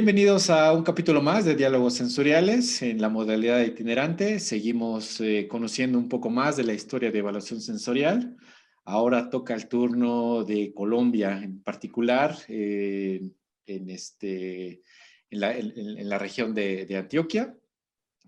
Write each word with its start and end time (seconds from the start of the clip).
Bienvenidos 0.00 0.48
a 0.48 0.72
un 0.72 0.82
capítulo 0.82 1.20
más 1.20 1.44
de 1.44 1.54
Diálogos 1.54 1.92
Sensoriales 1.92 2.80
en 2.80 3.02
la 3.02 3.10
modalidad 3.10 3.60
itinerante. 3.60 4.40
Seguimos 4.40 5.20
eh, 5.20 5.46
conociendo 5.46 5.98
un 5.98 6.08
poco 6.08 6.30
más 6.30 6.56
de 6.56 6.64
la 6.64 6.72
historia 6.72 7.10
de 7.10 7.18
evaluación 7.18 7.60
sensorial. 7.60 8.34
Ahora 8.86 9.28
toca 9.28 9.52
el 9.52 9.68
turno 9.68 10.42
de 10.42 10.72
Colombia 10.72 11.42
en 11.42 11.62
particular, 11.62 12.34
eh, 12.48 13.20
en, 13.66 13.90
este, 13.90 14.80
en, 15.28 16.08
la, 16.08 16.16
región 16.16 16.54
de, 16.54 16.86
de 16.86 16.96
Antioquia, 16.96 17.54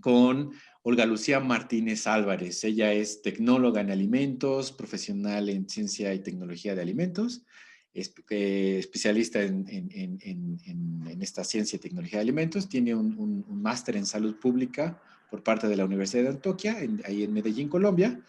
con 0.02 0.50
Olga 0.82 1.06
Lucía 1.06 1.40
Martínez 1.40 2.06
Álvarez. 2.06 2.62
Ella 2.64 2.92
es 2.92 3.22
tecnóloga 3.22 3.80
en 3.80 3.90
alimentos, 3.90 4.72
profesional 4.72 5.48
en 5.48 5.66
ciencia 5.70 6.12
y 6.12 6.18
tecnología 6.18 6.74
de 6.74 6.82
alimentos 6.82 7.46
especialista 7.94 9.42
en, 9.42 11.18
esta 11.20 11.44
ciencia 11.44 11.76
y 11.76 11.80
tecnología 11.80 12.18
de 12.18 12.22
alimentos, 12.22 12.68
tiene 12.68 12.94
un, 12.94 13.44
máster 13.48 13.96
en 13.96 14.06
salud 14.06 14.36
pública 14.36 15.00
por 15.30 15.42
parte 15.42 15.68
de 15.68 15.76
la 15.76 15.84
Universidad 15.84 16.24
de 16.24 16.28
Antioquia, 16.30 16.76
ahí 17.04 17.22
en 17.22 17.32
Medellín, 17.32 17.68
Colombia. 17.68 18.20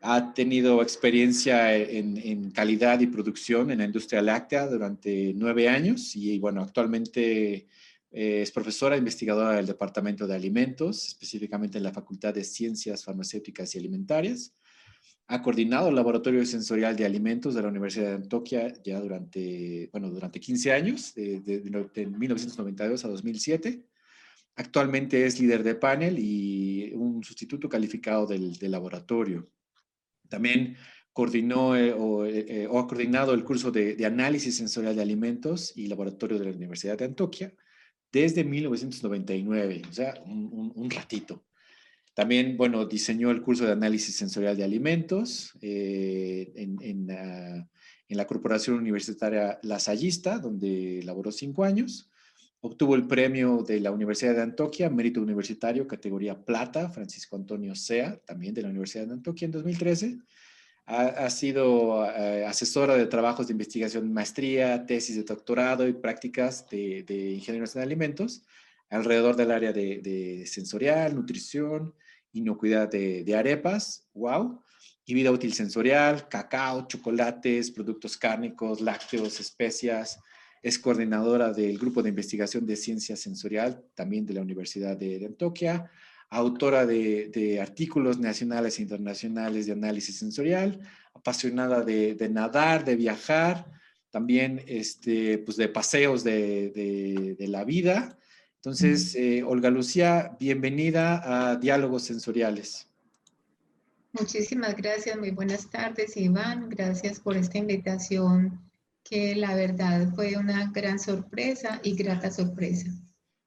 Ha 0.00 0.32
tenido 0.32 0.80
experiencia 0.80 1.74
en, 1.74 2.50
calidad 2.52 3.00
y 3.00 3.08
producción 3.08 3.70
en 3.70 3.78
la 3.78 3.84
industria 3.84 4.22
láctea 4.22 4.66
durante 4.66 5.32
nueve 5.34 5.68
años 5.68 6.14
y, 6.14 6.38
bueno, 6.38 6.62
actualmente 6.62 7.66
eh, 8.12 8.42
es 8.42 8.50
profesora 8.52 8.96
investigadora 8.96 9.56
del 9.56 9.66
Departamento 9.66 10.26
de 10.26 10.36
Alimentos, 10.36 11.08
específicamente 11.08 11.78
en 11.78 11.84
la 11.84 11.92
Facultad 11.92 12.34
de 12.34 12.44
Ciencias 12.44 13.04
Farmacéuticas 13.04 13.74
y 13.74 13.78
Alimentarias. 13.78 14.54
Ha 15.30 15.42
coordinado 15.42 15.90
el 15.90 15.94
Laboratorio 15.94 16.44
Sensorial 16.46 16.96
de 16.96 17.04
Alimentos 17.04 17.54
de 17.54 17.60
la 17.60 17.68
Universidad 17.68 18.08
de 18.08 18.14
Antioquia 18.14 18.72
ya 18.82 18.98
durante, 18.98 19.90
bueno, 19.92 20.08
durante 20.08 20.40
15 20.40 20.72
años, 20.72 21.14
de, 21.14 21.40
de, 21.40 22.06
1992 22.06 23.04
a 23.04 23.08
2007. 23.08 23.84
Actualmente 24.56 25.26
es 25.26 25.38
líder 25.38 25.62
de 25.62 25.74
panel 25.74 26.18
y 26.18 26.92
un 26.94 27.22
sustituto 27.22 27.68
calificado 27.68 28.26
del, 28.26 28.56
laboratorio. 28.62 29.50
También 30.30 30.76
coordinó 31.12 31.76
eh, 31.76 31.88
eh, 31.88 32.66
o, 32.66 32.78
ha 32.78 32.86
coordinado 32.88 33.34
el 33.34 33.44
curso 33.44 33.70
de, 33.70 34.02
análisis 34.06 34.56
sensorial 34.56 34.96
de 34.96 35.02
alimentos 35.02 35.76
y 35.76 35.88
laboratorio 35.88 36.38
de 36.38 36.46
la 36.46 36.56
Universidad 36.56 36.96
de 36.96 37.04
Antioquia 37.04 37.52
desde 38.10 38.44
1999, 38.44 39.82
o 39.90 39.92
sea, 39.92 40.14
un 40.24 40.88
ratito. 40.90 41.44
También, 42.18 42.56
bueno, 42.56 42.84
diseñó 42.84 43.30
el 43.30 43.42
curso 43.42 43.64
de 43.64 43.70
análisis 43.70 44.16
sensorial 44.16 44.56
de 44.56 44.64
alimentos 44.64 45.56
eh, 45.60 46.52
en, 46.56 47.06
la 48.08 48.26
Corporación 48.26 48.76
Universitaria 48.76 49.60
Lasallista, 49.62 50.40
donde 50.40 51.00
laboró 51.04 51.30
cinco 51.30 51.62
años. 51.62 52.10
Obtuvo 52.60 52.96
el 52.96 53.06
premio 53.06 53.62
de 53.62 53.78
la 53.78 53.92
Universidad 53.92 54.34
de 54.34 54.42
Antioquia, 54.42 54.90
mérito 54.90 55.22
universitario, 55.22 55.86
categoría 55.86 56.36
plata, 56.44 56.88
Francisco 56.88 57.36
Antonio 57.36 57.76
Sea, 57.76 58.16
también 58.26 58.52
de 58.52 58.62
la 58.62 58.70
Universidad 58.70 59.06
de 59.06 59.12
Antioquia 59.12 59.46
en 59.46 59.52
2013. 59.52 60.18
Ha, 60.86 61.30
sido 61.30 62.04
eh, 62.04 62.44
asesora 62.44 62.96
de 62.96 63.06
trabajos 63.06 63.46
de 63.46 63.52
investigación, 63.52 64.12
maestría, 64.12 64.86
tesis 64.86 65.14
de 65.14 65.22
doctorado 65.22 65.86
y 65.86 65.92
prácticas 65.92 66.68
de, 66.68 67.04
de 67.04 67.34
ingenieros 67.34 67.76
en 67.76 67.82
alimentos 67.82 68.42
alrededor 68.90 69.36
del 69.36 69.52
área 69.52 69.72
de 69.72 70.44
sensorial, 70.46 71.14
nutrición, 71.14 71.94
inocuidad 72.38 72.90
de, 72.90 73.24
de 73.24 73.36
arepas, 73.36 74.06
wow, 74.14 74.60
y 75.08 75.14
vida 75.14 75.30
útil 75.30 75.54
sensorial, 75.54 76.28
cacao, 76.28 76.86
chocolates, 76.86 77.70
productos 77.70 78.18
cárnicos, 78.18 78.82
lácteos, 78.82 79.40
especias. 79.40 80.20
Es 80.62 80.78
coordinadora 80.78 81.50
del 81.50 81.78
Grupo 81.78 82.02
de 82.02 82.10
Investigación 82.10 82.66
de 82.66 82.76
Ciencia 82.76 83.16
Sensorial, 83.16 83.82
también 83.94 84.26
de 84.26 84.34
la 84.34 84.42
Universidad 84.42 84.98
de, 84.98 85.24
Antioquia, 85.24 85.90
autora 86.28 86.84
de, 86.84 87.58
artículos 87.58 88.18
nacionales 88.18 88.78
e 88.78 88.82
internacionales 88.82 89.64
de 89.64 89.72
análisis 89.72 90.18
sensorial, 90.18 90.78
apasionada 91.14 91.82
de, 91.82 92.28
nadar, 92.30 92.84
de 92.84 92.96
viajar, 92.96 93.64
también 94.10 94.62
este, 94.66 95.38
pues 95.38 95.56
de 95.56 95.68
paseos 95.68 96.22
de, 96.22 97.34
la 97.38 97.64
vida, 97.64 98.18
entonces, 98.58 99.14
eh, 99.14 99.44
Olga 99.44 99.70
Lucía, 99.70 100.36
bienvenida 100.40 101.50
a 101.50 101.54
Diálogos 101.54 102.02
Sensoriales. 102.02 102.88
Muchísimas 104.12 104.74
gracias, 104.74 105.16
muy 105.16 105.30
buenas 105.30 105.70
tardes, 105.70 106.16
Iván. 106.16 106.68
Gracias 106.68 107.20
por 107.20 107.36
esta 107.36 107.58
invitación, 107.58 108.58
que 109.04 109.36
la 109.36 109.54
verdad 109.54 110.12
fue 110.12 110.36
una 110.36 110.72
gran 110.72 110.98
sorpresa 110.98 111.80
y 111.84 111.94
grata 111.94 112.32
sorpresa. 112.32 112.90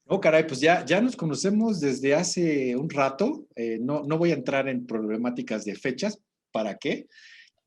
Oh, 0.05 0.21
caray, 0.21 0.47
pues 0.47 0.61
ya, 0.61 0.85
ya 0.85 1.01
nos 1.01 1.17
conocemos 1.17 1.81
desde 1.81 2.15
hace 2.15 2.77
un 2.77 2.89
rato. 2.89 3.47
Eh, 3.57 3.79
no, 3.81 4.03
no 4.03 4.17
voy 4.17 4.31
a 4.31 4.35
entrar 4.35 4.69
en 4.69 4.87
problemáticas 4.87 5.65
de 5.65 5.75
fechas, 5.75 6.21
¿para 6.53 6.77
qué? 6.77 7.07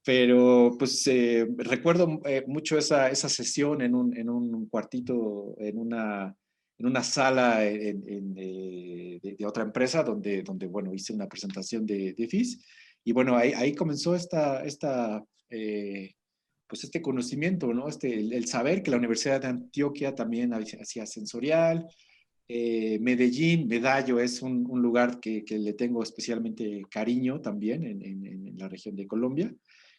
Pero 0.02 0.76
pues 0.78 1.06
eh, 1.08 1.46
recuerdo 1.58 2.08
mucho 2.46 2.78
esa, 2.78 3.10
esa 3.10 3.28
sesión 3.28 3.82
en 3.82 3.94
un, 3.94 4.16
en 4.16 4.30
un 4.30 4.66
cuartito, 4.66 5.54
en 5.58 5.78
una 5.78 6.34
en 6.78 6.86
una 6.86 7.02
sala 7.02 7.64
eh, 7.66 7.94
de, 7.94 9.36
otra 9.46 9.62
empresa 9.62 10.02
donde, 10.02 10.42
donde, 10.42 10.66
bueno, 10.66 10.92
hice 10.92 11.12
una 11.12 11.28
presentación 11.28 11.86
de, 11.86 12.14
de 12.14 12.28
FIS 12.28 12.64
y 13.04 13.12
bueno, 13.12 13.36
ahí, 13.36 13.52
ahí 13.52 13.74
comenzó 13.74 14.14
esta, 14.14 14.64
esta 14.64 15.22
eh, 15.50 16.14
pues 16.66 16.84
este 16.84 17.02
conocimiento, 17.02 17.72
¿no? 17.72 17.88
Este, 17.88 18.12
el, 18.12 18.46
saber 18.46 18.82
que 18.82 18.90
la 18.90 18.96
Universidad 18.96 19.40
de 19.42 19.48
Antioquia 19.48 20.14
también 20.14 20.52
hacía 20.54 21.06
sensorial, 21.06 21.86
eh, 22.48 22.98
Medellín, 23.00 23.68
Medallo 23.68 24.18
es 24.18 24.42
un, 24.42 24.66
un 24.68 24.82
lugar 24.82 25.20
que, 25.20 25.44
que, 25.44 25.58
le 25.58 25.74
tengo 25.74 26.02
especialmente 26.02 26.82
cariño 26.90 27.40
también 27.40 27.84
en, 27.84 28.02
en, 28.02 28.58
la 28.58 28.68
región 28.68 28.96
de 28.96 29.06
Colombia. 29.06 29.54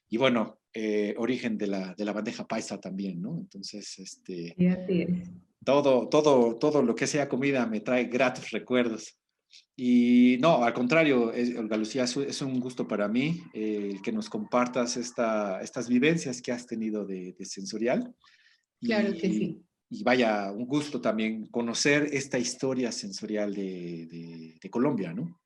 Y 0.10 0.18
bueno, 0.18 0.60
origen 1.18 1.58
de 1.58 1.68
la, 1.68 1.94
de 1.94 2.06
la 2.06 2.14
bandeja 2.14 2.46
paisa 2.46 2.80
también, 2.80 3.22
¿no? 3.22 3.38
Entonces, 3.40 3.98
este 3.98 4.56
todo, 5.64 6.08
todo, 6.08 6.56
todo 6.56 6.82
lo 6.84 6.96
que 6.96 7.08
sea 7.08 7.28
comida 7.28 7.66
me 7.66 7.82
trae 7.82 8.06
gratos 8.06 8.52
recuerdos. 8.52 9.18
Y 9.76 10.38
no, 10.40 10.64
al 10.64 10.74
contrario, 10.74 11.34
Olga 11.58 11.78
Lucía, 11.78 12.04
es 12.04 12.42
un 12.42 12.60
gusto 12.60 12.88
para 12.88 13.08
mí 13.08 13.42
eh, 13.54 13.98
que 14.04 14.12
nos 14.12 14.30
compartas 14.30 14.96
esta, 14.96 15.62
estas 15.62 15.90
vivencias 15.90 16.42
que 16.42 16.52
has 16.52 16.66
tenido 16.66 17.06
de, 17.06 17.36
sensorial. 17.42 18.14
Claro 18.82 19.14
que 19.14 19.30
sí. 19.30 19.62
Y 19.90 20.04
vaya, 20.04 20.52
un 20.52 20.66
gusto 20.66 21.02
también 21.02 21.48
conocer 21.48 22.10
esta 22.12 22.40
historia 22.40 22.92
sensorial 22.92 23.54
de, 23.54 24.58
de, 24.62 24.70
Colombia, 24.70 25.14
¿no? 25.14 25.40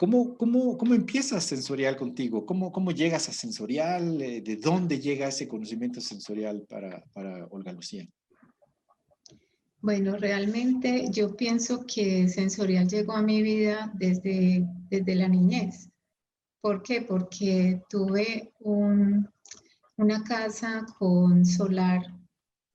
¿Cómo, 0.00 0.34
cómo, 0.38 0.78
¿Cómo 0.78 0.94
empiezas 0.94 1.44
sensorial 1.44 1.94
contigo? 1.94 2.46
¿Cómo, 2.46 2.72
¿Cómo 2.72 2.90
llegas 2.90 3.28
a 3.28 3.34
sensorial? 3.34 4.22
Eh, 4.22 4.40
¿De 4.40 4.56
dónde 4.56 4.98
llega 4.98 5.28
ese 5.28 5.46
conocimiento 5.46 6.00
sensorial 6.00 6.64
para, 6.66 7.04
para 7.12 7.46
Olga 7.50 7.70
Lucía? 7.70 8.08
Bueno, 9.82 10.16
realmente 10.16 11.08
yo 11.10 11.36
pienso 11.36 11.84
que 11.86 12.28
sensorial 12.28 12.88
llegó 12.88 13.12
a 13.12 13.20
mi 13.20 13.42
vida 13.42 13.92
desde, 13.94 14.66
desde 14.88 15.14
la 15.16 15.28
niñez. 15.28 15.90
¿Por 16.62 16.82
qué? 16.82 17.02
Porque 17.02 17.82
tuve 17.90 18.54
una 18.60 20.24
casa 20.24 20.86
con 20.98 21.44
solar 21.44 22.00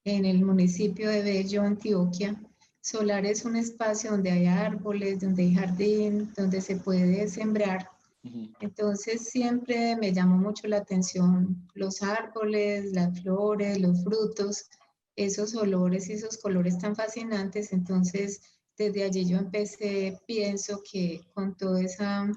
en 0.04 0.26
el 0.26 0.46
municipio 0.46 1.10
de 1.10 1.24
Bello, 1.24 1.64
Antioquia. 1.64 2.40
Solar 2.86 3.26
es 3.26 3.46
un 3.46 3.56
espacio 3.56 4.12
donde 4.12 4.30
hay 4.30 4.46
árboles, 4.46 5.20
donde 5.20 5.42
hay 5.42 5.56
jardín, 5.56 6.32
donde 6.38 6.62
se 6.62 6.76
puede 6.76 7.28
sembrar. 7.28 7.90
Entonces 8.60 9.28
siempre 9.28 9.96
me 9.96 10.14
llamó 10.14 10.38
mucho 10.38 10.68
la 10.68 10.78
atención 10.78 11.68
los 11.74 12.04
árboles, 12.04 12.92
las 12.94 13.20
flores, 13.22 13.80
los 13.80 14.04
frutos 14.04 14.70
esos 15.16 15.56
olores 15.56 16.10
y 16.10 16.14
esos 16.14 16.38
colores 16.38 16.78
tan 16.78 16.96
fascinantes. 16.96 17.74
Entonces, 17.74 18.42
desde 18.78 19.04
allí 19.04 19.26
yo 19.26 19.38
empecé, 19.38 20.20
pienso 20.28 20.82
que 20.90 21.22
con 21.34 21.56
todo 21.56 21.78
esa, 21.78 22.30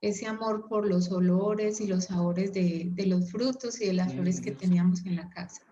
ese 0.00 0.26
amor 0.26 0.68
por 0.68 0.86
los 0.86 1.10
olores 1.10 1.80
y 1.80 1.86
los 1.86 2.04
sabores 2.04 2.52
de, 2.52 2.92
los 3.06 3.30
frutos 3.30 3.80
y 3.80 3.86
de 3.86 3.94
las 3.94 4.12
flores 4.12 4.40
que 4.40 4.52
teníamos 4.52 5.04
en 5.06 5.16
la 5.16 5.28
casa. 5.30 5.62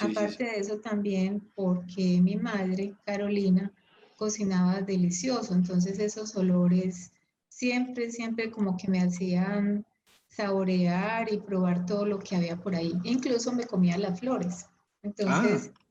Aparte 0.00 0.44
de 0.44 0.58
eso 0.58 0.78
también 0.80 1.40
porque 1.54 2.20
mi 2.20 2.36
madre, 2.36 2.94
Carolina, 3.04 3.72
cocinaba 4.16 4.80
delicioso, 4.82 5.54
entonces 5.54 5.98
esos 5.98 6.36
olores 6.36 7.12
siempre, 7.48 8.10
siempre 8.10 8.50
como 8.50 8.76
que 8.76 8.88
me 8.88 9.00
hacían 9.00 9.86
saborear 10.28 11.32
y 11.32 11.38
probar 11.38 11.86
todo 11.86 12.04
lo 12.04 12.18
que 12.18 12.36
había 12.36 12.56
por 12.56 12.74
ahí. 12.74 12.92
Incluso 13.04 13.52
me 13.52 13.66
comía 13.66 13.96
las 13.96 14.20
flores. 14.20 14.66
Entonces, 15.02 15.70
ah. 15.74 15.86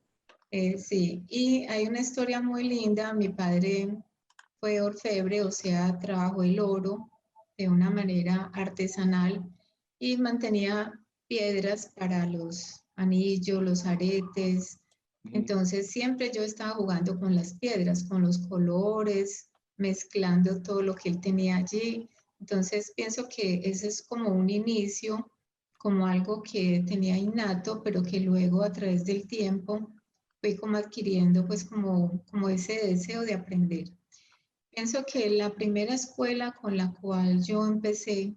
Eh, 0.52 0.78
sí, 0.78 1.26
y 1.28 1.66
hay 1.66 1.86
una 1.86 2.00
historia 2.00 2.42
muy 2.42 2.64
linda. 2.64 3.14
Mi 3.14 3.28
padre 3.28 3.98
fue 4.62 4.80
orfebre, 4.80 5.44
o 5.44 5.52
sea, 5.52 6.00
trabajó 6.00 6.44
el 6.44 6.62
oro 6.62 7.10
de 7.58 7.68
una 7.68 7.90
manera 7.90 8.52
artesanal 8.54 9.44
y 10.00 10.16
mantenía 10.16 10.98
piedras 11.28 11.92
para 11.96 12.26
los 12.26 12.85
anillos, 12.96 13.64
los 13.64 13.86
aretes, 13.86 14.80
Entonces 15.32 15.90
siempre 15.90 16.32
yo 16.34 16.44
estaba 16.44 16.76
jugando 16.76 17.20
con 17.20 17.36
las 17.36 17.56
piedras, 17.56 18.04
con 18.04 18.22
los 18.22 18.38
colores, 18.48 19.50
mezclando 19.78 20.62
todo 20.62 20.82
lo 20.82 20.96
que 20.96 21.10
él 21.10 21.20
tenía 21.20 21.58
allí. 21.58 22.08
Entonces 22.40 22.94
pienso 22.96 23.28
que 23.28 23.62
ese 23.64 23.88
es 23.88 24.04
como 24.04 24.30
un 24.30 24.50
inicio, 24.50 25.32
como 25.80 26.06
algo 26.06 26.44
que 26.44 26.84
tenía 26.88 27.18
innato, 27.18 27.82
pero 27.84 28.04
que 28.04 28.20
luego 28.20 28.64
a 28.64 28.72
través 28.72 29.06
del 29.06 29.28
tiempo 29.28 29.92
fui 30.42 30.56
como 30.56 30.78
adquiriendo 30.78 31.46
pues 31.46 31.64
como, 31.64 32.24
como 32.30 32.50
ese 32.50 32.88
deseo 32.88 33.22
de 33.22 33.34
aprender. 33.34 33.86
Pienso 34.70 35.04
que 35.06 35.30
la 35.30 35.54
primera 35.54 35.96
escuela 35.96 36.52
con 36.52 36.78
la 36.78 36.94
cual 36.94 37.44
yo 37.44 37.66
empecé 37.66 38.36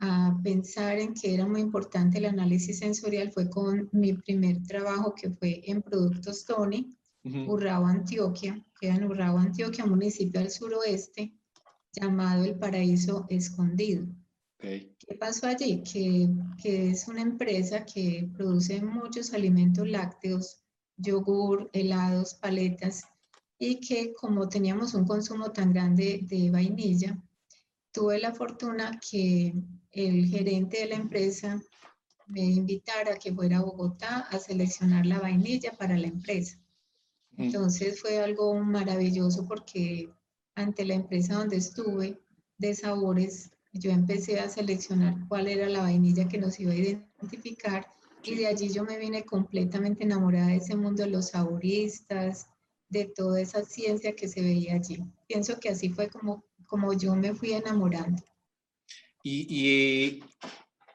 a 0.00 0.38
pensar 0.42 0.98
en 0.98 1.14
que 1.14 1.34
era 1.34 1.46
muy 1.46 1.60
importante 1.60 2.18
el 2.18 2.26
análisis 2.26 2.78
sensorial 2.78 3.32
fue 3.32 3.48
con 3.48 3.88
mi 3.92 4.12
primer 4.12 4.62
trabajo 4.62 5.14
que 5.14 5.30
fue 5.30 5.62
en 5.64 5.82
Productos 5.82 6.44
Tony, 6.44 6.96
Urrao, 7.24 7.86
Antioquia, 7.86 8.62
queda 8.80 8.96
en 8.96 9.04
Urrao, 9.04 9.38
Antioquia, 9.38 9.84
municipio 9.84 10.40
al 10.40 10.50
suroeste, 10.50 11.34
llamado 11.92 12.44
El 12.44 12.56
Paraíso 12.56 13.26
Escondido. 13.28 14.06
¿Qué 14.58 15.14
pasó 15.18 15.46
allí? 15.46 15.82
Que, 15.82 16.28
que, 16.60 16.90
es 16.90 17.08
una 17.08 17.22
empresa 17.22 17.84
que 17.84 18.28
produce 18.34 18.80
muchos 18.82 19.32
alimentos 19.32 19.88
lácteos, 19.88 20.58
yogur, 20.96 21.68
helados, 21.72 22.34
paletas, 22.34 23.04
y 23.58 23.80
que 23.80 24.14
como 24.14 24.48
teníamos 24.48 24.94
un 24.94 25.06
consumo 25.06 25.52
tan 25.52 25.72
grande 25.72 26.20
de 26.22 26.50
vainilla, 26.50 27.20
tuve 27.96 28.18
la 28.18 28.34
fortuna 28.34 29.00
que 29.10 29.54
el 29.92 30.26
gerente 30.26 30.80
de 30.80 30.86
la 30.88 30.96
empresa 30.96 31.58
me 32.26 32.42
invitara 32.42 33.14
a 33.14 33.16
que 33.18 33.32
fuera 33.32 33.56
a 33.56 33.62
Bogotá 33.62 34.28
a 34.30 34.38
seleccionar 34.38 35.06
la 35.06 35.18
vainilla 35.18 35.72
para 35.72 35.96
la 35.96 36.06
empresa. 36.06 36.60
Mm. 37.30 37.44
Entonces 37.44 37.98
fue 38.02 38.18
algo 38.18 38.54
maravilloso 38.60 39.46
porque 39.48 40.10
ante 40.54 40.84
la 40.84 40.92
empresa 40.92 41.36
donde 41.36 41.56
estuve 41.56 42.20
de 42.58 42.74
sabores, 42.74 43.50
yo 43.72 43.90
empecé 43.90 44.40
a 44.40 44.50
seleccionar 44.50 45.14
cuál 45.28 45.48
era 45.48 45.66
la 45.66 45.80
vainilla 45.80 46.28
que 46.28 46.36
nos 46.36 46.60
iba 46.60 46.72
a 46.72 46.76
identificar 46.76 47.86
y 48.22 48.34
de 48.34 48.46
allí 48.46 48.68
yo 48.68 48.84
me 48.84 48.98
vine 48.98 49.24
completamente 49.24 50.04
enamorada 50.04 50.48
de 50.48 50.56
ese 50.56 50.76
mundo 50.76 51.02
de 51.02 51.10
los 51.10 51.28
saboristas, 51.28 52.46
de 52.90 53.06
toda 53.06 53.40
esa 53.40 53.64
ciencia 53.64 54.14
que 54.14 54.28
se 54.28 54.42
veía 54.42 54.74
allí. 54.74 55.02
Pienso 55.26 55.58
que 55.58 55.70
así 55.70 55.88
fue 55.88 56.10
como, 56.10 56.44
como 56.66 56.92
yo 56.92 57.14
me 57.14 57.34
fui 57.34 57.52
enamorando. 57.52 58.22
Y, 59.22 60.22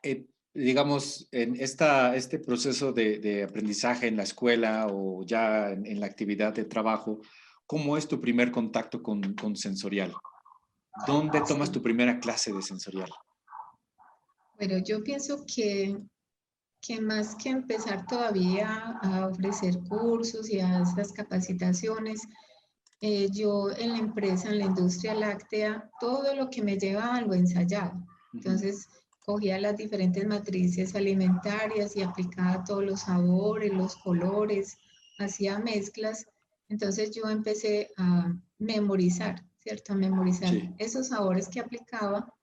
eh, 0.04 0.26
digamos, 0.54 1.28
en 1.32 1.56
esta, 1.60 2.16
este 2.16 2.40
proceso 2.40 2.94
de, 2.94 3.44
aprendizaje 3.44 4.08
en 4.08 4.18
la 4.18 4.24
escuela 4.24 4.88
o 4.90 5.24
ya 5.26 5.72
en, 5.72 6.00
la 6.00 6.06
actividad 6.06 6.54
de 6.54 6.66
trabajo, 6.66 7.20
¿cómo 7.66 7.98
es 7.98 8.08
tu 8.08 8.22
primer 8.22 8.52
contacto 8.52 9.04
con, 9.04 9.34
con 9.34 9.56
sensorial? 9.56 10.14
¿Dónde 11.08 11.42
tomas 11.42 11.72
tu 11.72 11.82
primera 11.82 12.20
clase 12.20 12.54
de 12.54 12.62
sensorial? 12.62 13.10
Bueno, 14.58 14.78
yo 14.78 15.04
pienso 15.04 15.44
que, 15.46 15.98
que 16.82 17.02
más 17.02 17.36
que 17.36 17.50
empezar 17.50 18.06
todavía 18.06 19.00
a 19.02 19.28
ofrecer 19.28 19.80
cursos 19.90 20.50
y 20.50 20.60
a 20.60 20.82
estas 20.82 21.12
capacitaciones, 21.14 22.22
eh, 23.01 23.30
yo 23.31 23.71
en 23.71 23.94
la 23.94 23.98
empresa, 23.98 24.50
en 24.50 24.59
la 24.59 24.65
industria 24.65 25.15
láctea, 25.15 25.89
todo 26.00 26.36
lo 26.36 26.50
que 26.50 26.62
me 26.62 26.77
llevaba 26.77 27.19
lo 27.21 27.33
ensayaba. 27.33 28.00
Entonces, 28.33 28.88
cogía 29.25 29.59
las 29.59 29.77
diferentes 29.77 30.25
matrices 30.27 30.95
alimentarias 30.95 31.95
y 31.95 32.03
aplicaba 32.03 32.63
todos 32.63 32.83
los 32.83 33.01
sabores, 33.01 33.74
los 33.74 33.95
colores, 33.98 34.77
hacía 35.19 35.59
mezclas. 35.59 36.27
Entonces 36.69 37.12
yo 37.12 37.30
empecé 37.30 37.89
a 37.98 38.33
memorizar, 38.59 39.44
¿cierto? 39.59 39.94
A 39.94 39.95
memorizar 39.98 40.53
esos 40.77 41.07
sabores 41.07 41.48
que 41.50 41.59
aplicaba 41.59 42.33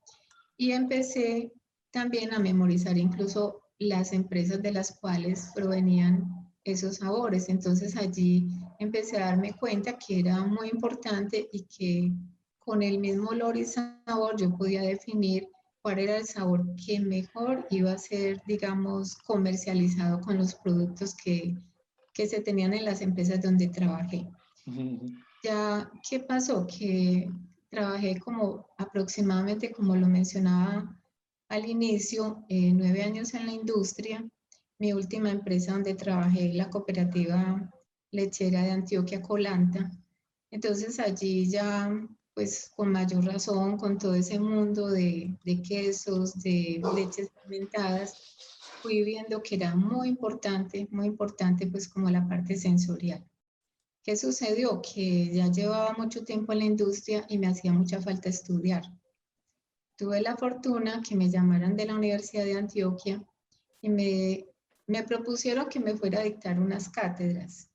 y 0.57 0.73
empecé 0.73 1.53
también 1.91 2.35
a 2.35 2.39
memorizar 2.39 2.99
incluso 2.99 3.61
las 3.79 4.13
empresas 4.13 4.61
de 4.61 4.73
las 4.73 4.93
cuales 4.99 5.51
provenían 5.55 6.53
esos 6.65 6.97
sabores. 6.97 7.49
Entonces 7.49 7.97
allí 7.97 8.51
empecé 8.79 9.17
a 9.17 9.27
darme 9.27 9.53
cuenta 9.55 9.99
que 9.99 10.21
era 10.21 10.45
muy 10.45 10.69
importante 10.69 11.49
y 11.53 11.65
que 11.65 12.13
con 12.59 12.83
el 12.83 12.99
mismo 12.99 13.31
olor 13.31 13.57
y 13.57 13.65
sabor 13.65 14.37
yo 14.37 14.57
podía 14.57 14.83
definir 14.83 15.49
cuál 15.83 15.99
era 15.99 16.19
el 16.19 16.27
sabor 16.27 16.65
que 16.77 17.01
mejor 17.01 17.67
iba 17.71 17.93
a 17.93 17.99
ser, 17.99 18.43
digamos, 18.47 19.17
comercializado 19.17 20.21
con 20.21 20.37
los 20.39 20.55
productos 20.55 21.15
que, 21.15 21.57
que 22.13 22.27
se 22.27 22.41
tenían 22.41 22.75
en 22.75 22.85
las 22.85 23.01
empresas 23.01 23.41
donde 23.41 23.69
trabajé. 23.69 24.29
Ya, 25.43 25.91
¿qué 26.09 26.21
pasó? 26.21 26.67
Que 26.67 27.31
trabajé 27.71 28.19
como 28.19 28.67
aproximadamente, 28.77 29.73
como 29.73 29.97
lo 29.97 30.09
mencionaba 30.09 30.95
al 31.49 31.65
inicio, 31.65 32.45
eh, 32.49 32.73
nueve 32.75 33.03
años 33.03 33.33
en 33.35 33.47
la 33.47 33.53
industria. 33.53 34.29
Mi 34.79 34.93
última 34.93 35.31
empresa 35.31 35.73
donde 35.73 35.95
trabajé, 35.95 36.53
la 36.53 36.69
cooperativa 36.69 37.71
lechera 38.11 38.63
de 38.63 38.71
Antioquia 38.71 39.23
Colanta. 39.23 39.91
Entonces 40.51 40.99
allí 40.99 41.49
ya 41.49 41.91
pues 42.39 42.71
con 42.77 42.93
mayor 42.93 43.25
razón 43.25 43.77
con 43.77 43.99
todo 43.99 44.15
ese 44.15 44.39
mundo 44.39 44.89
de, 44.89 45.37
de 45.45 45.61
quesos, 45.61 46.41
de 46.41 46.81
leches 46.95 47.33
fermentadas, 47.33 48.15
fui 48.81 49.03
viendo 49.03 49.43
que 49.43 49.57
era 49.57 49.75
muy 49.75 50.07
importante, 50.07 50.87
muy 50.93 51.07
importante 51.07 51.67
pues 51.67 51.89
como 51.89 52.09
la 52.11 52.29
parte 52.29 52.57
sensorial. 52.57 53.29
¿Qué 54.05 54.17
sucedió? 54.17 54.81
Que 54.81 55.35
ya 55.35 55.51
llevaba 55.51 55.95
mucho 55.99 56.25
tiempo 56.25 56.53
en 56.53 56.61
la 56.61 56.65
industria 56.67 57.27
y 57.29 57.39
me 57.39 57.49
hacía 57.49 57.73
mucha 57.73 58.01
falta 58.01 58.29
estudiar. 58.29 58.85
Tuve 59.97 60.21
la 60.21 60.37
fortuna 60.37 61.03
que 61.03 61.17
me 61.17 61.29
llamaran 61.29 61.77
de 61.77 61.87
la 61.87 61.97
Universidad 61.97 62.45
de 62.45 62.57
Antioquia 62.57 63.21
y 63.81 63.89
me, 63.89 64.47
me 64.87 65.03
propusieron 65.03 65.69
que 65.69 65.81
me 65.81 65.97
fuera 65.97 66.21
a 66.21 66.25
dictar 66.25 66.61
unas 66.61 66.89
cátedras 66.89 67.68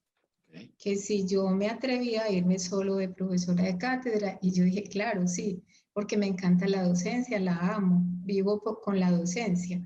que 0.77 0.95
si 0.95 1.25
yo 1.25 1.49
me 1.49 1.67
atrevía 1.67 2.23
a 2.23 2.31
irme 2.31 2.59
solo 2.59 2.95
de 2.97 3.09
profesora 3.09 3.63
de 3.63 3.77
cátedra, 3.77 4.39
y 4.41 4.51
yo 4.51 4.63
dije, 4.63 4.83
claro, 4.83 5.27
sí, 5.27 5.63
porque 5.93 6.17
me 6.17 6.27
encanta 6.27 6.67
la 6.67 6.83
docencia, 6.83 7.39
la 7.39 7.55
amo, 7.55 8.03
vivo 8.23 8.61
con 8.61 8.99
la 8.99 9.11
docencia. 9.11 9.81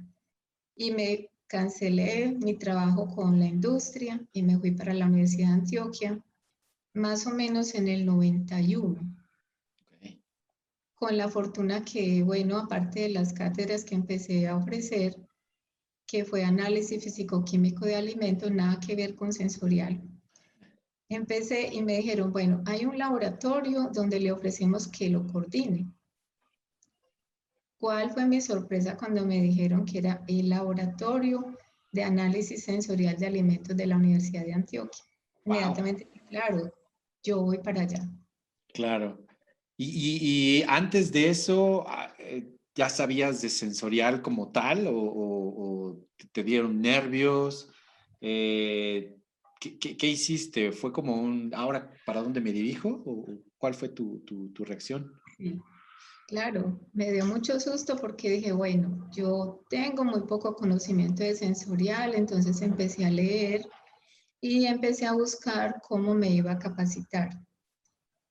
Y 0.76 0.92
me 0.92 1.30
cancelé 1.47 2.31
mi 2.31 2.56
trabajo 2.56 3.07
con 3.07 3.40
la 3.40 3.45
industria 3.45 4.26
y 4.33 4.44
me 4.44 4.57
fui 4.57 4.71
para 4.71 4.94
la 4.94 5.06
Universidad 5.06 5.47
de 5.47 5.54
Antioquia, 5.54 6.24
más 6.94 7.26
o 7.28 7.31
menos 7.31 7.76
en 7.76 7.88
el 7.88 8.06
91. 8.06 9.00
Con 10.95 11.18
la 11.18 11.30
fortuna 11.30 11.86
que, 11.86 12.24
bueno, 12.24 12.57
aparte 12.57 13.02
de 13.02 13.09
las 13.09 13.33
cátedras 13.33 13.83
que 13.83 13.95
empecé 13.95 14.47
a 14.47 14.57
ofrecer, 14.57 15.16
que 16.07 16.26
fue 16.26 16.44
análisis 16.44 17.04
físico-químico 17.04 17.86
de 17.86 17.95
alimentos, 17.95 18.50
nada 18.52 18.80
que 18.80 18.95
ver 18.95 19.16
con 19.16 19.31
sensorial, 19.31 20.02
empecé 21.09 21.69
y 21.73 21.81
me 21.81 21.97
dijeron, 21.97 22.31
bueno, 22.31 22.61
hay 22.66 22.85
un 22.85 22.97
laboratorio 22.97 23.90
donde 23.94 24.19
le 24.19 24.31
ofrecemos 24.31 24.87
que 24.87 25.09
lo 25.09 25.26
coordine. 25.28 25.87
¿Cuál 27.80 28.11
fue 28.11 28.26
mi 28.26 28.42
sorpresa 28.42 28.97
cuando 28.97 29.26
me 29.26 29.40
dijeron 29.42 29.85
que 29.85 29.99
era 29.99 30.23
el 30.28 30.49
laboratorio 30.49 31.57
de 31.92 32.04
análisis 32.04 32.64
sensorial 32.64 33.18
de 33.18 33.28
alimentos 33.28 33.78
de 33.78 33.85
la 33.85 33.97
Universidad 33.97 34.45
de 34.45 34.54
Antioquia? 34.54 35.04
Inmediatamente, 35.45 36.09
claro, 36.30 36.73
yo 37.23 37.42
voy 37.42 37.59
para 37.59 37.81
allá. 37.81 38.09
Claro. 38.73 39.23
Y, 39.78 40.64
antes 40.68 41.11
de 41.11 41.30
eso, 41.30 41.85
ah, 41.87 42.11
eh, 42.18 42.57
¿ya 42.73 42.90
sabías 42.90 43.42
de 43.42 43.49
sensorial 43.49 44.23
como 44.23 44.52
tal 44.52 44.87
o, 44.90 45.99
te 46.31 46.44
dieron 46.44 46.81
nervios? 46.81 47.69
Eh, 48.19 49.17
¿Qué, 49.59 50.07
hiciste? 50.07 50.71
¿Fue 50.71 50.92
como 50.92 51.16
un, 51.16 51.52
ahora, 51.56 51.92
¿para 52.06 52.21
dónde 52.21 52.42
me 52.42 52.52
dirijo? 52.52 52.90
¿O 53.06 53.26
cuál 53.57 53.73
fue 53.73 53.90
tu, 53.90 54.19
tu, 54.19 54.64
reacción? 54.64 55.14
claro, 56.28 56.80
me 56.94 57.11
dio 57.11 57.26
mucho 57.26 57.59
susto 57.59 57.95
porque 57.95 58.30
dije, 58.30 58.52
bueno, 58.52 59.09
yo 59.16 59.64
tengo 59.69 60.04
muy 60.04 60.21
poco 60.21 60.56
conocimiento 60.56 61.23
de 61.23 61.35
sensorial, 61.35 62.14
entonces 62.16 62.61
empecé 62.61 63.06
a 63.06 63.09
leer 63.09 63.66
y 64.42 64.66
empecé 64.66 65.06
a 65.06 65.14
buscar 65.14 65.81
cómo 65.81 66.14
me 66.14 66.30
iba 66.30 66.52
a 66.52 66.59
capacitar. 66.59 67.30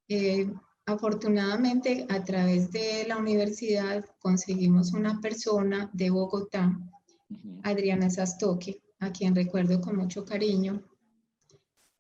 Eh, 0.09 0.52
afortunadamente, 0.85 2.06
a 2.09 2.23
través 2.23 2.71
de 2.71 3.04
la 3.09 3.16
universidad 3.16 4.04
conseguimos 4.21 4.92
una 4.92 5.21
persona 5.21 5.90
de 5.92 6.11
Bogotá, 6.11 6.78
Adriana 7.64 8.09
Sastoque, 8.11 8.80
a 9.00 9.11
quien 9.11 9.35
recuerdo 9.35 9.80
con 9.80 9.97
mucho 9.97 10.25
cariño, 10.25 10.83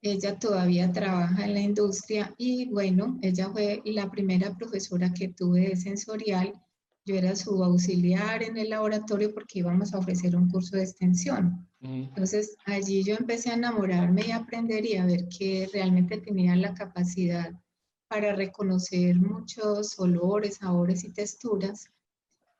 ella 0.02 0.38
todavía 0.38 0.92
trabaja 0.92 1.44
en 1.44 1.54
la 1.54 1.60
industria 1.60 2.34
y 2.36 2.68
bueno, 2.68 3.18
ella 3.22 3.50
fue 3.50 3.82
la 3.84 4.10
primera 4.10 4.56
profesora 4.56 5.12
que 5.12 5.28
tuve 5.28 5.68
de 5.68 5.76
sensorial. 5.76 6.52
Yo 7.04 7.14
era 7.14 7.36
su 7.36 7.62
auxiliar 7.62 8.42
en 8.42 8.56
el 8.56 8.70
laboratorio 8.70 9.32
porque 9.32 9.60
íbamos 9.60 9.94
a 9.94 9.98
ofrecer 9.98 10.36
un 10.36 10.48
curso 10.48 10.76
de 10.76 10.82
extensión. 10.82 11.66
Entonces 11.80 12.56
allí 12.64 13.04
yo 13.04 13.14
empecé 13.16 13.50
a 13.50 13.54
enamorarme 13.54 14.26
y 14.26 14.32
aprender 14.32 14.84
y 14.84 14.96
a 14.96 15.06
ver 15.06 15.28
que 15.28 15.68
realmente 15.72 16.18
tenía 16.18 16.56
la 16.56 16.74
capacidad 16.74 17.52
para 18.08 18.34
reconocer 18.34 19.16
muchos 19.16 19.98
olores, 19.98 20.56
sabores 20.56 21.04
y 21.04 21.12
texturas. 21.12 21.90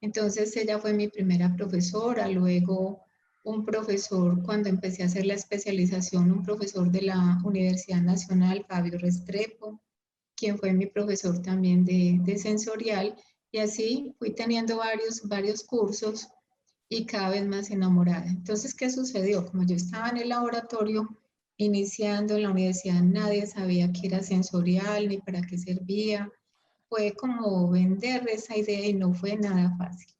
Entonces 0.00 0.56
ella 0.56 0.78
fue 0.78 0.92
mi 0.92 1.08
primera 1.08 1.54
profesora, 1.56 2.28
luego 2.28 3.05
un 3.46 3.64
profesor 3.64 4.42
cuando 4.42 4.68
empecé 4.68 5.04
a 5.04 5.06
hacer 5.06 5.24
la 5.24 5.34
especialización, 5.34 6.32
un 6.32 6.42
profesor 6.42 6.90
de 6.90 7.02
la 7.02 7.40
Universidad 7.44 8.02
Nacional, 8.02 8.66
Fabio 8.68 8.98
Restrepo, 8.98 9.80
quien 10.34 10.58
fue 10.58 10.72
mi 10.72 10.86
profesor 10.86 11.40
también 11.40 11.84
de, 11.84 12.18
de 12.22 12.38
sensorial, 12.38 13.14
y 13.52 13.58
así 13.58 14.12
fui 14.18 14.34
teniendo 14.34 14.78
varios, 14.78 15.22
varios 15.28 15.62
cursos 15.62 16.26
y 16.88 17.06
cada 17.06 17.30
vez 17.30 17.46
más 17.46 17.70
enamorada. 17.70 18.26
Entonces, 18.26 18.74
¿qué 18.74 18.90
sucedió? 18.90 19.46
Como 19.46 19.62
yo 19.62 19.76
estaba 19.76 20.08
en 20.08 20.16
el 20.16 20.30
laboratorio, 20.30 21.08
iniciando 21.56 22.34
en 22.34 22.42
la 22.42 22.50
universidad, 22.50 23.00
nadie 23.00 23.46
sabía 23.46 23.92
que 23.92 24.08
era 24.08 24.24
sensorial 24.24 25.08
ni 25.08 25.18
para 25.18 25.40
qué 25.42 25.56
servía. 25.56 26.28
Fue 26.88 27.12
como 27.12 27.70
vender 27.70 28.28
esa 28.28 28.56
idea 28.56 28.86
y 28.86 28.92
no 28.92 29.14
fue 29.14 29.36
nada 29.36 29.72
fácil. 29.78 30.12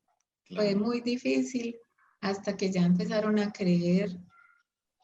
Fue 0.49 0.77
muy 0.77 1.01
difícil 1.01 1.77
hasta 2.27 2.57
que 2.57 2.73
ya 2.73 2.83
empezaron 2.83 3.39
a 3.39 3.53
creer 3.53 4.19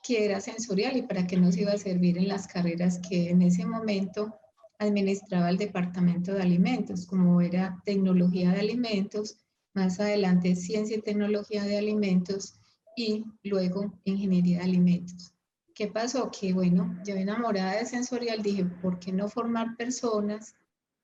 que 0.02 0.24
era 0.24 0.40
sensorial 0.40 0.96
y 0.96 1.02
para 1.02 1.26
qué 1.26 1.36
nos 1.36 1.56
iba 1.56 1.72
a 1.72 1.78
servir 1.78 2.18
en 2.18 2.26
las 2.26 2.48
carreras 2.48 2.98
que 2.98 3.30
en 3.30 3.42
ese 3.42 3.64
momento 3.64 4.34
administraba 4.80 5.48
el 5.48 5.56
departamento 5.56 6.34
de 6.34 6.42
alimentos, 6.42 7.06
como 7.06 7.40
era 7.40 7.80
tecnología 7.84 8.50
de 8.50 8.58
alimentos, 8.58 9.38
más 9.72 10.00
adelante 10.00 10.56
ciencia 10.56 10.96
y 10.96 11.02
tecnología 11.02 11.62
de 11.62 11.78
alimentos 11.78 12.54
y 12.96 13.24
luego 13.44 13.92
ingeniería 14.02 14.58
de 14.58 14.64
alimentos. 14.64 15.32
¿Qué 15.76 15.86
pasó? 15.86 16.28
Que 16.30 16.52
bueno, 16.52 16.98
yo 17.06 17.14
enamorada 17.14 17.76
de 17.76 17.86
sensorial 17.86 18.42
dije, 18.42 18.64
¿por 18.64 18.98
qué 18.98 19.12
no 19.12 19.28
formar 19.28 19.76
personas 19.76 20.56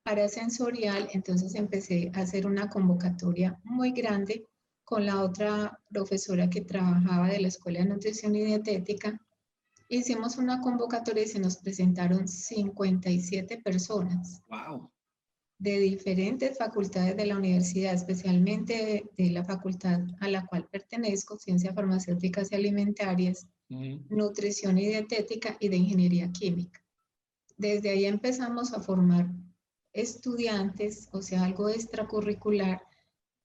para 0.03 0.27
sensorial? 0.27 1.07
Entonces 1.13 1.55
empecé 1.55 2.11
a 2.13 2.19
hacer 2.19 2.45
una 2.45 2.69
convocatoria 2.69 3.57
muy 3.63 3.91
grande 3.91 4.45
con 4.89 5.05
la 5.05 5.21
otra 5.21 5.79
profesora 5.87 6.49
que 6.49 6.61
trabajaba 6.61 7.27
de 7.27 7.39
la 7.39 7.47
Escuela 7.47 7.77
de 7.77 7.85
Nutrición 7.85 8.35
y 8.35 8.43
Dietética. 8.43 9.21
Hicimos 9.87 10.37
una 10.37 10.61
convocatoria 10.61 11.25
y 11.25 11.27
se 11.27 11.37
nos 11.37 11.57
presentaron 11.57 12.27
57 12.27 13.59
personas. 13.59 14.41
¡Wow! 14.49 14.89
De 15.59 15.77
diferentes 15.77 16.57
facultades 16.57 17.15
de 17.15 17.27
la 17.27 17.37
universidad, 17.37 17.93
especialmente 17.93 19.11
de, 19.15 19.29
la 19.29 19.43
facultad 19.43 19.99
a 20.21 20.27
la 20.27 20.47
cual 20.47 20.67
pertenezco, 20.71 21.37
Ciencias 21.37 21.75
Farmacéuticas 21.75 22.51
y 22.51 22.55
Alimentarias, 22.55 23.45
Nutrición 24.09 24.79
y 24.79 24.87
Dietética 24.87 25.55
y 25.59 25.69
de 25.69 25.77
Ingeniería 25.77 26.31
Química. 26.31 26.83
Desde 27.57 27.91
ahí 27.91 28.05
empezamos 28.05 28.73
a 28.73 28.81
formar 28.81 29.29
estudiantes, 29.93 31.09
o 31.11 31.21
sea, 31.21 31.43
algo 31.43 31.69
extracurricular 31.69 32.88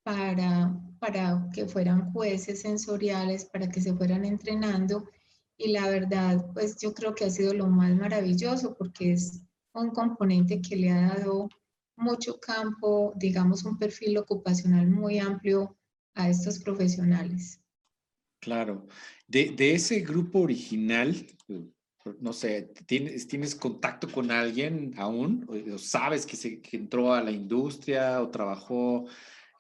para, 0.05 0.73
para 1.01 1.49
que 1.53 1.67
fueran 1.67 2.13
jueces 2.13 2.61
sensoriales, 2.61 3.47
para 3.47 3.69
que 3.69 3.81
se 3.81 3.95
fueran 3.95 4.25
entrenando. 4.25 5.09
Y 5.57 5.73
la 5.73 5.89
verdad, 5.89 6.47
pues 6.53 6.77
yo 6.81 6.95
creo 6.95 7.15
que 7.15 7.25
ha 7.25 7.31
sido 7.31 7.53
lo 7.55 7.67
más 7.67 7.95
maravilloso 7.97 8.77
porque 8.77 9.13
es 9.13 9.43
un 9.73 9.91
componente 9.91 10.61
que 10.61 10.77
le 10.77 10.91
ha 10.91 11.17
dado 11.17 11.49
mucho 11.97 12.39
campo, 12.39 13.13
digamos, 13.17 13.65
un 13.65 13.79
perfil 13.79 14.19
ocupacional 14.19 14.89
muy 14.89 15.19
amplio 15.19 15.77
a 16.15 16.29
estos 16.29 16.59
profesionales. 16.59 17.61
Claro. 18.41 18.87
De, 19.27 19.51
de 19.51 19.75
ese 19.75 20.01
grupo 20.01 20.41
original, 20.41 21.27
no 22.21 22.33
sé, 22.33 22.75
¿tienes, 22.87 23.27
¿tienes 23.27 23.55
contacto 23.55 24.09
con 24.11 24.31
alguien 24.31 24.93
aún? 24.99 25.47
¿O 25.73 25.79
sabes 25.79 26.27
que, 26.27 26.37
se, 26.37 26.61
que 26.61 26.77
entró 26.77 27.15
a 27.15 27.23
la 27.23 27.31
industria 27.31 28.21
o 28.21 28.29
trabajó 28.29 29.07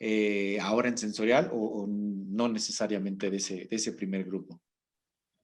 eh, 0.00 0.58
ahora 0.60 0.88
en 0.88 0.98
sensorial 0.98 1.50
o, 1.52 1.86
no 1.88 2.48
necesariamente 2.48 3.30
de 3.30 3.36
ese, 3.36 3.54
de 3.66 3.76
ese 3.76 3.92
primer 3.92 4.24
grupo? 4.24 4.60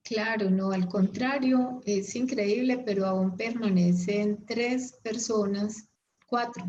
Claro, 0.02 0.50
no, 0.50 0.73
al 0.73 0.88
contrario, 0.88 1.80
es 1.85 2.16
increíble, 2.16 2.83
pero 2.85 3.07
aún 3.07 3.37
permanecen 3.37 4.45
tres 4.47 4.99
personas, 5.02 5.88
cuatro, 6.26 6.64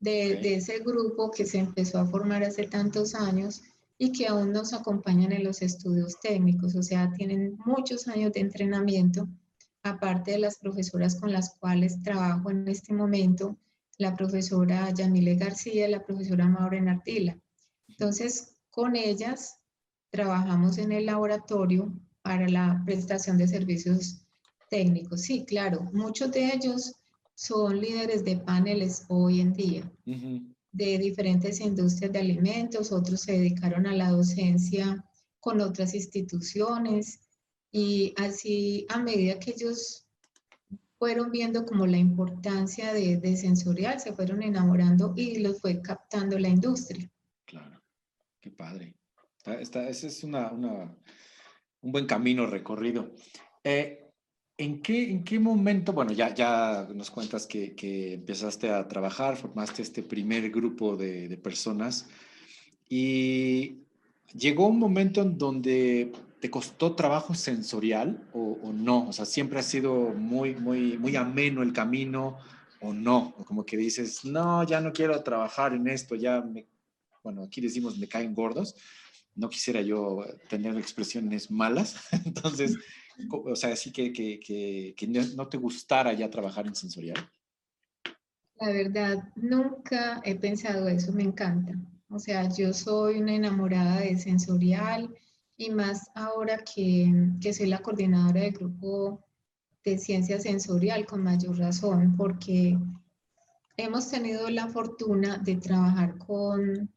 de, 0.00 0.36
de, 0.36 0.54
ese 0.54 0.78
grupo 0.78 1.30
que 1.30 1.44
se 1.44 1.58
empezó 1.58 1.98
a 1.98 2.06
formar 2.06 2.44
hace 2.44 2.66
tantos 2.66 3.14
años 3.14 3.62
y 3.98 4.12
que 4.12 4.28
aún 4.28 4.52
nos 4.52 4.72
acompañan 4.72 5.32
en 5.32 5.44
los 5.44 5.60
estudios 5.60 6.20
técnicos, 6.20 6.76
o 6.76 6.82
sea, 6.82 7.12
tienen 7.12 7.58
muchos 7.66 8.06
años 8.06 8.32
de 8.32 8.40
entrenamiento, 8.40 9.28
aparte 9.82 10.32
de 10.32 10.38
las 10.38 10.58
profesoras 10.58 11.16
con 11.16 11.32
las 11.32 11.58
cuales 11.58 12.00
trabajo 12.02 12.50
en 12.50 12.68
este 12.68 12.94
momento, 12.94 13.56
la 13.98 14.14
profesora 14.16 14.92
Yamile 14.94 15.34
García 15.34 15.88
y 15.88 15.90
la 15.90 16.04
profesora 16.04 16.46
Maureen 16.46 16.88
Artila. 16.88 17.36
Entonces, 17.88 18.54
con 18.70 18.96
ellas 18.96 19.58
trabajamos 20.10 20.78
en 20.78 20.92
el 20.92 21.06
laboratorio 21.06 21.92
para 22.22 22.48
la 22.48 22.82
prestación 22.86 23.38
de 23.38 23.48
servicios 23.48 24.24
técnicos. 24.70 25.22
Sí, 25.22 25.44
claro, 25.44 25.88
muchos 25.92 26.30
de 26.32 26.52
ellos 26.54 26.94
son 27.34 27.80
líderes 27.80 28.24
de 28.24 28.36
paneles 28.36 29.04
hoy 29.08 29.40
en 29.40 29.52
día, 29.52 29.92
de 30.04 30.98
diferentes 30.98 31.60
industrias 31.60 32.12
de 32.12 32.18
alimentos, 32.18 32.92
otros 32.92 33.20
se 33.22 33.32
dedicaron 33.32 33.86
a 33.86 33.94
la 33.94 34.10
docencia 34.10 35.04
con 35.40 35.60
otras 35.60 35.94
instituciones 35.94 37.20
y 37.70 38.12
así 38.16 38.86
a 38.88 38.98
medida 38.98 39.38
que 39.38 39.52
ellos 39.52 40.07
fueron 40.98 41.30
viendo 41.30 41.64
como 41.64 41.86
la 41.86 41.96
importancia 41.96 42.92
de, 42.92 43.36
sensorial, 43.36 44.00
se 44.00 44.12
fueron 44.12 44.42
enamorando 44.42 45.14
y 45.16 45.38
los 45.38 45.60
fue 45.60 45.80
captando 45.80 46.38
la 46.38 46.48
industria. 46.48 47.08
Claro, 47.44 47.80
qué 48.40 48.50
padre. 48.50 48.94
Esta, 49.44 49.88
ese 49.88 50.08
es 50.08 50.24
una, 50.24 50.50
una, 50.50 50.94
un 51.80 51.92
buen 51.92 52.06
camino 52.06 52.46
recorrido. 52.46 53.12
Eh, 53.62 54.10
¿en, 54.56 54.82
qué, 54.82 55.10
¿En 55.10 55.24
qué 55.24 55.38
momento, 55.38 55.92
bueno, 55.92 56.12
ya, 56.12 56.34
ya 56.34 56.88
nos 56.92 57.10
cuentas 57.10 57.46
que, 57.46 57.74
que 57.74 58.14
empezaste 58.14 58.70
a 58.70 58.86
trabajar, 58.88 59.36
formaste 59.36 59.82
este 59.82 60.02
primer 60.02 60.50
grupo 60.50 60.96
de, 60.96 61.28
de 61.28 61.36
personas 61.38 62.08
y 62.88 63.84
llegó 64.34 64.66
un 64.66 64.78
momento 64.78 65.22
en 65.22 65.38
donde 65.38 66.12
¿Te 66.40 66.50
costó 66.50 66.94
trabajo 66.94 67.34
sensorial 67.34 68.28
o, 68.32 68.72
no? 68.72 69.08
O 69.08 69.12
sea, 69.12 69.24
siempre 69.24 69.58
ha 69.58 69.62
sido 69.62 70.14
muy, 70.14 70.54
muy, 70.54 70.96
muy 70.96 71.16
ameno 71.16 71.62
el 71.62 71.72
camino 71.72 72.38
o 72.80 72.92
no. 72.92 73.34
Como 73.46 73.66
que 73.66 73.76
dices, 73.76 74.24
no, 74.24 74.62
ya 74.64 74.80
no 74.80 74.92
quiero 74.92 75.20
trabajar 75.22 75.74
en 75.74 75.88
esto, 75.88 76.14
ya 76.14 76.40
me, 76.40 76.66
bueno, 77.24 77.42
aquí 77.42 77.60
decimos 77.60 77.98
me 77.98 78.08
caen 78.08 78.34
gordos. 78.34 78.76
No 79.34 79.48
quisiera 79.48 79.80
yo 79.80 80.24
tener 80.48 80.76
expresiones 80.76 81.50
malas. 81.50 81.96
Entonces, 82.24 82.76
o 83.30 83.56
sea, 83.56 83.72
así 83.72 83.90
que, 83.90 84.12
que, 84.12 84.38
que 84.96 85.06
no 85.06 85.48
te 85.48 85.58
gustara 85.58 86.12
ya 86.12 86.30
trabajar 86.30 86.66
en 86.66 86.74
sensorial. 86.74 87.28
La 88.60 88.70
verdad, 88.70 89.28
nunca 89.36 90.20
he 90.24 90.34
pensado 90.34 90.88
eso, 90.88 91.12
me 91.12 91.22
encanta. 91.22 91.74
O 92.10 92.18
sea, 92.18 92.48
yo 92.48 92.72
soy 92.72 93.18
una 93.18 93.34
enamorada 93.34 94.00
de 94.00 94.16
sensorial 94.18 95.14
y 95.58 95.70
más 95.70 96.08
ahora 96.14 96.58
que, 96.58 97.12
que 97.40 97.52
soy 97.52 97.66
la 97.66 97.82
coordinadora 97.82 98.42
del 98.42 98.52
grupo 98.52 99.24
de 99.84 99.98
ciencia 99.98 100.40
sensorial 100.40 101.04
con 101.04 101.22
mayor 101.22 101.58
razón, 101.58 102.16
porque 102.16 102.78
hemos 103.76 104.08
tenido 104.08 104.48
la 104.50 104.68
fortuna 104.68 105.38
de 105.38 105.56
trabajar 105.56 106.16
con, 106.18 106.90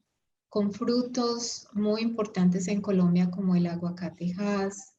con 0.48 0.72
frutos 0.72 1.68
muy 1.74 2.02
importantes 2.02 2.68
en 2.68 2.82
Colombia 2.82 3.32
como 3.32 3.56
el 3.56 3.66
aguacate 3.66 4.36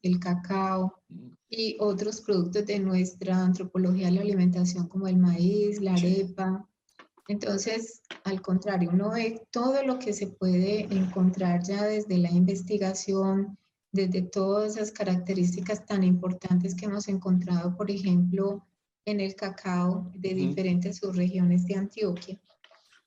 el 0.02 0.18
cacao 0.18 1.00
y 1.48 1.76
otros 1.78 2.20
productos 2.20 2.66
de 2.66 2.80
nuestra 2.80 3.44
antropología 3.44 4.06
de 4.06 4.12
la 4.12 4.20
alimentación 4.22 4.88
como 4.88 5.06
el 5.06 5.18
maíz, 5.18 5.80
la 5.80 5.94
arepa. 5.94 6.68
Entonces, 7.28 8.02
al 8.24 8.42
contrario, 8.42 8.90
uno 8.92 9.10
ve 9.10 9.46
todo 9.50 9.82
lo 9.84 9.98
que 9.98 10.12
se 10.12 10.26
puede 10.26 10.82
encontrar 10.92 11.62
ya 11.62 11.84
desde 11.84 12.18
la 12.18 12.30
investigación, 12.30 13.56
desde 13.92 14.22
todas 14.22 14.76
esas 14.76 14.90
características 14.90 15.86
tan 15.86 16.02
importantes 16.02 16.74
que 16.74 16.86
hemos 16.86 17.08
encontrado, 17.08 17.76
por 17.76 17.90
ejemplo, 17.90 18.66
en 19.04 19.20
el 19.20 19.34
cacao 19.34 20.10
de 20.14 20.34
diferentes 20.34 20.96
subregiones 20.98 21.66
de 21.66 21.76
Antioquia, 21.76 22.40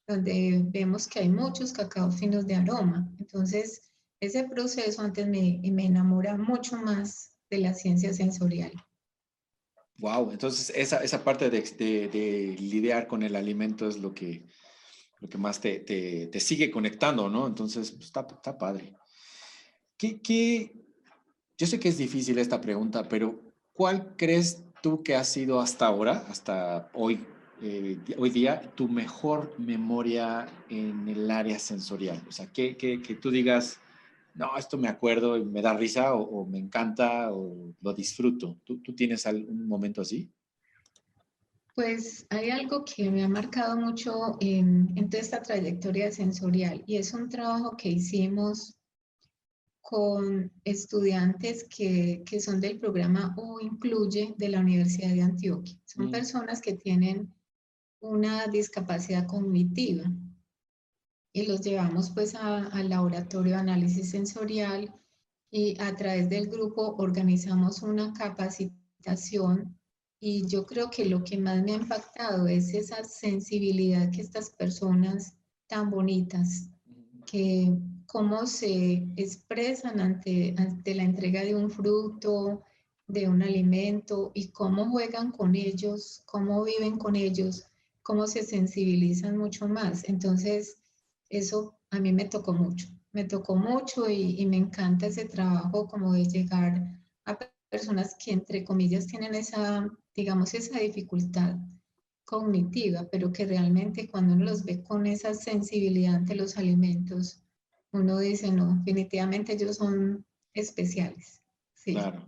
donde 0.07 0.63
vemos 0.67 1.07
que 1.07 1.19
hay 1.19 1.29
muchos 1.29 1.74
cacao 1.74 2.12
finos 2.12 2.45
de 2.45 2.55
aroma. 2.55 3.10
Entonces, 3.19 3.81
ese 4.19 4.43
proceso 4.43 5.01
antes 5.01 5.27
me, 5.27 5.60
me 5.72 5.86
enamora 5.86 6.38
mucho 6.38 6.77
más 6.77 7.31
de 7.50 7.60
la 7.60 7.74
ciencia 7.74 8.13
sensorial. 8.13 8.72
Wow, 9.97 10.31
entonces 10.31 10.73
esa, 10.75 11.03
esa 11.03 11.23
parte 11.23 11.49
de, 11.49 11.61
de, 11.61 12.55
lidiar 12.59 13.07
con 13.07 13.23
el 13.23 13.35
alimento 13.35 13.87
es 13.87 13.97
lo 13.97 14.13
que, 14.13 14.43
lo 15.21 15.29
que 15.29 15.37
más 15.37 15.61
te, 15.61 15.79
te, 15.79 16.27
te 16.27 16.39
sigue 16.39 16.69
conectando, 16.69 17.29
¿no? 17.29 17.47
Entonces, 17.47 17.91
pues, 17.91 18.05
está, 18.05 18.27
está 18.29 18.57
padre. 18.57 18.93
¿Qué, 19.97 20.71
yo 21.57 21.67
sé 21.67 21.79
que 21.79 21.87
es 21.87 21.97
difícil 21.97 22.37
esta 22.37 22.59
pregunta, 22.59 23.07
pero 23.07 23.39
¿cuál 23.71 24.15
crees 24.17 24.63
tú 24.81 25.01
que 25.01 25.15
ha 25.15 25.23
sido 25.23 25.61
hasta 25.61 25.87
ahora, 25.87 26.25
hasta 26.27 26.89
hoy, 26.93 27.25
eh, 27.61 27.97
hoy 28.17 28.29
día, 28.29 28.73
tu 28.75 28.89
mejor 28.89 29.55
memoria 29.57 30.45
en 30.69 31.07
el 31.07 31.31
área 31.31 31.57
sensorial? 31.57 32.21
O 32.27 32.33
sea, 32.33 32.51
que, 32.51 32.75
que 32.75 33.15
tú 33.15 33.31
digas, 33.31 33.79
no, 34.36 34.58
esto 34.58 34.77
me 34.77 34.89
acuerdo 34.89 35.38
y 35.38 35.46
me 35.46 35.62
da 35.62 35.74
risa 35.74 36.13
o, 36.13 36.46
me 36.46 36.60
encanta 36.60 37.34
o 37.34 37.74
lo 37.82 37.94
disfruto. 37.94 38.60
¿Tú, 38.65 38.82
¿Tú, 38.82 38.94
tienes 38.94 39.25
algún 39.25 39.68
momento 39.68 40.01
así? 40.01 40.30
Pues 41.74 42.25
hay 42.30 42.50
algo 42.50 42.84
que 42.86 43.10
me 43.10 43.24
ha 43.24 43.30
marcado 43.30 43.77
mucho 43.77 44.38
en, 44.42 44.94
en 44.96 45.10
toda 45.10 45.22
esta 45.22 45.42
trayectoria 45.42 46.12
sensorial 46.12 46.84
y 46.86 46.98
es 46.98 47.13
un 47.13 47.30
trabajo 47.30 47.75
que 47.77 47.89
hicimos 47.89 48.75
con 49.82 50.51
estudiantes 50.63 51.65
que, 51.70 52.24
que, 52.25 52.39
son 52.39 52.60
del 52.60 52.80
programa 52.80 53.36
O 53.38 53.60
Incluye 53.62 54.34
de 54.38 54.50
la 54.50 54.60
Universidad 54.60 55.13
de 55.13 55.22
Antioquia. 55.22 55.77
Son 55.86 56.08
mm. 56.08 56.12
personas 56.12 56.60
que 56.60 56.74
tienen 56.74 57.34
una 58.00 58.48
discapacidad 58.48 59.27
cognitiva 59.27 60.04
y 61.36 61.46
los 61.46 61.60
llevamos 61.60 62.12
pues 62.12 62.34
al 62.34 62.88
laboratorio 62.89 63.56
de 63.56 63.60
análisis 63.60 64.12
sensorial 64.12 64.89
y 65.51 65.77
a 65.82 65.94
través 65.94 66.30
del 66.30 66.48
grupo 66.48 66.96
organizamos 66.98 67.82
una 67.82 68.13
capacitación 68.13 69.77
y 70.18 70.48
yo 70.48 70.65
creo 70.65 70.89
que 70.89 71.04
lo 71.04 71.25
que 71.25 71.38
más 71.38 71.62
me 71.62 71.74
ha 71.74 71.75
impactado 71.75 72.48
es 72.48 72.74
esa 72.74 73.04
sensibilidad 73.04 74.10
que 74.12 74.22
estas 74.22 74.50
personas 74.51 75.34
tan 75.68 75.92
bonitas 75.92 76.70
que 77.25 77.77
cómo 78.06 78.48
se 78.48 79.06
expresan 79.18 80.00
ante, 80.00 80.56
ante 80.58 80.96
la 80.96 81.04
entrega 81.04 81.44
de 81.44 81.54
un 81.54 81.70
fruto, 81.70 82.62
de 83.08 83.27
un 83.27 83.42
alimento 83.42 84.32
y 84.34 84.48
cómo 84.51 84.89
juegan 84.89 85.34
con 85.34 85.54
ellos, 85.54 86.24
cómo 86.27 86.63
viven 86.63 86.98
con 86.98 87.18
ellos, 87.18 87.65
cómo 88.04 88.25
se 88.25 88.44
sensibilizan 88.44 89.36
mucho 89.36 89.68
más. 89.68 90.08
Entonces, 90.08 90.77
eso 91.29 91.77
a 91.89 92.00
mí 92.00 92.12
me 92.13 92.25
tocó 92.25 92.53
mucho, 92.53 92.88
me 93.12 93.24
tocó 93.24 93.55
mucho 93.55 94.10
y, 94.10 94.41
y 94.41 94.46
me 94.46 94.58
encanta 94.58 95.08
ese 95.08 95.25
trabajo 95.25 95.88
como 95.88 96.13
de 96.13 96.25
llegar 96.25 97.01
a 97.25 97.38
personas 97.70 98.15
que 98.24 98.32
entre 98.32 98.63
comillas 98.63 99.08
tienen 99.08 99.36
esa, 99.36 99.89
digamos, 100.15 100.53
esa 100.53 100.79
dificultad 100.79 101.58
cognitiva, 102.25 103.08
pero 103.12 103.32
que 103.32 103.46
realmente 103.46 104.10
cuando 104.10 104.34
uno 104.34 104.46
los 104.46 104.63
ve 104.63 104.82
con 104.82 105.05
esa 105.05 105.34
sensibilidad 105.34 106.15
ante 106.15 106.36
los 106.36 106.58
alimentos, 106.58 107.44
uno 107.91 108.17
dice, 108.20 108.51
no, 108.51 108.75
definitivamente 108.77 109.53
ellos 109.53 109.77
son 109.77 110.25
especiales. 110.53 111.41
Sí. 111.74 111.94
Claro. 111.94 112.25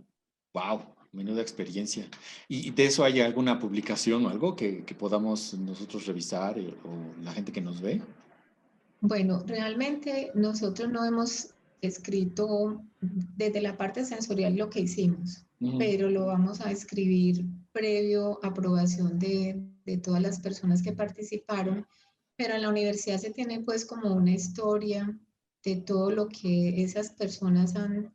Wow, 0.54 0.82
menuda 1.12 1.42
experiencia. 1.42 2.08
¿Y 2.48 2.70
de 2.70 2.86
eso 2.86 3.04
hay 3.04 3.20
alguna 3.20 3.58
publicación 3.58 4.24
o 4.24 4.28
algo 4.28 4.54
que, 4.54 4.84
que 4.84 4.94
podamos 4.94 5.54
nosotros 5.54 6.06
revisar 6.06 6.58
eh, 6.58 6.74
o 6.84 7.22
la 7.22 7.32
gente 7.32 7.52
que 7.52 7.60
nos 7.60 7.80
ve? 7.80 8.00
Bueno, 9.00 9.42
realmente 9.46 10.32
nosotros 10.34 10.90
no 10.90 11.04
hemos 11.04 11.54
escrito 11.80 12.82
desde 13.00 13.60
la 13.60 13.76
parte 13.76 14.04
sensorial 14.04 14.56
lo 14.56 14.68
que 14.68 14.80
hicimos, 14.80 15.46
pero 15.78 16.10
lo 16.10 16.26
vamos 16.26 16.60
a 16.60 16.70
escribir 16.70 17.44
previo 17.72 18.40
aprobación 18.42 19.18
de, 19.18 19.62
de 19.84 19.98
todas 19.98 20.20
las 20.20 20.40
personas 20.40 20.82
que 20.82 20.92
participaron. 20.92 21.86
Pero 22.36 22.54
en 22.54 22.62
la 22.62 22.68
universidad 22.68 23.18
se 23.18 23.30
tiene 23.30 23.60
pues 23.60 23.84
como 23.84 24.14
una 24.14 24.32
historia 24.32 25.16
de 25.64 25.76
todo 25.76 26.10
lo 26.10 26.28
que 26.28 26.82
esas 26.82 27.10
personas 27.10 27.74
han 27.76 28.12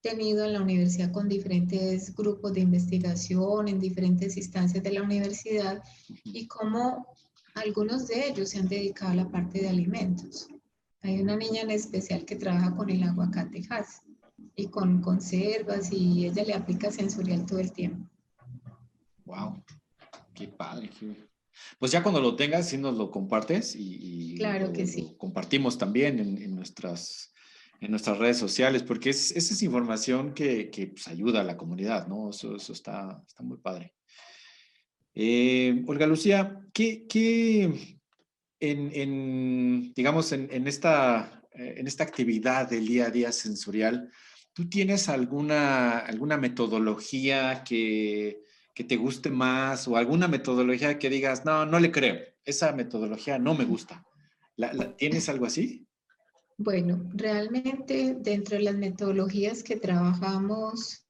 tenido 0.00 0.44
en 0.44 0.52
la 0.52 0.60
universidad 0.60 1.10
con 1.10 1.28
diferentes 1.28 2.14
grupos 2.14 2.52
de 2.52 2.60
investigación, 2.60 3.66
en 3.66 3.80
diferentes 3.80 4.36
instancias 4.36 4.82
de 4.84 4.92
la 4.92 5.02
universidad 5.02 5.82
y 6.22 6.46
cómo 6.46 7.06
algunos 7.56 8.06
de 8.08 8.28
ellos 8.28 8.50
se 8.50 8.58
han 8.58 8.68
dedicado 8.68 9.12
a 9.12 9.16
la 9.16 9.30
parte 9.30 9.60
de 9.60 9.68
alimentos. 9.68 10.48
Hay 11.02 11.20
una 11.20 11.36
niña 11.36 11.62
en 11.62 11.70
especial 11.70 12.24
que 12.24 12.36
trabaja 12.36 12.74
con 12.76 12.90
el 12.90 13.02
aguacate 13.02 13.62
y 14.54 14.68
con 14.68 15.00
conservas 15.00 15.90
y 15.92 16.26
ella 16.26 16.44
le 16.44 16.54
aplica 16.54 16.90
sensorial 16.90 17.46
todo 17.46 17.58
el 17.58 17.72
tiempo. 17.72 18.08
Wow, 19.24 19.62
qué 20.34 20.48
padre, 20.48 20.90
pues 21.78 21.90
ya 21.90 22.02
cuando 22.02 22.20
lo 22.20 22.36
tengas, 22.36 22.68
sí 22.68 22.76
nos 22.76 22.96
lo 22.96 23.10
compartes 23.10 23.74
y, 23.76 24.36
claro 24.36 24.72
que 24.72 24.86
sí. 24.86 25.14
compartimos 25.16 25.78
también 25.78 26.18
en, 26.18 26.54
nuestras, 26.54 27.32
en 27.80 27.90
nuestras 27.90 28.18
redes 28.18 28.36
sociales, 28.36 28.82
porque 28.82 29.10
es, 29.10 29.32
esa 29.32 29.54
es 29.54 29.62
información 29.62 30.34
que, 30.34 30.70
que 30.70 30.88
pues, 30.88 31.08
ayuda 31.08 31.40
a 31.40 31.44
la 31.44 31.56
comunidad, 31.56 32.06
¿no? 32.08 32.30
Eso, 32.30 32.56
eso 32.56 32.72
está, 32.72 33.22
está 33.26 33.42
muy 33.42 33.56
padre. 33.56 33.95
Eh, 35.18 35.82
Olga 35.86 36.06
Lucía, 36.06 36.60
¿qué, 36.74 37.06
en, 38.60 39.94
digamos, 39.94 40.30
en, 40.32 40.68
esta, 40.68 41.42
en 41.52 41.86
esta 41.86 42.04
actividad 42.04 42.68
del 42.68 42.86
día 42.86 43.06
a 43.06 43.10
día 43.10 43.32
sensorial, 43.32 44.12
¿tú 44.52 44.68
tienes 44.68 45.08
alguna, 45.08 46.00
alguna 46.00 46.36
metodología 46.36 47.64
que, 47.64 48.42
que 48.74 48.84
te 48.84 48.96
guste 48.96 49.30
más 49.30 49.88
o 49.88 49.96
alguna 49.96 50.28
metodología 50.28 50.98
que 50.98 51.08
digas, 51.08 51.46
no, 51.46 51.64
no 51.64 51.80
le 51.80 51.90
creo, 51.90 52.18
esa 52.44 52.72
metodología 52.72 53.38
no 53.38 53.54
me 53.54 53.64
gusta. 53.64 54.04
¿La, 54.56 54.94
tienes 54.96 55.30
algo 55.30 55.46
así? 55.46 55.88
Bueno, 56.58 57.08
realmente 57.14 58.16
dentro 58.20 58.58
de 58.58 58.64
las 58.64 58.76
metodologías 58.76 59.62
que 59.62 59.76
trabajamos, 59.76 61.06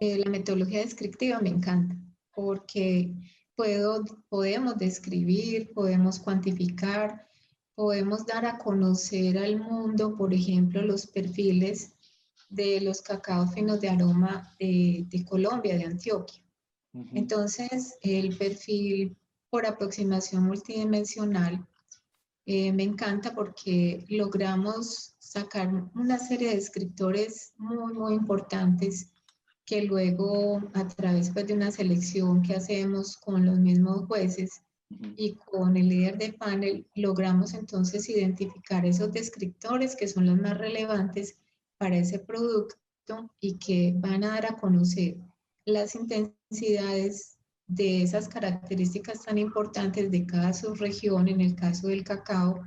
eh, 0.00 0.18
la 0.18 0.30
metodología 0.30 0.80
descriptiva 0.80 1.40
me 1.40 1.50
encanta 1.50 1.94
porque 2.38 3.16
puedo, 3.56 4.04
podemos 4.28 4.78
describir, 4.78 5.72
podemos 5.74 6.20
cuantificar, 6.20 7.26
podemos 7.74 8.24
dar 8.26 8.46
a 8.46 8.58
conocer 8.58 9.36
al 9.36 9.58
mundo, 9.58 10.16
por 10.16 10.32
ejemplo, 10.32 10.80
los 10.82 11.08
perfiles 11.08 11.96
de 12.48 12.80
los 12.80 13.02
cacaos 13.02 13.52
finos 13.52 13.80
de 13.80 13.88
aroma 13.88 14.54
de, 14.60 15.04
de 15.08 15.24
Colombia, 15.24 15.76
de 15.76 15.86
Antioquia. 15.86 16.40
Entonces, 17.12 17.98
el 18.02 18.36
perfil 18.38 19.16
por 19.50 19.66
aproximación 19.66 20.44
multidimensional 20.44 21.66
eh, 22.46 22.72
me 22.72 22.84
encanta 22.84 23.34
porque 23.34 24.04
logramos 24.08 25.16
sacar 25.18 25.90
una 25.96 26.20
serie 26.20 26.50
de 26.50 26.54
descriptores 26.54 27.52
muy, 27.56 27.94
muy 27.94 28.14
importantes 28.14 29.10
que 29.68 29.82
luego 29.82 30.62
a 30.72 30.88
través 30.88 31.30
pues, 31.30 31.46
de 31.46 31.52
una 31.52 31.70
selección 31.70 32.40
que 32.40 32.54
hacemos 32.54 33.18
con 33.18 33.44
los 33.44 33.58
mismos 33.58 34.06
jueces 34.06 34.62
y 34.88 35.34
con 35.34 35.76
el 35.76 35.90
líder 35.90 36.16
de 36.16 36.32
panel, 36.32 36.86
logramos 36.94 37.52
entonces 37.52 38.08
identificar 38.08 38.86
esos 38.86 39.12
descriptores 39.12 39.94
que 39.94 40.08
son 40.08 40.24
los 40.24 40.38
más 40.40 40.56
relevantes 40.56 41.36
para 41.76 41.98
ese 41.98 42.18
producto 42.18 42.76
y 43.40 43.58
que 43.58 43.92
van 43.98 44.24
a 44.24 44.28
dar 44.28 44.46
a 44.46 44.56
conocer 44.56 45.18
las 45.66 45.94
intensidades 45.94 47.36
de 47.66 48.02
esas 48.02 48.26
características 48.26 49.24
tan 49.24 49.36
importantes 49.36 50.10
de 50.10 50.24
cada 50.24 50.54
subregión, 50.54 51.28
en 51.28 51.42
el 51.42 51.54
caso 51.54 51.88
del 51.88 52.04
cacao 52.04 52.64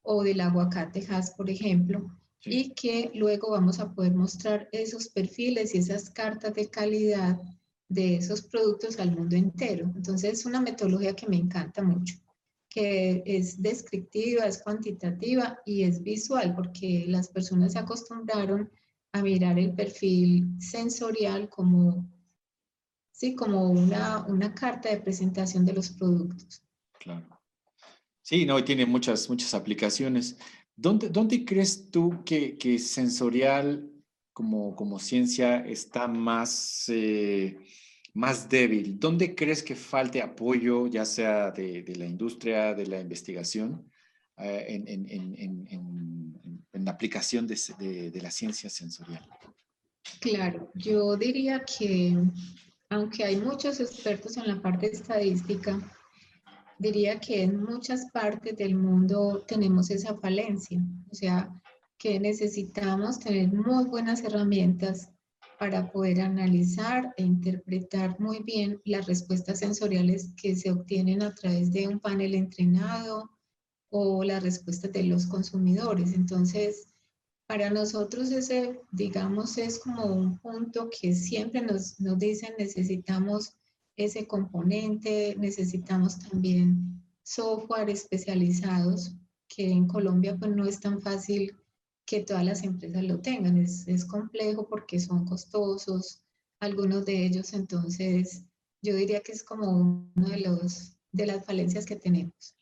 o 0.00 0.22
del 0.22 0.40
aguacate 0.40 1.06
Hass, 1.10 1.32
por 1.32 1.50
ejemplo, 1.50 2.10
y 2.44 2.70
que 2.70 3.10
luego 3.14 3.50
vamos 3.50 3.78
a 3.78 3.92
poder 3.92 4.14
mostrar 4.14 4.68
esos 4.72 5.08
perfiles 5.08 5.74
y 5.74 5.78
esas 5.78 6.10
cartas 6.10 6.54
de 6.54 6.68
calidad 6.68 7.40
de 7.88 8.16
esos 8.16 8.42
productos 8.42 8.98
al 8.98 9.16
mundo 9.16 9.36
entero. 9.36 9.92
Entonces 9.94 10.32
es 10.32 10.46
una 10.46 10.60
metodología 10.60 11.14
que 11.14 11.28
me 11.28 11.36
encanta 11.36 11.82
mucho, 11.82 12.16
que 12.68 13.22
es 13.26 13.60
descriptiva, 13.60 14.46
es 14.46 14.62
cuantitativa 14.62 15.60
y 15.64 15.82
es 15.84 16.02
visual, 16.02 16.54
porque 16.54 17.04
las 17.06 17.28
personas 17.28 17.72
se 17.72 17.78
acostumbraron 17.78 18.70
a 19.12 19.22
mirar 19.22 19.58
el 19.58 19.74
perfil 19.74 20.56
sensorial 20.58 21.48
como 21.48 22.08
¿sí? 23.22 23.36
Como 23.36 23.70
una, 23.70 24.26
una 24.26 24.52
carta 24.52 24.88
de 24.88 25.00
presentación 25.00 25.64
de 25.64 25.74
los 25.74 25.90
productos. 25.90 26.64
Claro. 26.98 27.24
Sí, 28.20 28.44
no, 28.44 28.62
tiene 28.64 28.84
muchas, 28.84 29.28
muchas 29.28 29.54
aplicaciones. 29.54 30.36
¿Dónde, 30.76 31.44
crees 31.44 31.90
tú 31.90 32.22
que, 32.24 32.78
sensorial 32.78 33.90
como, 34.32 34.98
ciencia 34.98 35.64
está 35.66 36.08
más, 36.08 36.84
eh, 36.88 37.58
más 38.14 38.48
débil? 38.48 38.98
¿Dónde 38.98 39.34
crees 39.34 39.62
que 39.62 39.76
falte 39.76 40.22
apoyo, 40.22 40.86
ya 40.86 41.04
sea 41.04 41.50
de, 41.50 41.84
la 41.96 42.06
industria, 42.06 42.74
de 42.74 42.86
la 42.86 43.00
investigación, 43.00 43.90
eh, 44.38 44.82
en, 44.84 46.84
la 46.84 46.90
aplicación 46.90 47.46
de 47.46 48.20
la 48.20 48.30
ciencia 48.30 48.68
sensorial? 48.68 49.24
Claro, 50.20 50.70
yo 50.74 51.16
diría 51.16 51.64
que 51.64 52.16
aunque 52.90 53.24
hay 53.24 53.36
muchos 53.36 53.80
expertos 53.80 54.36
en 54.36 54.48
la 54.48 54.60
parte 54.60 54.86
estadística, 54.86 55.78
diría 56.82 57.20
que 57.20 57.42
en 57.42 57.62
muchas 57.62 58.10
partes 58.10 58.56
del 58.56 58.74
mundo 58.74 59.44
tenemos 59.46 59.90
esa 59.90 60.16
falencia, 60.16 60.84
o 61.10 61.14
sea, 61.14 61.48
que 61.96 62.18
necesitamos 62.18 63.20
tener 63.20 63.52
muy 63.52 63.84
buenas 63.84 64.24
herramientas 64.24 65.08
para 65.60 65.92
poder 65.92 66.20
analizar 66.20 67.14
e 67.16 67.22
interpretar 67.22 68.18
muy 68.18 68.42
bien 68.42 68.80
las 68.84 69.06
respuestas 69.06 69.60
sensoriales 69.60 70.32
que 70.36 70.56
se 70.56 70.72
obtienen 70.72 71.22
a 71.22 71.32
través 71.32 71.72
de 71.72 71.86
un 71.86 72.00
panel 72.00 72.34
entrenado 72.34 73.30
o 73.90 74.24
las 74.24 74.42
respuestas 74.42 74.90
de 74.90 75.04
los 75.04 75.26
consumidores. 75.26 76.14
Entonces, 76.14 76.88
para 77.46 77.70
nosotros 77.70 78.32
ese, 78.32 78.80
digamos, 78.90 79.56
es 79.56 79.78
como 79.78 80.06
un 80.06 80.36
punto 80.38 80.90
que 80.90 81.14
siempre 81.14 81.60
nos, 81.62 82.00
nos 82.00 82.18
dicen 82.18 82.54
necesitamos 82.58 83.54
ese 83.96 84.26
componente, 84.26 85.36
necesitamos 85.38 86.18
también 86.18 87.02
software 87.22 87.90
especializados, 87.90 89.14
que 89.48 89.70
en 89.70 89.86
Colombia 89.86 90.36
pues 90.38 90.50
no 90.50 90.66
es 90.66 90.80
tan 90.80 91.00
fácil 91.00 91.56
que 92.06 92.20
todas 92.20 92.44
las 92.44 92.64
empresas 92.64 93.04
lo 93.04 93.20
tengan. 93.20 93.56
Es, 93.58 93.86
es 93.86 94.04
complejo 94.04 94.66
porque 94.68 94.98
son 94.98 95.24
costosos, 95.24 96.22
algunos 96.60 97.04
de 97.04 97.26
ellos, 97.26 97.52
entonces 97.52 98.44
yo 98.82 98.94
diría 98.94 99.20
que 99.20 99.32
es 99.32 99.42
como 99.42 100.10
uno 100.14 100.28
de, 100.28 100.40
los, 100.40 100.96
de 101.10 101.26
las 101.26 101.44
falencias 101.44 101.86
que 101.86 101.96
tenemos. 101.96 102.54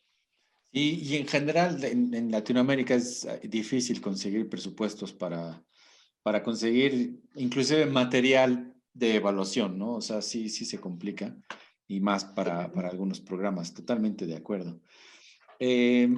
Y, 0.73 0.91
y 1.01 1.17
en 1.17 1.27
general 1.27 1.83
en, 1.85 2.15
en, 2.15 2.31
Latinoamérica 2.31 2.95
es 2.95 3.25
eh, 3.25 3.41
difícil 3.49 4.01
conseguir 4.01 4.49
presupuestos 4.49 5.13
para, 5.13 5.63
para 6.23 6.43
conseguir 6.43 7.21
inclusive 7.35 7.87
material 7.87 8.70
de 8.93 9.17
evaluación, 9.17 9.79
¿no? 9.79 9.95
O 9.95 10.01
sea, 10.01 10.23
sí, 10.23 10.49
sí 10.49 10.65
se 10.65 10.81
complica 10.81 11.37
y 11.89 12.01
más 12.01 12.25
para, 12.25 12.73
para 12.73 12.89
algunos 12.89 13.21
programas, 13.21 13.75
totalmente 13.75 14.27
de 14.27 14.37
acuerdo. 14.37 14.81
Eh, 15.59 16.09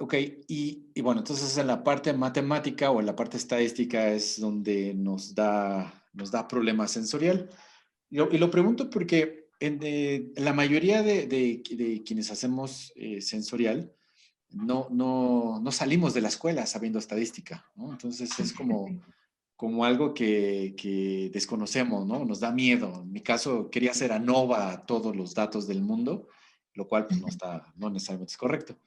Ok, 0.00 0.14
y, 0.46 0.90
y, 0.94 1.00
bueno, 1.00 1.20
entonces 1.20 1.58
en 1.58 1.66
la 1.66 1.82
parte 1.82 2.12
matemática 2.12 2.90
o 2.92 3.00
en 3.00 3.06
la 3.06 3.16
parte 3.16 3.36
estadística 3.36 4.12
es 4.12 4.40
donde 4.40 4.94
nos 4.94 5.34
da, 5.34 6.04
nos 6.12 6.30
da 6.30 6.46
problema 6.46 6.86
sensorial. 6.86 7.50
Y 8.08 8.18
lo, 8.18 8.32
y 8.32 8.38
lo 8.38 8.48
pregunto 8.48 8.90
porque 8.90 9.48
en, 9.58 9.80
de, 9.80 10.32
la 10.36 10.52
mayoría 10.52 11.02
de, 11.02 11.26
de, 11.26 11.64
de, 11.70 12.02
quienes 12.04 12.30
hacemos 12.30 12.92
eh, 12.94 13.20
sensorial, 13.20 13.92
no, 14.50 14.86
no, 14.90 15.58
no, 15.60 15.72
salimos 15.72 16.14
de 16.14 16.20
la 16.20 16.28
escuela 16.28 16.64
sabiendo 16.66 17.00
estadística, 17.00 17.66
¿no? 17.74 17.90
Entonces 17.90 18.38
es 18.38 18.52
como, 18.52 18.86
como 19.58 19.84
algo 19.84 20.14
que, 20.14 20.76
que, 20.78 21.30
desconocemos, 21.32 22.06
¿no? 22.06 22.24
Nos 22.24 22.38
da 22.38 22.52
miedo. 22.52 23.02
En 23.02 23.10
mi 23.10 23.22
caso, 23.22 23.68
quería 23.70 23.90
hacer 23.90 24.12
ANOVA 24.12 24.86
todos 24.86 25.16
los 25.16 25.34
datos 25.34 25.66
del 25.66 25.82
mundo, 25.82 26.28
lo 26.74 26.86
cual 26.86 27.08
pues, 27.08 27.20
no, 27.20 27.26
está, 27.26 27.74
no 27.74 27.90
necesariamente 27.90 28.30
es 28.30 28.36
correcto. 28.36 28.78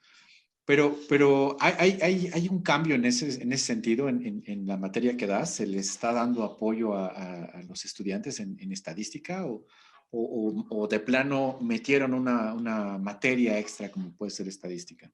Pero, 0.64 0.96
pero 1.10 1.58
hay, 1.60 1.98
hay, 2.00 2.30
hay, 2.32 2.48
un 2.48 2.62
cambio 2.62 2.94
en 2.94 3.04
ese, 3.04 3.42
en 3.42 3.52
ese 3.52 3.66
sentido 3.66 4.08
en, 4.08 4.42
en, 4.46 4.66
la 4.66 4.78
materia 4.78 5.14
que 5.14 5.26
das. 5.26 5.56
¿Se 5.56 5.66
les 5.66 5.90
está 5.90 6.10
dando 6.14 6.42
apoyo 6.42 6.94
a, 6.94 7.08
a, 7.08 7.62
los 7.64 7.84
estudiantes 7.84 8.40
en, 8.40 8.72
estadística 8.72 9.44
o, 9.44 9.66
o, 10.10 10.64
o, 10.70 10.88
de 10.88 11.00
plano 11.00 11.58
metieron 11.60 12.14
una, 12.14 12.54
una, 12.54 12.96
materia 12.96 13.58
extra 13.58 13.90
como 13.90 14.16
puede 14.16 14.30
ser 14.30 14.48
estadística? 14.48 15.12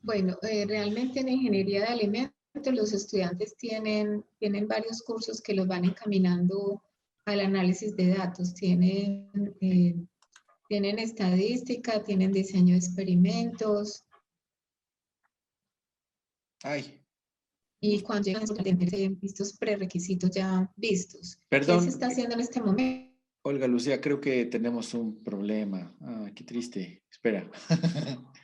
Bueno, 0.00 0.38
eh, 0.40 0.64
realmente 0.66 1.20
en 1.20 1.28
ingeniería 1.28 1.80
de 1.80 1.86
alimentos 1.88 2.39
los 2.54 2.92
estudiantes 2.92 3.56
tienen, 3.56 4.24
tienen 4.38 4.68
varios 4.68 5.02
cursos 5.02 5.40
que 5.40 5.54
los 5.54 5.66
van 5.66 5.84
encaminando 5.84 6.82
al 7.24 7.40
análisis 7.40 7.96
de 7.96 8.14
datos. 8.14 8.54
Tienen, 8.54 9.54
eh, 9.60 9.96
tienen 10.68 10.98
estadística, 10.98 12.02
tienen 12.04 12.32
diseño 12.32 12.72
de 12.72 12.78
experimentos, 12.78 14.04
Ay. 16.62 17.00
Y 17.80 18.00
cuando 18.02 18.24
llegan 18.24 18.42
a 18.42 18.62
tener 18.62 19.16
estos 19.22 19.56
prerequisitos 19.56 20.30
ya 20.30 20.70
vistos. 20.76 21.38
Perdón. 21.48 21.78
¿Qué 21.78 21.84
se 21.84 21.90
está 21.90 22.08
haciendo 22.08 22.34
en 22.34 22.40
este 22.40 22.60
momento? 22.60 23.10
Olga 23.42 23.66
Lucía, 23.66 24.00
creo 24.02 24.20
que 24.20 24.44
tenemos 24.44 24.92
un 24.92 25.22
problema. 25.24 25.96
Ah, 26.02 26.30
qué 26.34 26.44
triste. 26.44 27.02
Espera. 27.10 27.50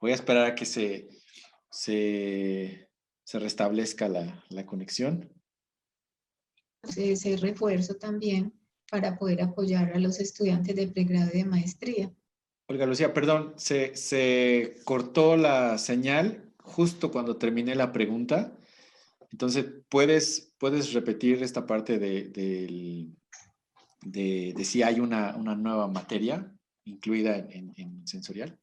Voy 0.00 0.10
a 0.10 0.14
esperar 0.14 0.46
a 0.46 0.54
que 0.54 0.66
se, 0.66 1.08
se, 1.70 2.83
se 3.24 3.38
restablezca 3.38 4.08
la, 4.08 4.44
la 4.50 4.66
conexión. 4.66 5.32
Ese 6.96 7.36
refuerzo 7.36 7.94
también 7.94 8.52
para 8.90 9.16
poder 9.16 9.42
apoyar 9.42 9.92
a 9.94 9.98
los 9.98 10.20
estudiantes 10.20 10.76
de 10.76 10.86
pregrado 10.86 11.30
y 11.32 11.38
de 11.38 11.44
maestría. 11.44 12.12
Olga 12.66 12.86
Lucía, 12.86 13.12
perdón, 13.12 13.54
se, 13.56 13.96
se 13.96 14.76
cortó 14.84 15.36
la 15.36 15.78
señal 15.78 16.52
justo 16.58 17.10
cuando 17.10 17.36
terminé 17.36 17.74
la 17.74 17.92
pregunta. 17.92 18.56
Entonces, 19.30 19.66
¿puedes, 19.88 20.54
puedes 20.58 20.92
repetir 20.92 21.42
esta 21.42 21.66
parte 21.66 21.98
de, 21.98 22.28
de, 22.28 23.08
de, 24.02 24.54
de 24.56 24.64
si 24.64 24.82
hay 24.82 25.00
una, 25.00 25.36
una, 25.36 25.54
nueva 25.54 25.88
materia 25.88 26.56
incluida 26.84 27.36
en, 27.36 27.74
en 27.76 28.06
sensorial? 28.06 28.58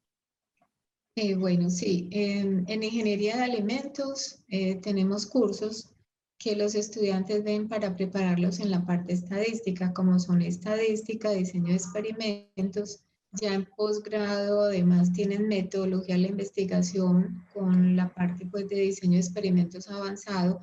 Eh, 1.16 1.36
bueno, 1.36 1.70
sí. 1.70 2.08
En, 2.12 2.66
en, 2.70 2.84
ingeniería 2.84 3.36
de 3.36 3.44
alimentos 3.44 4.44
eh, 4.48 4.76
tenemos 4.76 5.26
cursos 5.26 5.94
que 6.38 6.56
los 6.56 6.74
estudiantes 6.74 7.44
ven 7.44 7.68
para 7.68 7.96
prepararlos 7.96 8.60
en 8.60 8.72
la 8.72 8.86
parte 8.86 9.14
estadística, 9.14 9.94
como 9.94 10.20
son 10.20 10.42
estadística, 10.42 11.32
diseño 11.32 11.68
de 11.68 11.76
experimentos, 11.76 13.04
ya 13.34 13.54
en 13.54 13.66
posgrado, 13.66 14.62
además 14.62 15.14
tienen 15.14 15.48
metodología 15.48 16.16
de 16.16 16.22
la 16.22 16.28
investigación 16.30 17.46
con 17.54 17.96
la 17.96 18.14
parte 18.14 18.46
pues, 18.46 18.68
de 18.70 18.78
diseño 18.78 19.14
de 19.14 19.20
experimentos 19.20 19.90
avanzado. 19.90 20.62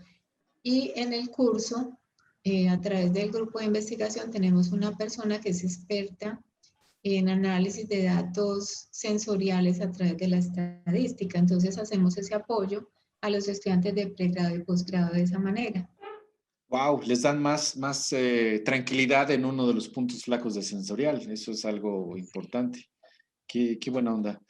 Y 0.63 0.93
en 0.97 1.13
el 1.13 1.31
curso, 1.31 1.99
eh, 2.43 2.69
a 2.69 2.81
través 2.81 3.13
del 3.13 3.31
grupo 3.31 3.59
de 3.59 3.67
investigación, 3.67 4.31
tenemos 4.31 4.73
una 4.73 4.97
persona 4.97 5.41
que 5.41 5.51
es 5.51 5.63
experta 5.63 6.43
en 7.17 7.29
análisis 7.29 7.89
de 7.89 8.05
datos 8.05 8.89
sensoriales 8.91 9.81
a 9.81 9.91
través 9.91 10.17
de 10.17 10.29
la 10.29 10.39
estadística. 10.39 11.39
Entonces 11.39 11.79
hacemos 11.79 12.17
ese 12.19 12.35
apoyo 12.35 12.89
a 13.21 13.31
los 13.31 13.49
estudiantes 13.49 13.95
de 13.95 14.09
pregrado 14.09 14.55
y 14.55 14.65
posgrado 14.65 15.15
de 15.15 15.23
esa 15.23 15.39
manera. 15.39 15.89
Wow, 16.69 17.01
les 17.03 17.23
dan 17.23 17.41
más, 17.41 17.77
más 17.77 18.13
eh, 18.13 18.63
tranquilidad 18.65 19.31
en 19.31 19.45
uno 19.45 19.67
de 19.67 19.75
los 19.75 19.89
puntos 19.89 20.25
flacos 20.25 20.55
de 20.55 20.63
sensorial. 20.63 21.21
Eso 21.31 21.53
es 21.53 21.65
algo 21.65 22.17
importante. 22.17 22.91
Qué, 23.47 23.79
qué 23.79 23.91
buena 23.91 24.13
onda. 24.13 24.43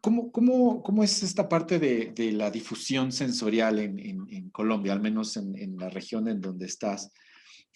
¿Cómo, 0.00 0.30
cómo, 0.30 0.82
¿Cómo, 0.82 1.02
es 1.02 1.22
esta 1.22 1.48
parte 1.48 1.78
de, 1.78 2.12
de 2.14 2.32
la 2.32 2.50
difusión 2.50 3.12
sensorial 3.12 3.80
en, 3.80 3.98
en, 3.98 4.26
en 4.30 4.50
Colombia, 4.50 4.92
al 4.92 5.00
menos 5.00 5.36
en, 5.36 5.56
en, 5.58 5.76
la 5.76 5.90
región 5.90 6.28
en 6.28 6.40
donde 6.40 6.66
estás? 6.66 7.10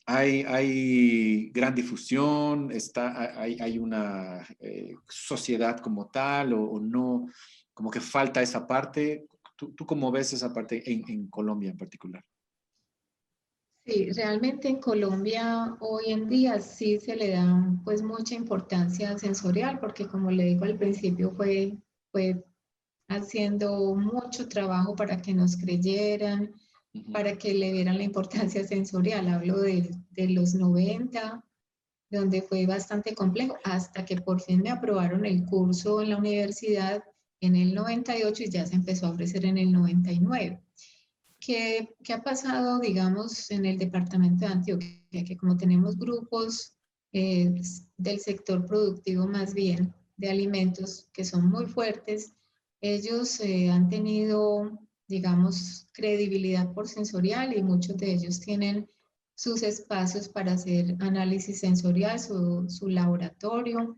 ¿Hay, 0.06 1.50
gran 1.50 1.74
difusión? 1.74 2.70
Está, 2.70 3.40
¿Hay, 3.40 3.78
una 3.78 4.46
eh, 4.60 4.94
sociedad 5.08 5.78
como 5.80 6.08
tal 6.08 6.52
o, 6.52 6.78
no? 6.80 7.26
Como 7.74 7.90
que 7.90 8.00
falta 8.00 8.40
esa 8.40 8.66
parte. 8.66 9.26
¿Tú, 9.56 9.72
tú 9.74 9.84
cómo 9.84 10.10
ves 10.10 10.32
esa 10.32 10.52
parte 10.52 10.82
en 10.90 11.28
Colombia 11.28 11.70
en 11.70 11.76
particular? 11.76 12.24
Sí, 13.86 14.10
realmente 14.10 14.68
en 14.68 14.80
Colombia 14.80 15.76
hoy 15.78 16.06
en 16.10 16.28
día 16.28 16.60
sí 16.60 16.98
se 16.98 17.14
le 17.14 17.30
da 17.30 17.72
pues 17.84 18.02
mucha 18.02 18.34
importancia 18.34 19.16
sensorial 19.16 19.78
porque 19.78 20.08
como 20.08 20.32
le 20.32 20.42
digo 20.42 20.64
al 20.64 20.76
principio 20.76 21.30
fue, 21.30 21.78
fue 22.10 22.44
haciendo 23.08 23.94
mucho 23.94 24.48
trabajo 24.48 24.96
para 24.96 25.22
que 25.22 25.32
nos 25.32 25.56
creyeran, 25.56 26.52
para 27.12 27.37
que 27.37 27.54
le 27.54 27.72
dieran 27.72 27.98
la 27.98 28.04
importancia 28.04 28.66
sensorial. 28.66 29.28
Hablo 29.28 29.61
de, 29.61 29.90
de 30.11 30.28
los 30.28 30.54
90, 30.54 31.44
donde 32.11 32.42
fue 32.42 32.66
bastante 32.66 33.14
complejo, 33.14 33.56
hasta 33.64 34.04
que 34.04 34.20
por 34.20 34.40
fin 34.40 34.62
me 34.62 34.70
aprobaron 34.70 35.24
el 35.24 35.44
curso 35.44 36.00
en 36.02 36.11
la 36.11 36.16
universidad 36.16 37.02
en 37.40 37.56
el 37.56 37.74
98 37.74 38.44
y 38.44 38.50
ya 38.50 38.66
se 38.66 38.74
empezó 38.74 39.06
a 39.06 39.11
ofrecer 39.11 39.44
en 39.44 39.59
el 39.59 39.72
99. 39.72 40.62
¿Qué, 41.38 41.94
¿Qué, 42.02 42.12
ha 42.12 42.22
pasado, 42.22 42.80
digamos, 42.80 43.50
en 43.50 43.66
el 43.66 43.78
departamento 43.78 44.46
de 44.46 44.52
Antioquia? 44.52 45.24
Que 45.24 45.37
como 45.37 45.56
tenemos 45.56 45.96
grupos 45.96 46.74
eh, 47.12 47.54
del 47.96 48.20
sector 48.20 48.66
productivo 48.66 49.26
más 49.26 49.54
bien 49.54 49.94
de 50.16 50.30
alimentos 50.30 51.09
que 51.12 51.24
son 51.24 51.48
muy 51.48 51.66
fuertes, 51.66 52.32
ellos 52.80 53.40
eh, 53.40 53.70
han 53.70 53.88
tenido, 53.88 54.78
digamos, 55.08 55.86
credibilidad 55.92 56.72
por 56.72 56.88
sensorial 56.88 57.56
y 57.56 57.62
muchos 57.62 57.96
de 57.96 58.12
ellos 58.12 58.40
tienen 58.40 58.88
sus 59.34 59.62
espacios 59.62 60.28
para 60.28 60.52
hacer 60.52 60.96
análisis 61.00 61.60
sensorial, 61.60 62.18
su, 62.18 62.68
su 62.68 62.88
laboratorio, 62.88 63.96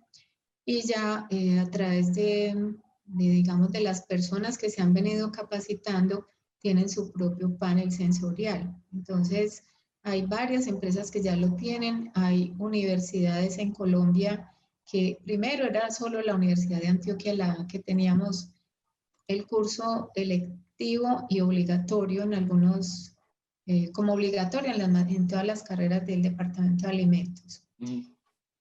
y 0.64 0.82
ya 0.82 1.26
eh, 1.30 1.60
a 1.60 1.70
través 1.70 2.14
de, 2.14 2.74
de, 3.06 3.24
digamos, 3.24 3.72
de 3.72 3.80
las 3.80 4.02
personas 4.02 4.58
que 4.58 4.68
se 4.68 4.82
han 4.82 4.92
venido 4.92 5.32
capacitando, 5.32 6.28
tienen 6.60 6.88
su 6.88 7.12
propio 7.12 7.56
panel 7.56 7.92
sensorial. 7.92 8.76
Entonces, 8.92 9.62
hay 10.02 10.26
varias 10.26 10.66
empresas 10.66 11.10
que 11.10 11.22
ya 11.22 11.36
lo 11.36 11.54
tienen, 11.54 12.10
hay 12.14 12.54
universidades 12.58 13.58
en 13.58 13.72
Colombia 13.72 14.52
que 14.90 15.18
primero 15.22 15.66
era 15.66 15.90
solo 15.90 16.20
la 16.22 16.34
Universidad 16.34 16.80
de 16.80 16.88
Antioquia 16.88 17.34
la 17.34 17.66
que 17.70 17.78
teníamos 17.78 18.50
el 19.26 19.46
curso 19.46 20.10
electivo 20.14 20.67
y 20.78 21.40
obligatorio 21.40 22.22
en 22.22 22.34
algunos, 22.34 23.16
eh, 23.66 23.90
como 23.92 24.14
obligatorio 24.14 24.72
en, 24.72 24.96
en, 24.96 25.26
todas 25.26 25.44
las 25.44 25.62
carreras 25.62 26.06
del 26.06 26.22
Departamento 26.22 26.86
de 26.86 26.92
Alimentos. 26.92 27.64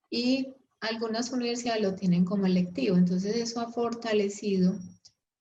Y 0.09 0.53
algunas 0.79 1.31
universidades 1.31 1.81
lo 1.81 1.95
tienen 1.95 2.25
como 2.25 2.45
electivo, 2.45 2.97
entonces 2.97 3.35
eso 3.35 3.59
ha 3.61 3.71
fortalecido 3.71 4.77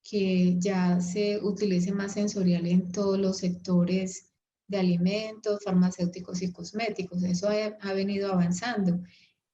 que 0.02 0.56
ya 0.58 1.00
se 1.00 1.40
utilice 1.42 1.92
más 1.92 2.12
sensorial 2.12 2.66
en 2.66 2.92
todos 2.92 3.18
los 3.18 3.38
sectores 3.38 4.30
de 4.68 4.78
alimentos, 4.78 5.62
farmacéuticos 5.64 6.42
y 6.42 6.52
cosméticos. 6.52 7.22
Eso 7.24 7.48
ha, 7.48 7.92
venido 7.92 8.32
avanzando. 8.32 9.00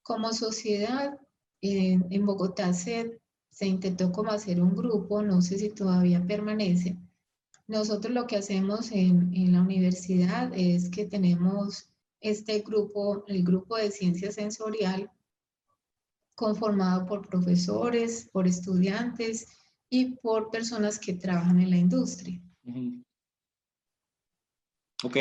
Como 0.03 0.33
sociedad, 0.33 1.19
en 1.61 2.27
Bogotá 2.27 2.73
se, 2.75 3.21
se 3.51 3.67
intentó 3.67 4.13
como 4.13 4.33
hacer 4.33 4.61
un 4.61 4.75
grupo, 4.75 5.23
no 5.23 5.41
sé 5.41 5.59
si 5.59 5.71
todavía 5.71 6.25
permanece. 6.27 6.99
Nosotros 7.69 8.13
lo 8.13 8.27
que 8.27 8.37
hacemos 8.37 8.91
en, 8.93 9.53
la 9.53 9.63
universidad 9.63 10.53
es 10.55 10.91
que 10.91 11.07
tenemos 11.07 11.89
este 12.21 12.61
grupo, 12.61 13.25
el 13.29 13.43
grupo 13.45 13.77
de 13.77 13.91
ciencia 13.91 14.31
sensorial, 14.33 15.11
conformado 16.35 17.07
por 17.07 17.27
profesores, 17.27 18.29
por 18.33 18.47
estudiantes 18.47 19.47
y 19.89 20.17
por 20.17 20.51
personas 20.51 20.99
que 20.99 21.15
trabajan 21.15 21.61
en 21.61 21.71
la 21.71 21.77
industria. 21.77 22.41
Ok, 25.05 25.17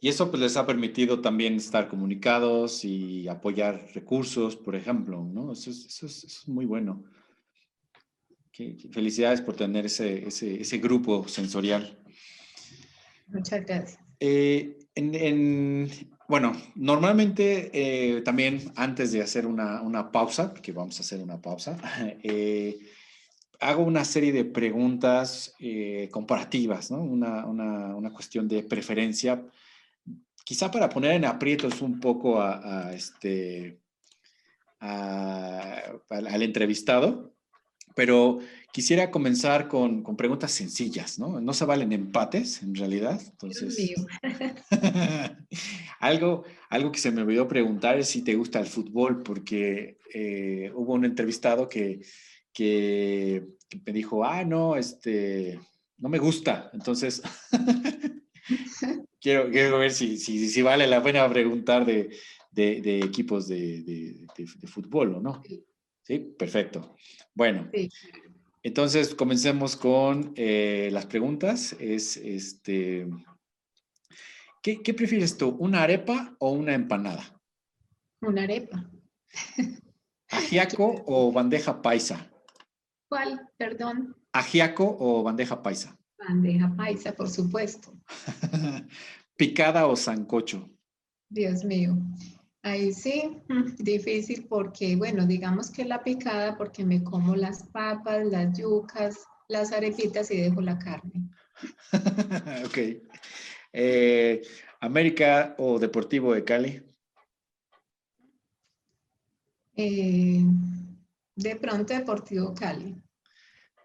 y 0.00 0.08
eso 0.08 0.30
pues 0.30 0.42
les 0.42 0.56
ha 0.58 0.66
permitido 0.66 1.20
también 1.20 1.54
estar 1.56 1.88
comunicados 1.88 2.84
y 2.84 3.28
apoyar 3.28 3.88
recursos, 3.94 4.56
por 4.56 4.76
ejemplo, 4.76 5.24
¿no? 5.24 5.52
Eso 5.52 5.70
es, 5.70 6.46
muy 6.46 6.66
bueno. 6.66 7.02
Felicidades 8.90 9.40
por 9.40 9.56
tener 9.56 9.86
ese, 9.86 10.28
ese, 10.28 10.78
grupo 10.78 11.26
sensorial. 11.28 11.98
Muchas 13.28 13.64
gracias. 13.64 13.98
Eh, 14.20 14.78
en, 14.94 15.88
bueno, 16.28 16.52
normalmente 16.74 17.70
eh, 17.72 18.20
también 18.22 18.72
antes 18.76 19.12
de 19.12 19.22
hacer 19.22 19.46
una, 19.46 19.80
una, 19.82 20.12
pausa, 20.12 20.52
porque 20.52 20.72
vamos 20.72 20.98
a 20.98 21.02
hacer 21.02 21.20
una 21.20 21.40
pausa, 21.40 21.78
eh, 22.22 22.78
hago 23.60 23.84
una 23.84 24.04
serie 24.04 24.32
de 24.32 24.44
preguntas 24.44 25.54
comparativas, 26.10 26.90
¿no? 26.90 27.00
Una, 27.00 27.46
una, 27.46 27.94
una, 27.94 28.10
cuestión 28.12 28.48
de 28.48 28.64
preferencia, 28.64 29.40
quizá 30.44 30.68
para 30.70 30.88
poner 30.88 31.12
en 31.12 31.24
aprietos 31.24 31.80
un 31.80 32.00
poco 32.00 32.40
a, 32.42 32.92
este, 32.92 33.78
al 34.80 36.42
entrevistado, 36.42 37.32
pero 37.94 38.38
quisiera 38.72 39.10
comenzar 39.10 39.68
con, 39.68 40.02
con, 40.02 40.16
preguntas 40.16 40.52
sencillas, 40.52 41.18
¿no? 41.18 41.40
No 41.40 41.52
se 41.52 41.64
valen 41.64 41.92
empates, 41.92 42.62
en 42.62 42.74
realidad. 42.74 43.20
Entonces, 43.20 43.94
algo, 46.00 46.44
algo 46.70 46.92
que 46.92 46.98
se 46.98 47.10
me 47.10 47.22
olvidó 47.22 47.48
preguntar 47.48 47.98
es 47.98 48.08
si 48.08 48.22
te 48.22 48.34
gusta 48.34 48.60
el 48.60 48.66
fútbol, 48.66 49.22
porque 49.22 49.98
eh, 50.14 50.70
hubo 50.74 50.94
un 50.94 51.04
entrevistado 51.04 51.68
que 51.68 52.00
que, 52.52 53.46
me 53.86 53.92
dijo, 53.92 54.24
ah, 54.24 54.44
no, 54.44 54.76
este, 54.76 55.58
no 55.98 56.08
me 56.08 56.18
gusta. 56.18 56.70
Entonces, 56.72 57.22
quiero, 59.20 59.50
quiero, 59.50 59.78
ver 59.78 59.92
si, 59.92 60.18
si, 60.18 60.48
si, 60.48 60.62
vale 60.62 60.86
la 60.86 61.02
pena 61.02 61.28
preguntar 61.28 61.84
de, 61.86 62.10
de, 62.50 62.98
equipos 63.00 63.48
de, 63.48 63.82
de, 63.82 64.66
fútbol 64.66 65.14
o 65.14 65.20
no. 65.20 65.42
Sí, 65.46 65.64
perfecto. 66.38 66.96
Bueno, 67.34 67.70
entonces 68.62 69.14
comencemos 69.14 69.76
con 69.76 70.32
eh, 70.36 70.88
las 70.92 71.06
preguntas. 71.06 71.74
Es, 71.78 72.16
este, 72.16 73.08
¿qué, 74.62 74.82
¿qué, 74.82 74.94
prefieres 74.94 75.36
tú, 75.36 75.56
una 75.58 75.82
arepa 75.82 76.36
o 76.38 76.52
una 76.52 76.74
empanada? 76.74 77.40
Una 78.20 78.42
arepa. 78.42 78.90
¿Ajiaco 80.30 81.02
o 81.06 81.32
bandeja 81.32 81.82
paisa? 81.82 82.30
¿Cuál? 83.08 83.48
Perdón. 83.58 84.16
¿Ajiaco 84.32 84.96
o 84.98 85.22
bandeja 85.22 85.62
paisa? 85.62 85.98
Bandeja 86.18 86.74
paisa, 86.74 87.12
por 87.14 87.28
supuesto. 87.28 87.92
¿Picada 89.36 89.86
o 89.86 89.96
sancocho? 89.96 90.70
Dios 91.28 91.64
mío. 91.64 91.96
Ahí 92.62 92.92
sí, 92.92 93.42
difícil 93.78 94.46
porque, 94.48 94.94
bueno, 94.96 95.26
digamos 95.26 95.70
que 95.70 95.84
la 95.84 96.02
picada 96.02 96.56
porque 96.56 96.84
me 96.84 97.02
como 97.02 97.34
las 97.34 97.64
papas, 97.64 98.24
las 98.26 98.56
yucas, 98.56 99.18
las 99.48 99.72
arepitas 99.72 100.30
y 100.30 100.40
dejo 100.40 100.60
la 100.60 100.78
carne. 100.78 101.28
ok. 102.64 102.78
Eh, 103.72 104.42
¿América 104.80 105.54
o 105.58 105.78
Deportivo 105.78 106.34
de 106.34 106.44
Cali? 106.44 106.82
Eh, 109.76 110.44
de 111.34 111.56
pronto 111.56 111.94
Deportivo 111.94 112.54
Cali. 112.54 112.96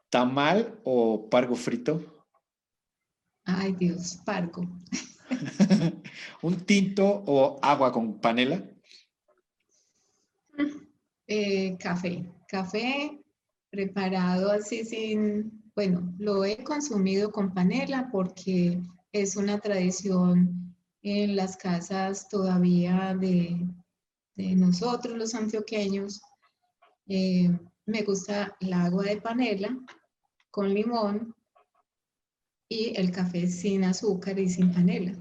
¿Tamal 0.10 0.80
o 0.84 1.30
pargo 1.30 1.56
frito? 1.56 2.24
Ay 3.46 3.74
Dios, 3.74 4.20
pargo. 4.26 4.64
¿Un 6.42 6.60
tinto 6.66 7.24
o 7.26 7.60
agua 7.62 7.92
con 7.92 8.20
panela? 8.20 8.64
Eh, 11.28 11.78
café. 11.78 12.26
Café 12.48 13.20
preparado 13.70 14.52
así 14.52 14.86
sin, 14.86 15.72
bueno, 15.76 16.14
lo 16.18 16.46
he 16.46 16.64
consumido 16.64 17.32
con 17.32 17.54
panela 17.54 18.10
porque 18.12 18.80
es 19.12 19.36
una 19.36 19.60
tradición 19.60 20.76
en 21.02 21.36
las 21.36 21.58
casas 21.58 22.28
todavía 22.30 23.16
de, 23.20 23.68
nosotros 24.36 25.18
los 25.18 25.34
antioqueños 25.34 26.22
eh, 27.08 27.50
me 27.86 28.04
gusta 28.04 28.56
el 28.60 28.74
agua 28.74 29.06
de 29.06 29.20
panela 29.20 29.76
con 30.52 30.74
limón 30.74 31.34
y 32.70 32.94
el 32.96 33.12
café 33.12 33.48
sin 33.48 33.84
azúcar 33.84 34.40
y 34.40 34.50
sin 34.50 34.74
panela. 34.74 35.14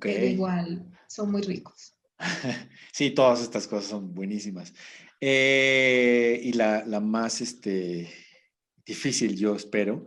Pero 0.00 0.26
igual 0.26 0.86
son 1.08 1.32
muy 1.32 1.42
ricos. 1.42 1.94
Sí, 2.92 3.10
todas 3.10 3.42
estas 3.42 3.66
cosas 3.66 3.90
son 3.90 4.14
buenísimas. 4.14 4.72
Eh, 5.20 6.40
y 6.42 6.52
la, 6.54 6.82
más 7.00 7.42
este, 7.42 8.10
difícil, 8.86 9.36
yo 9.36 9.54
espero, 9.54 10.06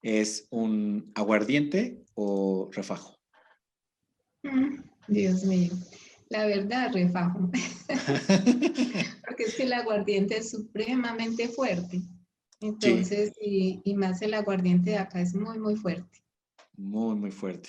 es 0.00 0.46
un 0.50 1.10
aguardiente 1.16 2.04
o 2.14 2.70
refajo. 2.72 3.18
Mm, 4.44 4.82
Dios 5.08 5.42
mío. 5.42 5.72
La 6.28 6.46
verdad, 6.46 6.92
refajo. 6.92 7.50
Porque 9.26 9.44
es 9.44 9.56
que 9.56 9.64
el 9.64 9.72
aguardiente 9.72 10.36
es 10.36 10.50
supremamente 10.50 11.48
fuerte. 11.48 12.02
Entonces, 12.60 13.32
y, 13.40 13.94
más 13.94 14.20
el 14.22 14.34
aguardiente 14.34 14.90
de 14.90 14.98
acá 14.98 15.20
es 15.20 15.34
muy, 15.34 15.58
muy 15.58 15.76
fuerte. 15.76 16.22
Muy, 16.76 17.14
muy 17.14 17.30
fuerte. 17.30 17.68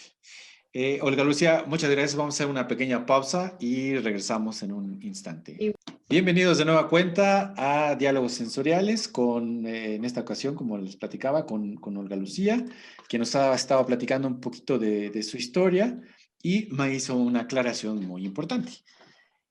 Eh, 0.71 0.99
Olga 1.01 1.23
Lucía, 1.23 1.63
muchas 1.67 1.89
gracias. 1.89 2.15
Vamos 2.15 2.35
a 2.35 2.37
hacer 2.37 2.47
una 2.47 2.67
pequeña 2.67 3.05
pausa 3.05 3.57
y 3.59 3.95
regresamos 3.95 4.61
en 4.61 4.71
un 4.71 5.01
instante. 5.01 5.75
Bienvenidos 6.07 6.57
de 6.59 6.65
nueva 6.65 6.87
cuenta 6.87 7.53
a 7.57 7.95
Diálogos 7.95 8.33
Sensoriales 8.33 9.07
con, 9.07 9.65
eh, 9.65 9.95
en 9.95 10.05
esta 10.05 10.21
ocasión, 10.21 10.55
como 10.55 10.77
les 10.77 10.95
platicaba, 10.95 11.45
con, 11.45 11.75
con, 11.75 11.97
Olga 11.97 12.15
Lucía, 12.15 12.63
que 13.07 13.17
nos 13.17 13.35
ha 13.35 13.53
estado 13.53 13.85
platicando 13.85 14.27
un 14.27 14.39
poquito 14.39 14.77
de, 14.77 15.09
de 15.09 15.23
su 15.23 15.37
historia 15.37 15.99
y 16.41 16.67
me 16.71 16.93
hizo 16.93 17.15
una 17.15 17.41
aclaración 17.41 18.05
muy 18.05 18.25
importante. 18.25 18.71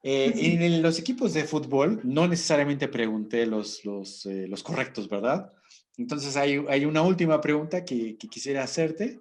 Eh, 0.02 0.32
en 0.34 0.80
los 0.80 0.98
equipos 0.98 1.34
de 1.34 1.44
fútbol 1.44 2.00
no 2.04 2.28
necesariamente 2.28 2.86
pregunté 2.86 3.46
los, 3.46 3.84
los, 3.84 4.26
eh, 4.26 4.46
los 4.48 4.62
correctos, 4.62 5.08
¿verdad? 5.08 5.52
Entonces 5.96 6.36
hay, 6.36 6.64
hay, 6.68 6.84
una 6.84 7.02
última 7.02 7.40
pregunta 7.40 7.84
que, 7.84 8.16
que 8.16 8.28
quisiera 8.28 8.62
hacerte. 8.62 9.20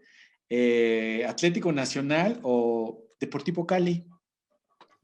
Eh, 0.49 1.25
¿Atlético 1.27 1.71
Nacional 1.71 2.39
o 2.43 3.05
Deportivo 3.19 3.65
Cali? 3.65 4.05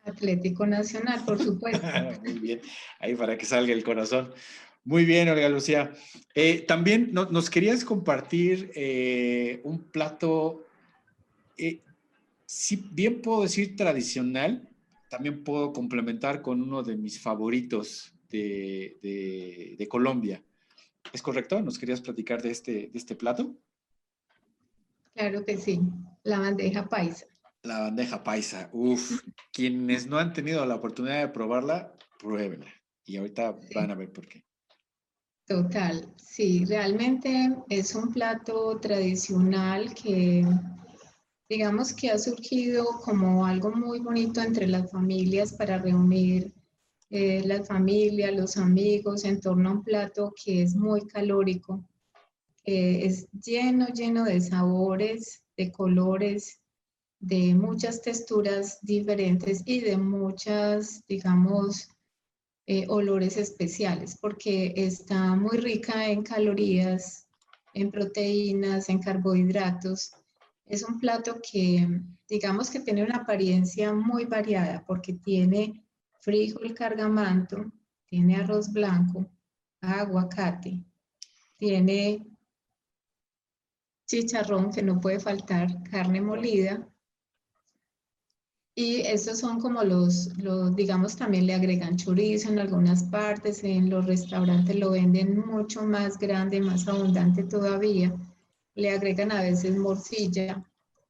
Atlético 0.04 0.68
Nacional, 0.68 1.26
por 1.26 1.42
supuesto. 1.42 1.82
Muy 2.24 2.40
bien, 2.40 2.62
ahí 3.00 3.16
para 3.16 3.38
que 3.38 3.46
salga 3.46 3.74
el 3.74 3.84
corazón. 3.84 4.32
Muy 4.86 5.06
bien, 5.06 5.30
Olga 5.30 5.48
Lucía. 5.50 5.94
también 6.68 7.14
nos 7.14 7.50
querías 7.50 7.86
compartir 7.86 8.70
un 9.64 9.90
plato 9.90 10.68
si 12.46 12.76
bien 12.76 13.22
puedo 13.22 13.44
decir 13.44 13.76
tradicional, 13.76 14.70
también 15.14 15.44
puedo 15.44 15.72
complementar 15.74 16.42
con 16.42 16.60
uno 16.60 16.82
de 16.82 16.98
mis 16.98 17.22
favoritos 17.22 18.16
de, 18.30 19.88
Colombia. 19.88 20.44
¿Es 21.12 21.22
correcto? 21.22 21.62
¿Nos 21.62 21.78
querías 21.78 22.02
platicar 22.02 22.42
de 22.42 22.50
este, 22.50 22.72
de 22.88 22.92
este 22.96 23.16
plato? 23.16 23.56
Claro 25.14 25.46
que 25.46 25.58
sí, 25.58 25.82
la 26.24 26.40
bandeja 26.40 26.90
paisa. 26.90 27.28
La 27.62 27.82
bandeja 27.82 28.24
paisa, 28.24 28.72
uf, 28.74 29.22
quienes 29.52 30.08
no 30.08 30.18
han 30.18 30.34
tenido 30.34 30.66
la 30.66 30.74
oportunidad 30.74 31.22
de 31.22 31.28
probarla, 31.28 31.94
pruébenla. 32.18 32.74
Y 33.06 33.18
ahorita 33.18 33.60
van 33.76 33.92
a 33.92 33.96
ver 33.96 34.12
por 34.12 34.28
qué. 34.28 34.44
Total, 35.46 36.12
sí, 36.18 36.66
realmente 36.66 37.56
es 37.70 37.94
un 37.94 38.12
plato 38.12 38.80
tradicional 38.80 39.94
que 39.94 40.44
digamos 41.50 41.94
que 41.94 42.10
ha 42.10 42.18
surgido 42.18 42.86
como 43.04 43.46
algo 43.46 43.72
muy 43.72 44.00
bonito 44.00 44.42
entre 44.42 44.68
las 44.68 44.92
familias 44.92 45.54
para 45.54 45.78
reunir 45.78 46.54
eh, 47.10 47.44
la 47.46 47.64
familia, 47.64 48.32
los 48.32 48.58
amigos 48.58 49.24
en 49.26 49.40
torno 49.40 49.70
a 49.70 49.74
un 49.74 49.84
plato 49.84 50.34
que 50.44 50.64
es 50.64 50.76
muy 50.76 51.06
calórico, 51.08 51.84
es 52.66 53.28
lleno, 53.32 53.88
lleno 53.88 54.24
de 54.24 54.40
sabores, 54.40 55.44
de 55.58 55.70
colores, 55.72 56.62
de 57.24 57.56
muchas 57.56 58.02
texturas 58.02 58.80
diferentes 58.82 59.64
y 59.66 59.80
de 59.80 59.98
muchas, 59.98 61.04
digamos, 61.08 61.90
eh, 62.66 62.86
olores 62.90 63.38
especiales, 63.38 64.18
porque 64.20 64.74
está 64.76 65.34
muy 65.36 65.58
rica 65.58 66.10
en 66.10 66.24
calorías, 66.24 67.28
en 67.74 67.92
proteínas, 67.92 68.90
en 68.90 69.00
carbohidratos. 69.00 70.12
Es 70.74 70.82
un 70.82 71.00
plato 71.00 71.40
que, 71.40 71.88
digamos 72.28 72.72
que 72.72 72.80
tiene 72.80 73.04
una 73.04 73.18
apariencia 73.18 73.94
muy 73.94 74.26
variada, 74.26 74.84
porque 74.88 75.14
tiene 75.14 75.86
frijol 76.20 76.74
cargamanto, 76.74 77.72
tiene 78.08 78.38
arroz 78.38 78.74
blanco, 78.74 79.24
aguacate, 79.82 80.84
tiene 81.58 82.26
chicharrón 84.08 84.72
que 84.72 84.82
no 84.82 85.00
puede 85.00 85.20
faltar, 85.20 85.84
carne 85.92 86.22
molida. 86.22 86.90
Y 88.74 89.02
estos 89.02 89.38
son 89.38 89.60
como 89.60 89.84
los, 89.84 90.36
los, 90.40 90.76
digamos, 90.76 91.16
también 91.16 91.46
le 91.46 91.54
agregan 91.54 91.98
chorizo 91.98 92.50
en 92.50 92.58
algunas 92.58 93.04
partes, 93.04 93.64
en 93.64 93.92
los 93.92 94.08
restaurantes 94.08 94.76
lo 94.76 94.90
venden 94.90 95.38
mucho 95.38 95.84
más 95.84 96.18
grande, 96.18 96.60
más 96.62 96.88
abundante 96.88 97.44
todavía. 97.44 98.12
Le 98.76 98.92
agregan 98.92 99.32
a 99.32 99.42
veces 99.42 99.78
morcilla, 99.78 100.64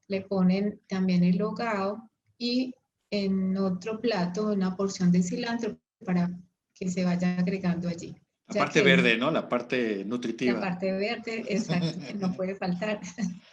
le 0.08 0.22
ponen 0.22 0.82
también 0.88 1.24
el 1.24 1.42
hogao 1.42 2.10
y 2.38 2.74
en 3.10 3.56
otro 3.58 4.00
plato 4.00 4.52
una 4.52 4.76
porción 4.76 5.12
de 5.12 5.24
cilantro 5.24 5.78
para 6.06 6.30
que 6.74 6.90
se 6.90 7.06
vaya 7.06 7.38
agregando 7.38 7.88
allí. 7.88 8.16
La 8.48 8.62
parte 8.62 8.82
verde, 8.82 9.18
¿no? 9.18 9.32
La 9.32 9.48
parte 9.48 10.04
nutritiva. 10.04 10.54
La 10.54 10.60
parte 10.60 10.92
verde, 10.92 11.46
exacto, 11.48 12.00
no 12.20 12.34
puede 12.34 12.56
faltar. 12.56 13.00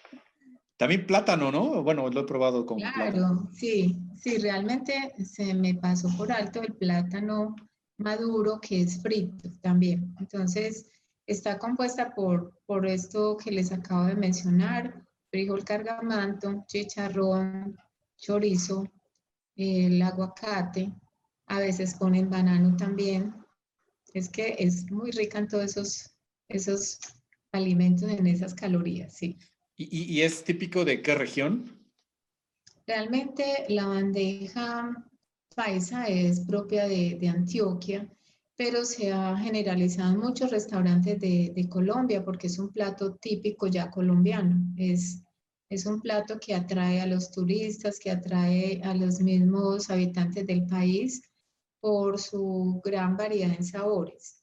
También 0.76 1.06
plátano, 1.06 1.52
¿no? 1.52 1.82
Bueno, 1.82 2.08
lo 2.08 2.22
he 2.22 2.24
probado 2.24 2.64
con 2.64 2.78
claro, 2.78 3.50
sí, 3.52 3.98
sí, 4.16 4.38
realmente 4.38 5.12
se 5.22 5.52
me 5.52 5.74
pasó 5.74 6.08
por 6.16 6.32
alto 6.32 6.62
el 6.62 6.72
plátano 6.72 7.54
maduro 7.98 8.58
que 8.62 8.80
es 8.80 9.02
frito 9.02 9.50
también. 9.60 10.14
Entonces, 10.18 10.90
está 11.30 11.58
compuesta 11.58 12.12
por, 12.12 12.60
por 12.66 12.86
esto 12.86 13.36
que 13.36 13.52
les 13.52 13.70
acabo 13.70 14.06
de 14.06 14.16
mencionar, 14.16 15.06
frijol 15.30 15.64
cargamanto, 15.64 16.64
chicharrón, 16.66 17.78
chorizo, 18.16 18.84
el 19.54 20.02
aguacate, 20.02 20.92
a 21.46 21.60
veces 21.60 21.94
ponen 21.94 22.28
banano 22.28 22.76
también. 22.76 23.34
Es 24.12 24.28
que 24.28 24.56
es 24.58 24.90
muy 24.90 25.12
rica 25.12 25.38
en 25.38 25.46
todos 25.46 25.64
esos, 25.64 26.10
esos 26.48 26.98
alimentos, 27.52 28.10
en 28.10 28.26
esas 28.26 28.52
calorías, 28.54 29.14
sí. 29.14 29.38
¿Y, 29.76 30.20
es 30.20 30.44
típico 30.44 30.84
de 30.84 31.00
qué 31.00 31.14
región? 31.14 31.78
Realmente 32.86 33.64
la 33.68 33.86
bandeja 33.86 35.08
paisa 35.54 36.06
es 36.06 36.40
propia 36.40 36.86
de, 36.86 37.16
de 37.18 37.28
Antioquia, 37.28 38.06
pero 38.60 38.84
se 38.84 39.10
ha 39.10 39.38
generalizado 39.38 40.12
en 40.12 40.20
muchos 40.20 40.50
restaurantes 40.50 41.18
de, 41.18 41.50
de, 41.56 41.66
Colombia 41.66 42.22
porque 42.22 42.48
es 42.48 42.58
un 42.58 42.70
plato 42.70 43.14
típico 43.14 43.68
ya 43.68 43.90
colombiano. 43.90 44.54
Es 44.76 45.22
es 45.70 45.86
un 45.86 46.02
plato 46.02 46.38
que 46.38 46.54
atrae 46.54 47.00
a 47.00 47.06
los 47.06 47.30
turistas, 47.30 47.98
que 47.98 48.10
atrae 48.10 48.82
a 48.84 48.92
los 48.94 49.20
mismos 49.20 49.88
habitantes 49.88 50.46
del 50.46 50.66
país 50.66 51.22
por 51.80 52.18
su 52.18 52.82
gran 52.84 53.16
variedad 53.16 53.54
en 53.56 53.64
sabores. 53.64 54.42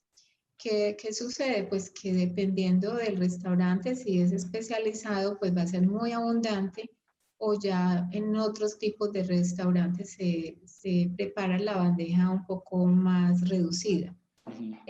¿Qué, 0.58 0.98
¿Qué, 1.00 1.14
sucede? 1.14 1.66
Pues 1.66 1.92
que 1.92 2.12
dependiendo 2.12 2.96
del 2.96 3.18
restaurante, 3.18 3.96
si 3.96 4.20
es 4.20 4.32
especializado, 4.32 5.38
pues 5.38 5.56
va 5.56 5.62
a 5.62 5.68
ser 5.68 5.86
muy 5.86 6.12
abundante 6.12 6.90
o 7.38 7.60
ya 7.60 8.10
en 8.12 8.36
otros 8.36 8.80
tipos 8.80 9.12
de 9.12 9.22
restaurantes 9.22 10.14
se, 10.14 10.58
se 10.82 11.12
prepara 11.16 11.58
la 11.60 11.76
bandeja 11.76 12.30
un 12.30 12.46
poco 12.46 12.86
más 12.86 13.48
reducida. 13.50 14.16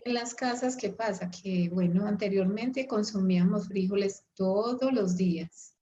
En 0.05 0.13
las 0.13 0.35
casas, 0.35 0.75
¿qué 0.75 0.89
pasa? 0.89 1.29
Que, 1.31 1.69
bueno, 1.71 2.05
anteriormente 2.05 2.87
consumíamos 2.87 3.67
frijoles 3.67 4.23
todos 4.35 4.93
los 4.93 5.17
días 5.17 5.77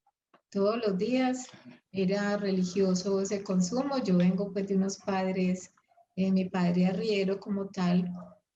todos 0.55 0.77
los 0.77 0.97
días. 0.97 1.47
Era 1.91 2.37
religioso 2.37 3.19
ese 3.19 3.43
consumo. 3.43 4.01
Yo 4.01 4.15
vengo 4.15 4.53
pues 4.53 4.69
de 4.69 4.77
unos 4.77 4.97
padres, 4.97 5.73
eh, 6.15 6.31
mi 6.31 6.45
padre 6.45 6.87
arriero 6.87 7.41
como 7.41 7.67
tal. 7.67 8.09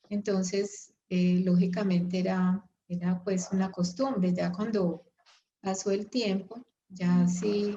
Entonces, 0.09 0.93
eh, 1.09 1.41
lógicamente 1.43 2.19
era, 2.19 2.63
era 2.88 3.21
pues 3.21 3.49
una 3.51 3.69
costumbre. 3.69 4.33
Ya 4.33 4.49
cuando 4.53 5.03
pasó 5.62 5.91
el 5.91 6.09
tiempo, 6.09 6.62
ya 6.88 7.27
sí 7.27 7.75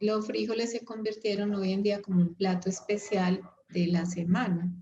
los 0.00 0.26
frijoles 0.26 0.72
se 0.72 0.84
convirtieron 0.84 1.54
hoy 1.54 1.72
en 1.72 1.82
día 1.82 2.02
como 2.02 2.20
un 2.20 2.34
plato 2.34 2.68
especial 2.68 3.42
de 3.68 3.88
la 3.88 4.06
semana, 4.06 4.72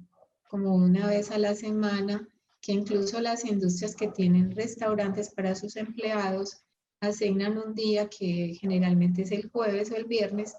como 0.48 0.74
una 0.74 1.06
vez 1.06 1.30
a 1.30 1.38
la 1.38 1.54
semana, 1.54 2.28
que 2.60 2.72
incluso 2.72 3.20
las 3.20 3.44
industrias 3.44 3.94
que 3.94 4.08
tienen 4.08 4.50
restaurantes 4.50 5.30
para 5.30 5.54
sus 5.54 5.76
empleados 5.76 6.62
asignan 7.00 7.58
un 7.58 7.74
día 7.74 8.08
que 8.08 8.56
generalmente 8.60 9.22
es 9.22 9.32
el 9.32 9.48
jueves 9.50 9.90
o 9.90 9.96
el 9.96 10.04
viernes 10.04 10.54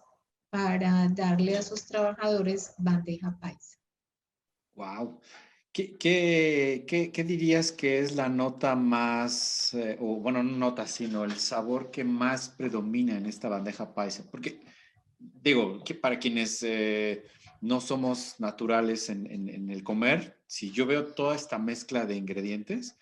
para 0.50 1.08
darle 1.10 1.58
a 1.58 1.62
sus 1.62 1.86
trabajadores 1.86 2.74
bandeja 2.78 3.38
paisa. 3.40 3.78
Wow. 4.76 5.20
¿Qué, 5.78 5.96
qué, 5.96 7.12
qué, 7.14 7.24
dirías 7.24 7.72
que 7.72 8.00
es 8.00 8.16
la 8.16 8.30
nota 8.30 8.76
más, 8.76 9.76
eh, 9.76 9.96
o 10.00 10.16
bueno, 10.16 10.42
no 10.42 10.58
nota, 10.58 10.88
sino 10.88 11.24
el 11.24 11.34
sabor 11.34 11.92
que 11.92 12.04
más 12.04 12.50
predomina 12.50 13.16
en 13.16 13.28
esta 13.28 13.48
bandeja 13.48 13.94
paisa? 13.94 14.26
Porque 14.32 14.60
digo, 15.20 15.84
que 15.84 15.94
para 15.94 16.18
quienes 16.18 16.64
eh, 16.64 17.26
no 17.62 17.80
somos 17.80 18.40
naturales 18.40 19.12
en, 19.12 19.28
en, 19.30 19.70
el 19.70 19.84
comer, 19.84 20.40
si 20.48 20.72
yo 20.72 20.88
veo 20.88 21.14
toda 21.14 21.36
esta 21.36 21.60
mezcla 21.60 22.08
de 22.08 22.16
ingredientes, 22.16 22.98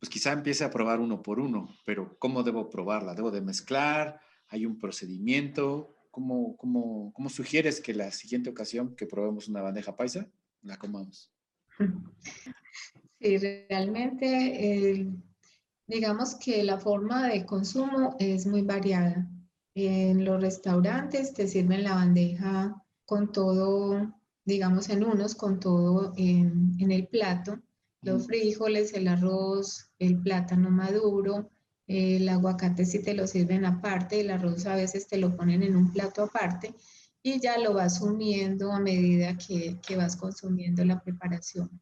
pues 0.00 0.10
quizá 0.10 0.32
empiece 0.32 0.64
a 0.64 0.72
probar 0.72 0.98
uno 0.98 1.22
por 1.22 1.38
uno, 1.38 1.72
pero 1.86 2.18
¿cómo 2.18 2.42
debo 2.42 2.68
probarla? 2.68 3.14
¿Debo 3.14 3.30
de 3.30 3.42
mezclar? 3.42 4.20
¿Hay 4.48 4.66
un 4.66 4.76
procedimiento? 4.76 5.94
¿Cómo, 6.10 6.56
cómo, 6.56 7.12
cómo 7.12 7.28
sugieres 7.28 7.80
que 7.80 7.94
la 7.94 8.10
siguiente 8.10 8.50
ocasión 8.50 8.96
que 8.96 9.06
probemos 9.06 9.46
una 9.46 9.62
bandeja 9.62 9.96
paisa, 9.96 10.26
la 10.62 10.76
comamos? 10.78 11.31
Sí, 13.20 13.38
realmente, 13.38 15.06
digamos 15.86 16.34
que 16.34 16.64
la 16.64 16.78
forma 16.78 17.28
de 17.28 17.46
consumo 17.46 18.16
es 18.18 18.46
muy 18.46 18.62
variada. 18.62 19.28
En 19.74 20.24
los 20.24 20.40
restaurantes 20.40 21.32
te 21.32 21.46
sirven 21.46 21.84
la 21.84 21.94
bandeja 21.94 22.82
con 23.06 23.30
todo, 23.30 24.12
digamos 24.44 24.88
en 24.88 25.04
unos, 25.04 25.36
con 25.36 25.60
todo 25.60 26.12
en, 26.16 26.74
en 26.80 26.90
el 26.90 27.06
plato 27.06 27.58
los 28.02 28.26
frijoles, 28.26 28.92
el 28.94 29.08
arroz, 29.08 29.90
el 29.98 30.20
plátano 30.20 30.70
maduro, 30.70 31.50
el 31.86 32.28
aguacate 32.28 32.84
si 32.84 33.00
te 33.00 33.14
lo 33.14 33.26
sirven 33.26 33.64
aparte, 33.64 34.20
el 34.20 34.30
arroz 34.30 34.66
a 34.66 34.74
veces 34.74 35.06
te 35.06 35.18
lo 35.18 35.36
ponen 35.36 35.62
en 35.62 35.76
un 35.76 35.92
plato 35.92 36.24
aparte 36.24 36.74
y 37.22 37.40
ya 37.40 37.58
lo 37.58 37.74
vas 37.74 38.00
uniendo 38.00 38.72
a 38.72 38.80
medida 38.80 39.36
que, 39.36 39.78
que 39.86 39.96
vas 39.96 40.16
consumiendo 40.16 40.84
la 40.84 41.00
preparación. 41.00 41.80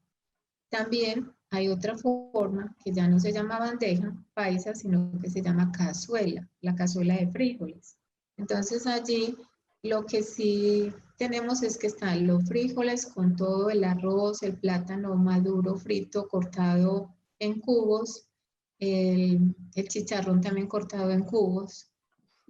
También 0.71 1.33
hay 1.51 1.69
otra 1.69 1.97
forma 1.97 2.77
que 2.85 2.93
ya 2.93 3.09
no 3.09 3.19
se 3.19 3.33
llama 3.33 3.59
bandeja 3.59 4.15
paisa, 4.35 4.75
sino 4.75 5.11
que 5.21 5.31
se 5.31 5.43
llama 5.43 5.73
cazuela, 5.73 6.49
la 6.61 6.75
cazuela 6.75 7.17
de 7.17 7.29
frijoles. 7.29 7.97
Entonces 8.37 8.87
allí 8.87 9.37
lo 9.83 10.05
que 10.05 10.23
sí 10.23 10.93
tenemos 11.17 11.63
es 11.63 11.77
que 11.77 11.89
están 11.89 12.27
los 12.27 12.47
frijoles 12.47 13.07
con 13.07 13.37
todo 13.37 13.71
el 13.71 13.85
arroz, 13.85 14.43
el 14.43 14.59
plátano 14.59 15.17
maduro 15.17 15.77
frito 15.77 16.29
cortado 16.29 17.15
en 17.39 17.61
cubos, 17.61 18.27
el, 18.79 19.55
chicharrón 19.89 20.41
también 20.41 20.67
cortado 20.67 21.11
en 21.11 21.25
cubos 21.25 21.90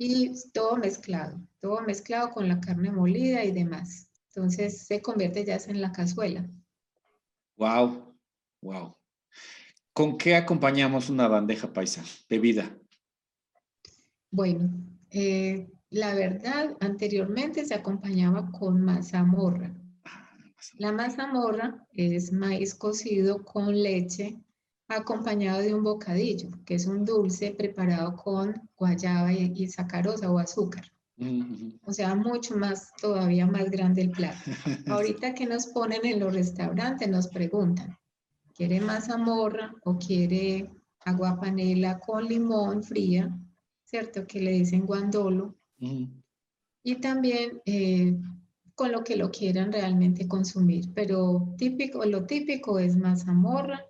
y 0.03 0.33
todo 0.55 0.79
mezclado, 0.79 1.39
todo 1.61 1.83
mezclado 1.83 2.31
con 2.31 2.49
la 2.49 2.59
carne 2.59 2.91
molida 2.91 3.45
y 3.45 3.53
demás. 3.53 4.09
Entonces 4.29 4.87
se 4.87 5.03
convierte 5.03 5.45
ya 5.45 5.59
en 5.67 5.83
la 5.83 5.93
cazuela. 5.93 6.49
Wow, 7.59 8.17
wow. 8.63 8.97
¿Con 9.93 10.17
qué 10.17 10.37
acompañamos 10.37 11.11
una 11.11 11.29
bandeja 11.29 11.71
paisa? 11.71 12.03
Bebida. 12.31 12.75
Bueno, 14.31 14.71
eh, 15.11 15.71
la 15.91 16.15
verdad, 16.15 16.79
anteriormente 16.81 17.67
se 17.67 17.75
acompañaba 17.75 18.51
con 18.53 18.81
mazamorra. 18.81 19.71
La 20.79 20.93
mazamorra 20.93 21.87
es 21.93 22.33
maíz 22.33 22.75
cocido 22.75 23.45
con 23.45 23.83
leche, 23.83 24.41
acompañado 24.97 25.61
de 25.61 25.75
un 25.75 25.85
bocadillo, 25.85 26.51
que 26.65 26.75
es 26.75 26.87
un 26.87 27.05
dulce 27.05 27.53
preparado 27.53 28.17
con 28.17 28.69
guayaba 28.77 29.33
y, 29.33 29.69
sacarosa 29.69 30.31
o 30.31 30.39
azúcar. 30.39 30.91
O 31.85 31.93
sea, 31.93 32.15
mucho 32.15 32.57
más, 32.57 32.93
todavía 33.01 33.47
más 33.47 33.71
grande 33.71 34.03
el 34.03 34.11
plato. 34.11 34.39
Ahorita 34.87 35.35
que 35.35 35.47
nos 35.47 35.67
ponen 35.67 36.05
en 36.05 36.19
los 36.19 36.35
restaurantes, 36.35 37.09
nos 37.09 37.29
preguntan, 37.29 37.99
¿quiere 38.55 38.81
más 38.81 39.11
amorra 39.11 39.75
o 39.85 39.99
quiere 39.99 40.71
agua 41.01 41.39
panela 41.39 42.01
con 42.01 42.27
limón 42.27 42.83
fría? 42.83 43.37
¿Cierto? 43.85 44.27
Que 44.27 44.41
le 44.41 44.53
dicen 44.53 44.87
guandolo. 44.87 45.57
Y 46.83 46.95
también 46.97 47.61
eh, 47.67 48.17
con 48.75 48.93
lo 48.93 49.05
que 49.05 49.17
lo 49.17 49.31
quieran 49.31 49.73
realmente 49.73 50.27
consumir. 50.27 50.87
Pero 50.95 51.55
típico, 51.59 52.03
lo 52.07 52.25
típico 52.25 52.79
es 52.79 52.97
más 52.97 53.29
amorra 53.29 53.85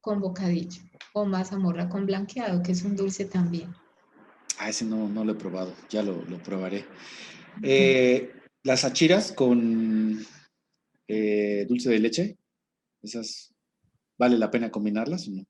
con 0.00 0.20
bocadillo 0.20 0.82
o 1.12 1.24
más 1.24 1.52
amorra 1.52 1.88
con 1.88 2.06
blanqueado, 2.06 2.62
que 2.62 2.72
es 2.72 2.82
un 2.82 2.96
dulce 2.96 3.24
también. 3.24 3.74
Ah, 4.58 4.68
ese 4.68 4.84
no, 4.84 5.08
no 5.08 5.24
lo 5.24 5.32
he 5.32 5.36
probado, 5.36 5.74
ya 5.88 6.02
lo, 6.02 6.24
lo 6.26 6.38
probaré. 6.42 6.84
Eh, 7.62 8.30
las 8.62 8.84
achiras 8.84 9.32
con 9.32 10.24
eh, 11.08 11.66
dulce 11.68 11.90
de 11.90 11.98
leche, 11.98 12.38
esas, 13.02 13.54
¿vale 14.18 14.38
la 14.38 14.50
pena 14.50 14.70
combinarlas 14.70 15.28
o 15.28 15.32
no? 15.32 15.44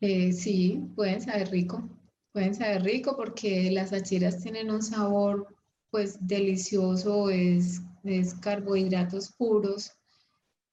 Eh, 0.00 0.32
sí, 0.32 0.80
pueden 0.94 1.20
saber 1.20 1.50
rico, 1.50 1.88
pueden 2.32 2.54
saber 2.54 2.82
rico 2.82 3.16
porque 3.16 3.70
las 3.70 3.92
achiras 3.92 4.42
tienen 4.42 4.70
un 4.70 4.82
sabor 4.82 5.54
pues 5.90 6.18
delicioso, 6.20 7.30
es, 7.30 7.82
es 8.04 8.34
carbohidratos 8.34 9.32
puros, 9.32 9.92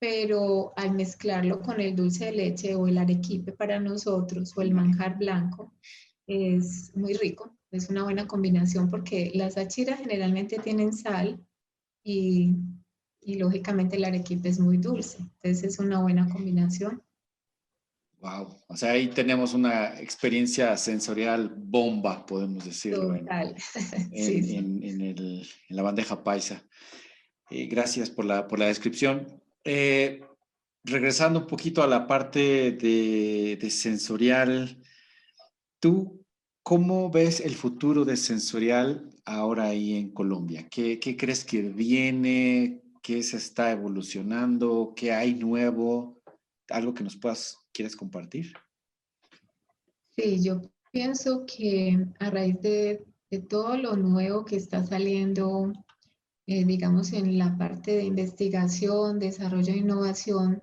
pero 0.06 0.72
al 0.76 0.93
mezclarlo 0.93 1.60
con 1.62 1.82
el 1.82 1.95
dulce 1.95 2.26
de 2.26 2.32
leche 2.34 2.76
o 2.76 2.86
el 2.86 2.99
arequipe 2.99 3.51
para 3.53 3.80
nosotros 3.80 4.56
o 4.56 4.62
el 4.62 4.72
manjar 4.72 5.18
blanco, 5.18 5.74
es 6.28 6.95
muy 6.95 7.16
rico, 7.16 7.58
es 7.72 7.89
una 7.89 8.03
buena 8.03 8.28
combinación 8.28 8.88
porque 8.88 9.32
las 9.34 9.58
achiras 9.58 9.99
generalmente 9.99 10.60
tienen 10.60 10.93
sal 10.93 11.43
y, 12.03 12.51
y 13.20 13.39
lógicamente 13.39 13.95
el 13.95 14.06
arequipe 14.06 14.47
es 14.47 14.60
muy 14.60 14.78
dulce, 14.78 15.18
entonces 15.18 15.64
es 15.64 15.80
una 15.80 15.99
buena 16.03 16.30
combinación. 16.30 17.01
Wow, 18.20 18.56
o 18.68 18.78
sea, 18.78 18.91
ahí 18.91 19.08
tenemos 19.08 19.56
una 19.56 19.99
experiencia 19.99 20.78
sensorial 20.78 21.51
bomba, 21.58 22.28
podemos 22.28 22.64
decirlo. 22.64 23.18
Total. 23.18 23.56
En, 24.12 24.84
en, 24.84 25.01
el, 25.01 25.49
en 25.68 25.76
la 25.76 25.82
bandeja 25.82 26.24
paisa. 26.24 26.64
Eh, 27.49 27.66
gracias 27.66 28.12
por 28.12 28.26
la, 28.26 28.47
por 28.47 28.60
la 28.60 28.68
descripción. 28.68 29.41
Eh, 29.68 30.22
regresando 30.84 31.39
un 31.39 31.47
poquito 31.47 31.82
a 31.82 31.88
la 31.88 32.05
parte 32.05 32.72
de, 32.72 33.70
sensorial, 33.72 34.80
¿tú 35.80 36.24
cómo 36.61 37.09
ves 37.09 37.39
el 37.39 37.55
futuro 37.55 38.05
de 38.05 38.16
sensorial 38.16 39.09
ahora 39.26 39.66
ahí 39.66 39.95
en 39.95 40.11
Colombia? 40.11 40.68
¿Qué, 40.70 40.99
crees 40.99 41.43
que 41.43 41.63
viene? 41.63 42.84
¿Qué 43.01 43.24
se 43.24 43.38
está 43.38 43.72
evolucionando? 43.72 44.93
¿Qué 44.95 45.11
hay 45.11 45.34
nuevo? 45.34 46.22
¿Algo 46.70 46.93
que 46.93 47.03
nos 47.03 47.18
puedas, 47.18 47.57
quieres 47.74 47.95
compartir? 47.95 48.53
Sí, 50.16 50.43
yo 50.43 50.61
pienso 50.91 51.43
que 51.47 52.05
a 52.20 52.30
raíz 52.30 52.61
de, 52.61 53.03
de 53.32 53.39
todo 53.39 53.78
lo 53.78 53.95
nuevo 53.95 54.45
que 54.45 54.57
está 54.57 54.86
saliendo 54.86 55.74
eh, 56.48 56.64
digamos, 56.66 57.12
en 57.14 57.38
la 57.38 57.58
parte 57.58 57.96
de 57.98 58.04
investigación, 58.04 59.20
desarrollo 59.20 59.74
e 59.74 59.78
innovación 59.78 60.62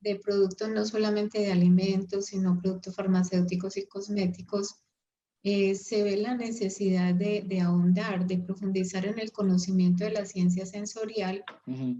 de 0.00 0.16
productos 0.16 0.68
no 0.68 0.84
solamente 0.84 1.40
de 1.40 1.52
alimentos, 1.52 2.26
sino 2.26 2.60
productos 2.60 2.94
farmacéuticos 2.94 3.76
y 3.76 3.86
cosméticos, 3.86 4.76
eh, 5.42 5.74
se 5.74 6.02
ve 6.02 6.16
la 6.16 6.34
necesidad 6.34 7.14
de, 7.14 7.44
de, 7.46 7.60
ahondar, 7.60 8.26
de 8.26 8.38
profundizar 8.38 9.04
en 9.06 9.18
el 9.18 9.32
conocimiento 9.32 10.04
de 10.04 10.10
la 10.10 10.26
ciencia 10.26 10.66
sensorial 10.66 11.44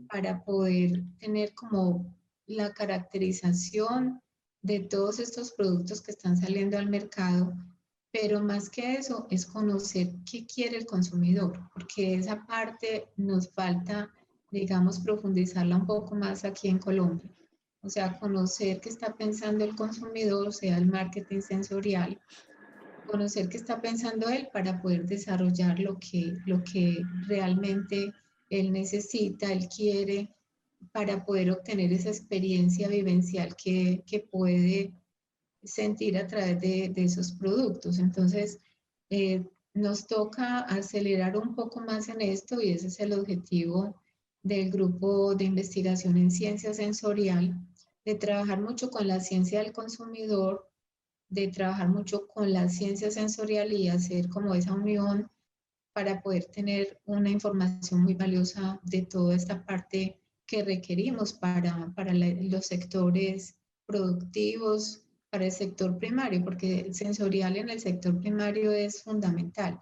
para 0.08 0.42
poder 0.44 1.04
tener 1.18 1.54
como 1.54 2.12
la 2.46 2.72
caracterización 2.72 4.20
de 4.62 4.80
todos 4.80 5.20
estos 5.20 5.52
productos 5.52 6.00
que 6.00 6.10
están 6.10 6.36
saliendo 6.36 6.76
al 6.76 6.88
mercado 6.88 7.54
pero 8.18 8.42
más 8.42 8.70
que 8.70 8.94
eso 8.94 9.26
es 9.30 9.44
conocer 9.44 10.08
qué 10.30 10.46
quiere 10.46 10.78
el 10.78 10.86
consumidor, 10.86 11.60
porque 11.72 12.14
esa 12.14 12.46
parte 12.46 13.08
nos 13.16 13.50
falta, 13.50 14.10
digamos, 14.50 15.00
profundizarla 15.00 15.76
un 15.76 15.86
poco 15.86 16.14
más 16.14 16.44
aquí 16.44 16.68
en 16.68 16.78
Colombia. 16.78 17.30
O 17.82 17.90
sea, 17.90 18.18
conocer 18.18 18.80
qué 18.80 18.88
está 18.88 19.14
pensando 19.14 19.64
el 19.64 19.76
consumidor, 19.76 20.52
sea 20.52 20.78
el 20.78 20.86
marketing 20.86 21.40
sensorial, 21.40 22.18
conocer 23.06 23.48
qué 23.48 23.58
está 23.58 23.80
pensando 23.80 24.28
él 24.28 24.48
para 24.52 24.80
poder 24.80 25.06
desarrollar 25.06 25.78
lo 25.78 25.98
que, 25.98 26.36
lo 26.46 26.64
que 26.64 27.02
realmente 27.28 28.12
él 28.48 28.72
necesita, 28.72 29.52
él 29.52 29.68
quiere, 29.68 30.34
para 30.90 31.24
poder 31.24 31.50
obtener 31.50 31.92
esa 31.92 32.08
experiencia 32.08 32.88
vivencial 32.88 33.54
que, 33.56 34.02
que 34.06 34.20
puede 34.20 34.94
sentir 35.66 36.16
a 36.16 36.26
través 36.26 36.60
de, 36.60 36.92
esos 36.96 37.32
productos. 37.32 37.98
Entonces, 37.98 38.58
eh, 39.10 39.44
nos 39.74 40.06
toca 40.06 40.60
acelerar 40.60 41.36
un 41.36 41.54
poco 41.54 41.80
más 41.80 42.08
en 42.08 42.22
esto 42.22 42.60
y 42.62 42.70
ese 42.70 42.86
es 42.88 43.00
el 43.00 43.12
objetivo 43.12 43.94
del 44.42 44.70
grupo 44.70 45.34
de 45.34 45.44
investigación 45.44 46.16
en 46.16 46.30
ciencia 46.30 46.72
sensorial, 46.72 47.54
de 48.04 48.14
trabajar 48.14 48.60
mucho 48.60 48.90
con 48.90 49.06
la 49.06 49.20
ciencia 49.20 49.62
del 49.62 49.72
consumidor, 49.72 50.70
de 51.28 51.48
trabajar 51.48 51.88
mucho 51.88 52.28
con 52.28 52.52
la 52.52 52.68
ciencia 52.68 53.10
sensorial 53.10 53.72
y 53.72 53.88
hacer 53.88 54.28
como 54.28 54.54
esa 54.54 54.72
unión 54.72 55.28
para 55.92 56.22
poder 56.22 56.44
tener 56.44 57.00
una 57.04 57.30
información 57.30 58.02
muy 58.02 58.14
valiosa 58.14 58.80
de 58.84 59.02
toda 59.02 59.34
esta 59.34 59.64
parte 59.64 60.20
que 60.46 60.62
requerimos 60.62 61.32
para, 61.32 61.92
para 61.96 62.14
los 62.14 62.66
sectores 62.66 63.56
productivos, 63.86 65.05
para 65.36 65.44
el 65.44 65.52
sector 65.52 65.98
primario, 65.98 66.42
porque 66.42 66.80
el 66.80 66.94
sensorial 66.94 67.58
en 67.58 67.68
el 67.68 67.78
sector 67.78 68.18
primario 68.18 68.72
es 68.72 69.02
fundamental. 69.02 69.78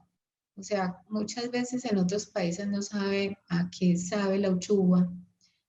O 0.57 0.65
sea, 0.65 1.01
muchas 1.09 1.49
veces 1.49 1.85
en 1.85 1.99
otros 1.99 2.27
países 2.27 2.67
no 2.67 2.83
sabe 2.83 3.39
a 3.49 3.71
qué 3.71 3.97
sabe 3.97 4.41
la 4.41 4.51
uchuva, 4.51 5.09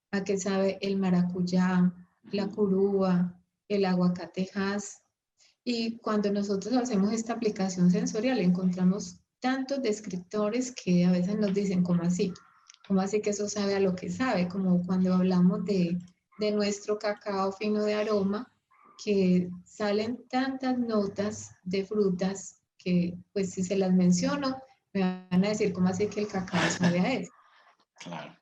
a 0.10 0.24
qué 0.24 0.40
sabe 0.40 0.80
el 0.82 0.98
maracuyá, 0.98 1.94
la 2.32 2.48
curúa, 2.48 3.40
el 3.68 3.86
aguacatejas. 3.86 5.04
Y 5.64 6.00
cuando 6.00 6.32
nosotros 6.32 6.74
hacemos 6.74 7.14
esta 7.14 7.34
aplicación 7.34 7.92
sensorial, 7.92 8.40
encontramos 8.40 9.20
tantos 9.40 9.84
descriptores 9.84 10.72
que 10.72 11.06
a 11.06 11.12
veces 11.12 11.38
nos 11.38 11.54
dicen, 11.54 11.84
¿cómo 11.84 12.02
así? 12.02 12.34
¿Cómo 12.88 13.02
así 13.02 13.22
que 13.22 13.30
eso 13.30 13.48
sabe 13.48 13.76
a 13.76 13.80
lo 13.80 13.94
que 13.94 14.10
sabe? 14.10 14.48
Como 14.48 14.84
cuando 14.84 15.14
hablamos 15.14 15.64
de, 15.64 16.00
de 16.40 16.52
nuestro 16.52 16.98
cacao 16.98 17.52
fino 17.52 17.84
de 17.84 17.94
aroma, 17.94 18.52
que 19.04 19.50
salen 19.66 20.26
tantas 20.30 20.78
notas 20.78 21.52
de 21.64 21.86
frutas 21.86 22.62
que 22.78 23.16
pues 23.34 23.52
si 23.52 23.64
se 23.64 23.78
las 23.78 23.94
menciono 23.94 24.58
me 24.94 25.02
van 25.02 25.46
a 25.46 25.50
decir 25.50 25.74
cómo 25.74 25.90
hace 25.90 26.08
que 26.08 26.22
el 26.22 26.28
cacao 26.28 26.70
sabe 26.70 27.00
a 27.00 27.14
eso. 27.14 27.32
Claro, 28.00 28.38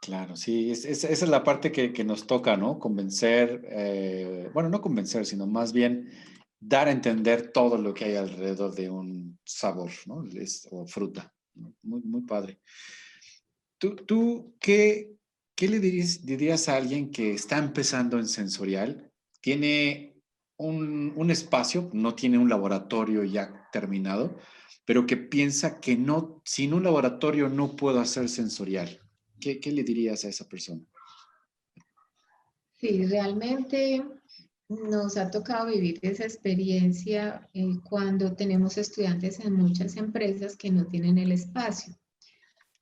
claro, 0.00 0.36
sí, 0.36 0.70
esa 0.70 1.08
es 1.08 1.28
la 1.28 1.44
parte 1.44 1.72
que, 1.72 1.92
que 1.92 2.04
nos 2.04 2.26
toca, 2.26 2.56
¿no? 2.56 2.78
Convencer, 2.78 3.66
eh, 3.68 4.50
bueno, 4.54 4.68
no 4.68 4.80
convencer, 4.80 5.26
sino 5.26 5.46
más 5.46 5.72
bien 5.72 6.10
dar 6.60 6.88
a 6.88 6.92
entender 6.92 7.52
todo 7.52 7.78
lo 7.78 7.94
que 7.94 8.04
hay 8.04 8.16
alrededor 8.16 8.74
de 8.74 8.90
un 8.90 9.38
sabor, 9.44 9.90
¿no? 10.06 10.24
o 10.70 10.86
fruta. 10.86 11.32
Muy, 11.82 12.02
muy 12.02 12.22
padre. 12.22 12.60
¿Tú, 13.78 13.96
tú 13.96 14.54
qué, 14.60 15.14
qué 15.54 15.68
le 15.68 15.80
dirías, 15.80 16.24
dirías 16.24 16.68
a 16.68 16.76
alguien 16.76 17.10
que 17.10 17.32
está 17.32 17.58
empezando 17.58 18.18
en 18.18 18.28
sensorial 18.28 19.09
tiene 19.40 20.10
un, 20.56 21.30
espacio, 21.30 21.90
no 21.92 22.14
tiene 22.14 22.38
un 22.38 22.48
laboratorio 22.48 23.24
ya 23.24 23.68
terminado, 23.72 24.36
pero 24.84 25.06
que 25.06 25.16
piensa 25.16 25.80
que 25.80 25.96
no, 25.96 26.42
sin 26.44 26.74
un 26.74 26.84
laboratorio 26.84 27.48
no 27.48 27.76
puedo 27.76 28.00
hacer 28.00 28.28
sensorial. 28.28 29.00
¿Qué, 29.40 29.60
le 29.64 29.82
dirías 29.82 30.24
a 30.24 30.28
esa 30.28 30.46
persona? 30.46 30.82
Sí, 32.78 33.06
realmente 33.06 34.04
nos 34.68 35.16
ha 35.16 35.30
tocado 35.30 35.68
vivir 35.68 35.98
esa 36.02 36.24
experiencia 36.24 37.48
eh, 37.54 37.78
cuando 37.88 38.34
tenemos 38.34 38.76
estudiantes 38.76 39.40
en 39.40 39.54
muchas 39.54 39.96
empresas 39.96 40.56
que 40.56 40.70
no 40.70 40.86
tienen 40.86 41.18
el 41.18 41.32
espacio. 41.32 41.94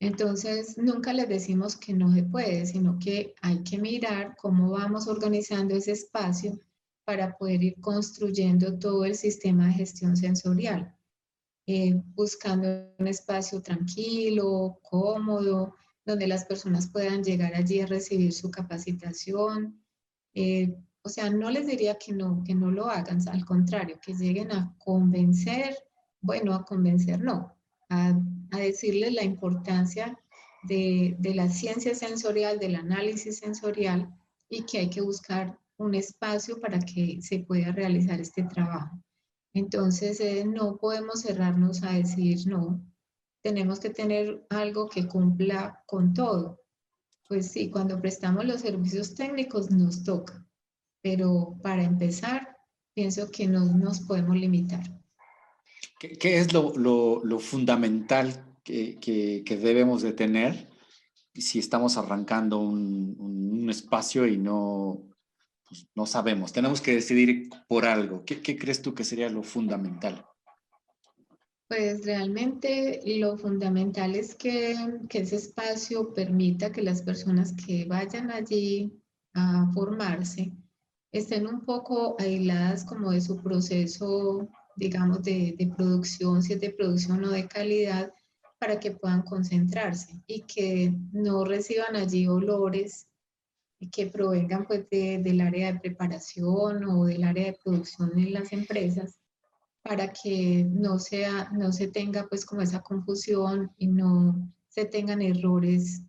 Entonces, 0.01 0.78
nunca 0.78 1.12
les 1.12 1.28
decimos 1.28 1.76
que 1.76 1.92
no 1.92 2.12
se 2.12 2.22
puede, 2.22 2.66
sino 2.66 2.99
que 2.99 3.34
hay 3.42 3.62
que 3.64 3.78
mirar 3.78 4.36
cómo 4.36 4.70
vamos 4.70 5.09
organizando 5.09 5.74
ese 5.74 5.92
espacio 5.92 6.59
para 7.05 7.36
poder 7.36 7.62
ir 7.62 7.80
construyendo 7.80 8.78
todo 8.78 9.05
el 9.05 9.16
sistema 9.16 9.66
de 9.66 9.72
gestión 9.72 10.16
sensorial, 10.16 10.94
eh, 11.66 12.01
buscando 12.14 12.68
un 12.99 13.09
espacio 13.09 13.61
tranquilo, 13.61 14.78
cómodo, 14.82 15.74
donde 16.05 16.26
las 16.26 16.44
personas 16.44 16.88
puedan 16.90 17.24
llegar 17.24 17.55
allí 17.55 17.80
a 17.80 17.86
recibir 17.86 18.32
su 18.32 18.51
capacitación, 18.51 19.82
eh, 20.34 20.74
o 21.03 21.09
sea, 21.09 21.30
no 21.30 21.51
les 21.51 21.66
diría 21.66 21.96
que 21.99 22.12
no, 22.12 22.42
que 22.44 22.55
no 22.55 22.70
lo 22.70 22.86
hagan, 22.86 23.26
al 23.28 23.44
contrario, 23.44 23.99
que 24.01 24.14
lleguen 24.14 24.53
a 24.53 24.74
convencer, 24.78 25.76
bueno, 26.20 26.55
a 26.55 26.64
convencer 26.64 27.20
no, 27.20 27.57
a, 27.88 28.18
a 28.53 28.59
decirles 28.59 29.12
la 29.12 29.24
importancia 29.24 30.18
de, 30.62 31.16
de, 31.18 31.34
la 31.34 31.49
ciencia 31.49 31.94
sensorial, 31.94 32.59
del 32.59 32.76
análisis 32.76 33.38
sensorial 33.38 34.12
y 34.49 34.64
que 34.64 34.78
hay 34.78 34.90
que 34.90 35.01
buscar 35.01 35.59
un 35.76 35.94
espacio 35.94 36.61
para 36.61 36.80
que 36.80 37.20
se 37.22 37.40
pueda 37.40 37.72
realizar 37.72 38.20
este 38.20 38.42
trabajo. 38.42 38.99
Entonces, 39.55 40.20
eh, 40.20 40.44
no 40.44 40.76
podemos 40.76 41.22
cerrarnos 41.22 41.82
a 41.82 41.92
decir 41.92 42.46
no, 42.46 42.80
tenemos 43.42 43.80
que 43.80 43.90
tener 43.90 44.46
algo 44.51 44.88
que 44.88 45.07
cumpla 45.07 45.82
con 45.86 46.12
todo. 46.12 46.61
Pues 47.28 47.51
sí, 47.51 47.70
cuando 47.70 48.01
prestamos 48.01 48.44
los 48.44 48.61
servicios 48.61 49.14
técnicos 49.14 49.70
nos 49.70 50.03
toca, 50.03 50.46
pero 51.03 51.57
para 51.62 51.82
empezar, 51.82 52.57
pienso 52.94 53.30
que 53.30 53.46
no 53.46 53.64
nos 53.64 54.01
podemos 54.01 54.36
limitar. 54.36 54.97
¿Qué, 55.98 56.38
es 56.38 56.52
lo, 56.52 56.76
lo, 56.76 57.24
lo 57.24 57.38
fundamental 57.38 58.56
que, 58.64 58.98
que, 59.00 59.42
que, 59.44 59.56
debemos 59.56 60.02
de 60.02 60.12
tener 60.12 60.68
si 61.34 61.58
estamos 61.58 61.96
arrancando 61.96 62.58
un, 62.58 63.16
un 63.18 63.70
espacio 63.70 64.26
y 64.26 64.38
no, 64.38 65.08
pues, 65.68 65.86
no 65.94 66.06
sabemos? 66.06 66.52
Tenemos 66.52 66.80
que 66.80 66.94
decidir 66.94 67.48
por 67.68 67.84
algo. 67.84 68.24
¿Qué, 68.24 68.40
¿Qué 68.40 68.56
crees 68.56 68.80
tú 68.82 68.94
que 68.94 69.04
sería 69.04 69.28
lo 69.28 69.42
fundamental? 69.42 70.24
Pues 71.68 72.06
realmente 72.06 73.02
lo 73.18 73.36
fundamental 73.36 74.14
es 74.16 74.34
que, 74.34 74.74
que, 75.10 75.18
ese 75.18 75.36
espacio 75.36 76.14
permita 76.14 76.72
que 76.72 76.82
las 76.82 77.02
personas 77.02 77.52
que 77.52 77.84
vayan 77.84 78.30
allí 78.30 78.90
a 79.34 79.70
formarse 79.74 80.52
estén 81.12 81.46
un 81.46 81.66
poco 81.66 82.16
aisladas 82.18 82.86
como 82.86 83.10
de 83.10 83.20
su 83.20 83.42
proceso, 83.42 84.48
digamos, 84.78 85.22
de, 85.22 85.54
de 85.58 85.66
producción, 85.66 86.42
si 86.42 86.54
es 86.54 86.60
de 86.60 86.70
producción 86.70 87.24
o 87.24 87.30
de 87.30 87.46
calidad, 87.46 88.12
para 88.58 88.80
que 88.80 88.92
puedan 88.92 89.22
concentrarse 89.22 90.20
y 90.26 90.42
que 90.42 90.92
no 91.12 91.44
reciban 91.44 91.96
allí 91.96 92.26
olores 92.26 93.08
que 93.92 94.06
provengan 94.06 94.66
pues 94.66 94.88
de, 94.90 95.18
del 95.18 95.40
área 95.40 95.72
de 95.72 95.80
preparación 95.80 96.84
o 96.84 97.04
del 97.04 97.22
área 97.22 97.46
de 97.46 97.58
producción 97.62 98.18
en 98.18 98.32
las 98.32 98.52
empresas 98.52 99.20
para 99.82 100.12
que 100.12 100.66
no, 100.68 100.98
sea, 100.98 101.48
no 101.52 101.72
se 101.72 101.88
tenga 101.88 102.26
pues 102.26 102.44
como 102.44 102.62
esa 102.62 102.80
confusión 102.80 103.70
y 103.78 103.86
no 103.86 104.52
se 104.68 104.84
tengan 104.84 105.22
errores 105.22 106.02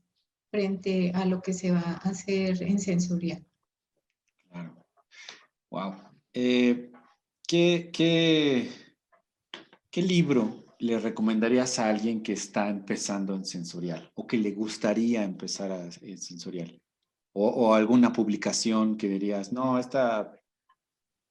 frente 0.49 1.11
a 1.13 1.25
lo 1.25 1.41
que 1.41 1.53
se 1.53 1.71
va 1.71 1.81
a 1.81 2.09
hacer 2.09 2.61
en 2.63 2.79
sensorial. 2.79 3.45
Claro. 4.49 4.83
Wow. 5.69 5.93
Eh, 6.33 6.88
¿qué, 7.49 7.89
qué, 7.91 8.69
¿Qué 9.89 10.03
libro 10.03 10.75
le 10.77 10.99
recomendarías 10.99 11.79
a 11.79 11.89
alguien 11.89 12.21
que 12.21 12.33
está 12.33 12.69
empezando 12.69 13.33
en 13.33 13.43
sensorial 13.43 14.11
o 14.13 14.27
que 14.27 14.37
le 14.37 14.51
gustaría 14.51 15.23
empezar 15.23 15.71
a, 15.71 15.89
en 16.01 16.17
sensorial? 16.19 16.79
O, 17.33 17.47
o 17.47 17.73
alguna 17.73 18.13
publicación 18.13 18.97
que 18.97 19.09
dirías, 19.09 19.51
no, 19.51 19.79
esta 19.79 20.39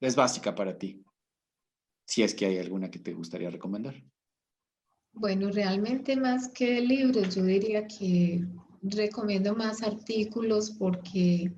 es 0.01 0.16
básica 0.16 0.55
para 0.57 0.77
ti 0.77 1.05
si 2.05 2.23
es 2.23 2.35
que 2.35 2.47
hay 2.47 2.59
alguna 2.59 2.91
que 2.91 2.99
te 2.99 3.12
gustaría 3.12 3.51
recomendar. 3.51 3.95
Bueno, 5.12 5.51
realmente 5.51 6.16
más 6.16 6.49
que 6.49 6.81
libros, 6.81 7.37
yo 7.37 7.45
diría 7.45 7.87
que 7.87 8.45
recomiendo 8.83 9.55
más 9.55 9.83
artículos 9.83 10.71
porque 10.71 11.53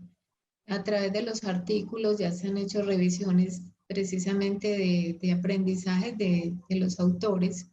a 0.66 0.82
través 0.82 1.12
de 1.12 1.22
los 1.22 1.44
artículos 1.44 2.18
ya 2.18 2.32
se 2.32 2.48
han 2.48 2.58
hecho 2.58 2.82
revisiones 2.82 3.69
precisamente 3.90 4.68
de, 4.68 5.18
de 5.20 5.32
aprendizaje 5.32 6.12
de, 6.12 6.54
de, 6.68 6.76
los 6.76 6.98
autores, 7.00 7.66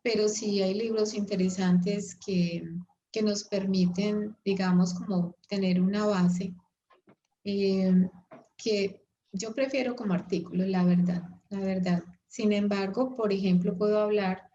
pero 0.00 0.28
sí 0.28 0.62
hay 0.62 0.74
libros 0.74 1.12
interesantes 1.12 2.16
que, 2.24 2.62
que 3.10 3.22
nos 3.22 3.44
permiten, 3.44 4.36
digamos, 4.44 4.94
como 4.94 5.34
tener 5.48 5.80
una 5.80 6.06
base 6.06 6.54
eh, 7.44 8.08
que 8.56 9.02
yo 9.32 9.52
prefiero 9.54 9.96
como 9.96 10.14
artículos, 10.14 10.68
la 10.68 10.84
verdad 10.84 11.34
la 11.54 11.60
verdad. 11.60 12.04
Sin 12.28 12.52
embargo, 12.52 13.16
por 13.16 13.32
ejemplo, 13.32 13.76
puedo 13.76 13.98
hablar 14.00 14.50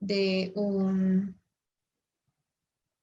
de 0.00 0.52
un, 0.54 1.36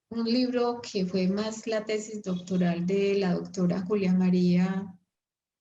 un 0.10 0.26
libro 0.26 0.82
que 0.82 1.06
fue 1.06 1.28
más 1.28 1.68
la 1.68 1.86
tesis 1.86 2.24
doctoral 2.24 2.86
de 2.86 3.16
la 3.16 3.34
doctora 3.34 3.82
Julia 3.82 4.14
María 4.14 4.88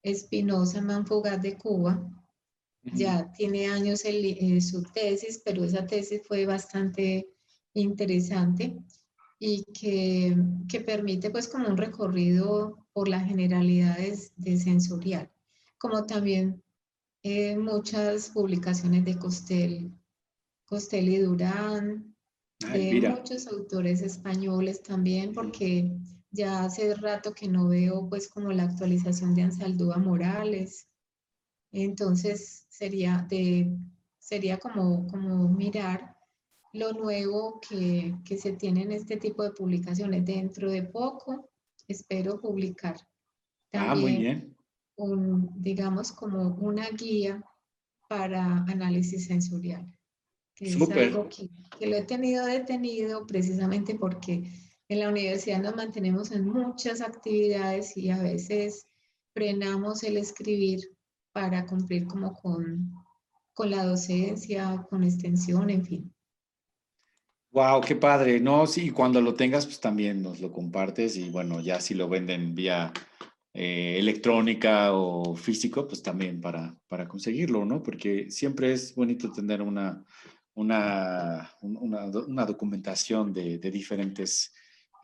Espinosa 0.05 0.81
Manfugaz 0.81 1.41
de 1.41 1.57
Cuba. 1.57 1.99
Ya 2.93 3.31
tiene 3.33 3.67
años 3.67 4.01
eh, 4.05 4.61
su 4.61 4.83
tesis, 4.83 5.41
pero 5.43 5.63
esa 5.63 5.87
tesis 5.87 6.21
fue 6.27 6.45
bastante 6.45 7.27
interesante 7.73 8.77
y 9.39 9.63
que, 9.73 10.37
que, 10.69 10.81
permite 10.81 11.31
pues 11.31 11.47
como 11.47 11.67
un 11.67 11.77
recorrido 11.77 12.87
por 12.93 13.07
las 13.09 13.25
generalidades 13.25 14.31
de 14.37 14.57
sensorial, 14.57 15.31
como 15.79 16.05
también 16.05 16.63
eh, 17.23 17.57
muchas 17.57 18.29
publicaciones 18.29 19.03
de 19.03 19.17
Costel, 19.17 19.91
Costel 20.65 21.09
y 21.09 21.17
Durán, 21.17 22.15
de 22.59 23.09
muchos 23.09 23.47
autores 23.47 24.03
españoles 24.03 24.83
también, 24.83 25.33
porque 25.33 25.91
ya 26.35 26.65
hace 26.65 26.93
rato 26.95 27.33
que 27.33 27.47
no 27.47 27.67
veo 27.67 28.07
pues 28.09 28.27
como 28.29 28.51
la 28.51 28.63
actualización 28.63 29.33
de 29.33 29.43
Ansaldúa 29.43 29.97
Morales. 29.97 30.87
Entonces 31.71 32.65
sería, 32.69 33.25
de, 33.29 33.75
sería 34.19 34.57
como, 34.59 35.07
como 35.07 35.49
mirar 35.49 36.15
lo 36.73 36.91
nuevo 36.93 37.59
que, 37.61 38.15
que 38.25 38.37
se 38.37 38.53
tiene 38.53 38.83
en 38.83 38.91
este 38.91 39.17
tipo 39.17 39.43
de 39.43 39.51
publicaciones. 39.51 40.25
Dentro 40.25 40.69
de 40.69 40.83
poco 40.83 41.49
espero 41.87 42.39
publicar. 42.39 42.97
También 43.71 43.91
ah, 43.91 43.95
muy 43.95 44.17
bien 44.17 44.55
un, 44.97 45.51
digamos, 45.61 46.11
como 46.11 46.55
una 46.55 46.89
guía 46.89 47.43
para 48.07 48.63
análisis 48.67 49.27
sensorial. 49.27 49.85
Que 50.55 50.69
es 50.69 50.75
algo 50.75 51.27
que, 51.27 51.49
que, 51.77 51.87
lo 51.87 51.97
he 51.97 52.03
tenido 52.03 52.45
detenido 52.45 53.25
precisamente 53.27 53.95
porque 53.95 54.49
en 54.87 54.99
la 54.99 55.09
universidad 55.09 55.61
nos 55.61 55.75
mantenemos 55.75 56.31
en 56.31 56.47
muchas 56.47 57.01
actividades 57.01 57.97
y 57.97 58.09
a 58.09 58.21
veces 58.21 58.87
frenamos 59.33 60.03
el 60.03 60.17
escribir 60.17 60.79
para 61.31 61.65
cumplir 61.65 62.05
como 62.07 62.33
con, 62.33 62.93
con 63.53 63.69
la 63.69 63.83
docencia, 63.83 64.85
con 64.89 65.03
extensión, 65.03 65.69
en 65.69 65.85
fin. 65.85 66.15
Wow, 67.51 67.81
qué 67.81 67.95
padre. 67.95 68.39
No, 68.39 68.67
sí, 68.67 68.89
cuando 68.91 69.21
lo 69.21 69.33
tengas, 69.33 69.65
pues 69.65 69.79
también 69.79 70.21
nos 70.21 70.39
lo 70.39 70.51
compartes 70.51 71.15
y 71.17 71.29
bueno, 71.29 71.61
ya 71.61 71.79
si 71.79 71.93
lo 71.93 72.09
venden 72.09 72.53
vía 72.53 72.91
eh, 73.53 73.95
electrónica 73.97 74.91
o 74.93 75.35
físico, 75.35 75.87
pues 75.87 76.03
también 76.03 76.41
para, 76.41 76.77
para 76.87 77.07
conseguirlo, 77.07 77.63
¿no? 77.63 77.81
Porque 77.81 78.29
siempre 78.29 78.73
es 78.73 78.93
bonito 78.93 79.31
tener 79.31 79.61
una, 79.61 80.03
una, 80.53 81.49
una, 81.61 82.05
una 82.05 82.45
documentación 82.45 83.33
de, 83.33 83.57
de 83.57 83.71
diferentes 83.71 84.53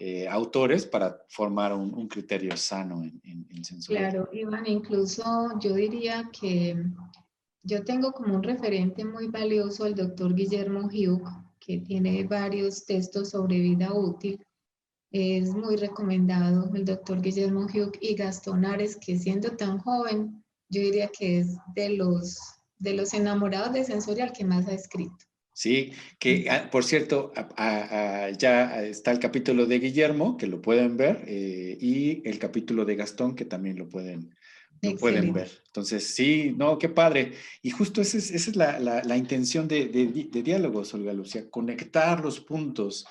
eh, 0.03 0.27
autores 0.27 0.85
para 0.85 1.25
formar 1.29 1.73
un, 1.73 1.93
un 1.93 2.07
criterio 2.07 2.55
sano 2.57 3.03
en, 3.03 3.21
en, 3.23 3.47
en 3.49 3.81
Claro, 3.87 4.29
Iván, 4.31 4.65
incluso 4.67 5.23
yo 5.59 5.73
diría 5.73 6.29
que 6.31 6.75
yo 7.63 7.83
tengo 7.83 8.11
como 8.11 8.35
un 8.35 8.43
referente 8.43 9.05
muy 9.05 9.27
valioso 9.27 9.85
el 9.85 9.95
doctor 9.95 10.33
Guillermo 10.33 10.87
Hugh, 10.87 11.27
que 11.59 11.79
tiene 11.79 12.23
varios 12.23 12.85
textos 12.85 13.29
sobre 13.29 13.59
vida 13.59 13.93
útil 13.93 14.43
es 15.11 15.53
muy 15.53 15.75
recomendado 15.75 16.73
el 16.73 16.85
doctor 16.85 17.21
Guillermo 17.21 17.65
Hugh 17.65 17.97
y 17.99 18.15
Gastón 18.15 18.65
Ares, 18.65 18.95
que 18.95 19.19
siendo 19.19 19.51
tan 19.57 19.77
joven, 19.79 20.41
yo 20.69 20.81
diría 20.81 21.09
que 21.09 21.39
es 21.39 21.57
de 21.75 21.89
los, 21.97 22.39
de 22.79 22.93
los 22.93 23.13
enamorados 23.13 23.73
de 23.73 23.83
sensorial 23.83 24.31
que 24.31 24.45
más 24.45 24.67
ha 24.67 24.73
escrito. 24.73 25.25
Sí, 25.53 25.91
que 26.17 26.49
ah, 26.49 26.69
por 26.71 26.83
cierto, 26.83 27.33
ya 28.37 28.83
está 28.83 29.11
el 29.11 29.19
capítulo 29.19 29.65
de 29.65 29.79
Guillermo, 29.79 30.37
que 30.37 30.47
lo 30.47 30.61
pueden 30.61 30.97
ver, 30.97 31.23
eh, 31.27 31.77
y 31.79 32.27
el 32.27 32.39
capítulo 32.39 32.85
de 32.85 32.95
Gastón, 32.95 33.35
que 33.35 33.45
también 33.45 33.77
lo 33.77 33.89
pueden, 33.89 34.33
lo 34.81 34.95
pueden 34.95 35.33
ver. 35.33 35.51
Entonces, 35.67 36.07
sí, 36.15 36.53
no, 36.57 36.77
qué 36.77 36.89
padre. 36.89 37.33
Y 37.61 37.69
justo 37.69 38.01
esa 38.01 38.17
es, 38.17 38.31
esa 38.31 38.49
es 38.49 38.55
la, 38.55 38.79
la, 38.79 39.03
la, 39.03 39.17
intención 39.17 39.67
de, 39.67 39.87
de, 39.87 40.07
de 40.31 40.43
diálogos, 40.43 40.93
Olga 40.93 41.13
Lucía, 41.13 41.49
conectar 41.49 42.23
los 42.23 42.39
puntos 42.39 43.05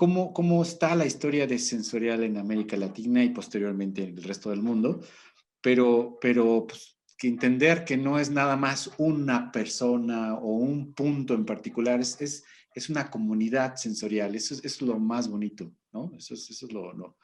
cómo, 0.00 0.32
cómo 0.32 0.62
está 0.62 0.96
la 0.96 1.04
historia 1.04 1.46
de 1.46 1.58
sensorial 1.58 2.22
en 2.22 2.38
América 2.38 2.74
Latina 2.74 3.22
y 3.22 3.28
posteriormente 3.28 4.04
en 4.04 4.16
el 4.16 4.24
resto 4.24 4.48
del 4.48 4.62
mundo, 4.62 5.02
pero, 5.60 6.16
pero 6.18 6.66
pues, 6.66 6.96
que 7.20 7.28
entender 7.28 7.84
que 7.84 7.98
no 7.98 8.18
es 8.18 8.30
nada 8.30 8.56
más 8.56 8.90
una 8.96 9.52
persona 9.52 10.36
o 10.36 10.54
un 10.54 10.94
punto 10.94 11.34
en 11.34 11.44
particular, 11.44 12.00
es, 12.00 12.18
es, 12.18 12.44
es 12.74 12.88
una 12.88 13.10
comunidad 13.10 13.76
sensorial, 13.76 14.34
eso 14.34 14.54
es, 14.54 14.64
es, 14.64 14.80
lo 14.80 14.98
más 14.98 15.28
bonito, 15.28 15.70
¿no? 15.92 16.10
Eso 16.16 16.32
es, 16.32 16.48
eso 16.48 16.64
es 16.64 16.72
lo, 16.72 16.94
lo, 16.94 17.18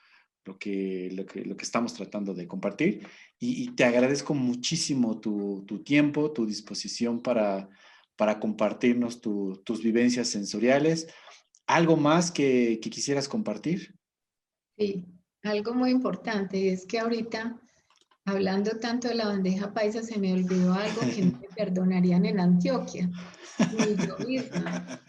lo 0.44 0.58
que, 0.58 1.08
lo 1.14 1.24
que, 1.24 1.46
lo 1.46 1.56
que 1.56 1.64
estamos 1.64 1.94
tratando 1.94 2.34
de 2.34 2.46
compartir. 2.46 3.08
Y, 3.38 3.70
te 3.70 3.84
agradezco 3.84 4.34
muchísimo 4.34 5.18
tu, 5.18 5.64
tu, 5.66 5.82
tiempo, 5.82 6.30
tu 6.30 6.44
disposición 6.44 7.22
para, 7.22 7.66
para 8.16 8.38
compartirnos 8.38 9.22
tus 9.22 9.82
vivencias 9.82 10.28
sensoriales. 10.28 11.08
¿Algo 11.66 11.96
más 11.96 12.30
que, 12.30 12.80
que 12.82 12.90
quisieras 12.90 13.30
compartir? 13.30 13.98
Sí, 14.76 15.06
algo 15.42 15.72
muy 15.72 15.90
importante 15.90 16.70
es 16.70 16.84
que 16.84 16.98
ahorita, 16.98 17.58
hablando 18.26 18.72
tanto 18.78 19.08
de 19.08 19.14
la 19.14 19.28
bandeja 19.28 19.72
paisa, 19.72 20.02
se 20.02 20.18
me 20.18 20.32
olvidó 20.32 20.74
algo 20.74 21.00
que 21.00 21.22
no 21.22 21.38
me 21.38 21.48
perdonarían 21.56 22.26
en 22.26 22.40
Antioquia. 22.40 23.08
yo 24.06 24.18
misma. 24.26 25.00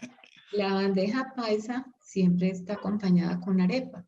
La 0.52 0.72
bandeja 0.72 1.34
paisa 1.36 1.84
siempre 2.00 2.50
está 2.50 2.74
acompañada 2.74 3.38
con 3.40 3.60
arepa. 3.60 4.06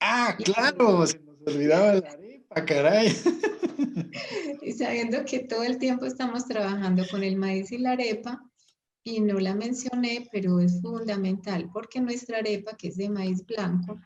Ah, 0.00 0.36
claro, 0.42 1.06
se 1.06 1.18
nos 1.20 1.36
olvidaba 1.46 1.94
la 1.94 2.08
arepa, 2.08 2.64
caray. 2.64 3.12
Y 4.62 4.72
sabiendo 4.72 5.24
que 5.24 5.40
todo 5.40 5.62
el 5.62 5.78
tiempo 5.78 6.06
estamos 6.06 6.46
trabajando 6.46 7.04
con 7.08 7.22
el 7.22 7.36
maíz 7.36 7.70
y 7.72 7.78
la 7.78 7.92
arepa, 7.92 8.42
y 9.04 9.20
no 9.20 9.38
la 9.38 9.54
mencioné, 9.54 10.28
pero 10.32 10.58
es 10.58 10.80
fundamental 10.80 11.70
porque 11.72 12.00
nuestra 12.00 12.38
arepa, 12.38 12.76
que 12.76 12.88
es 12.88 12.96
de 12.96 13.08
maíz 13.08 13.46
blanco, 13.46 14.00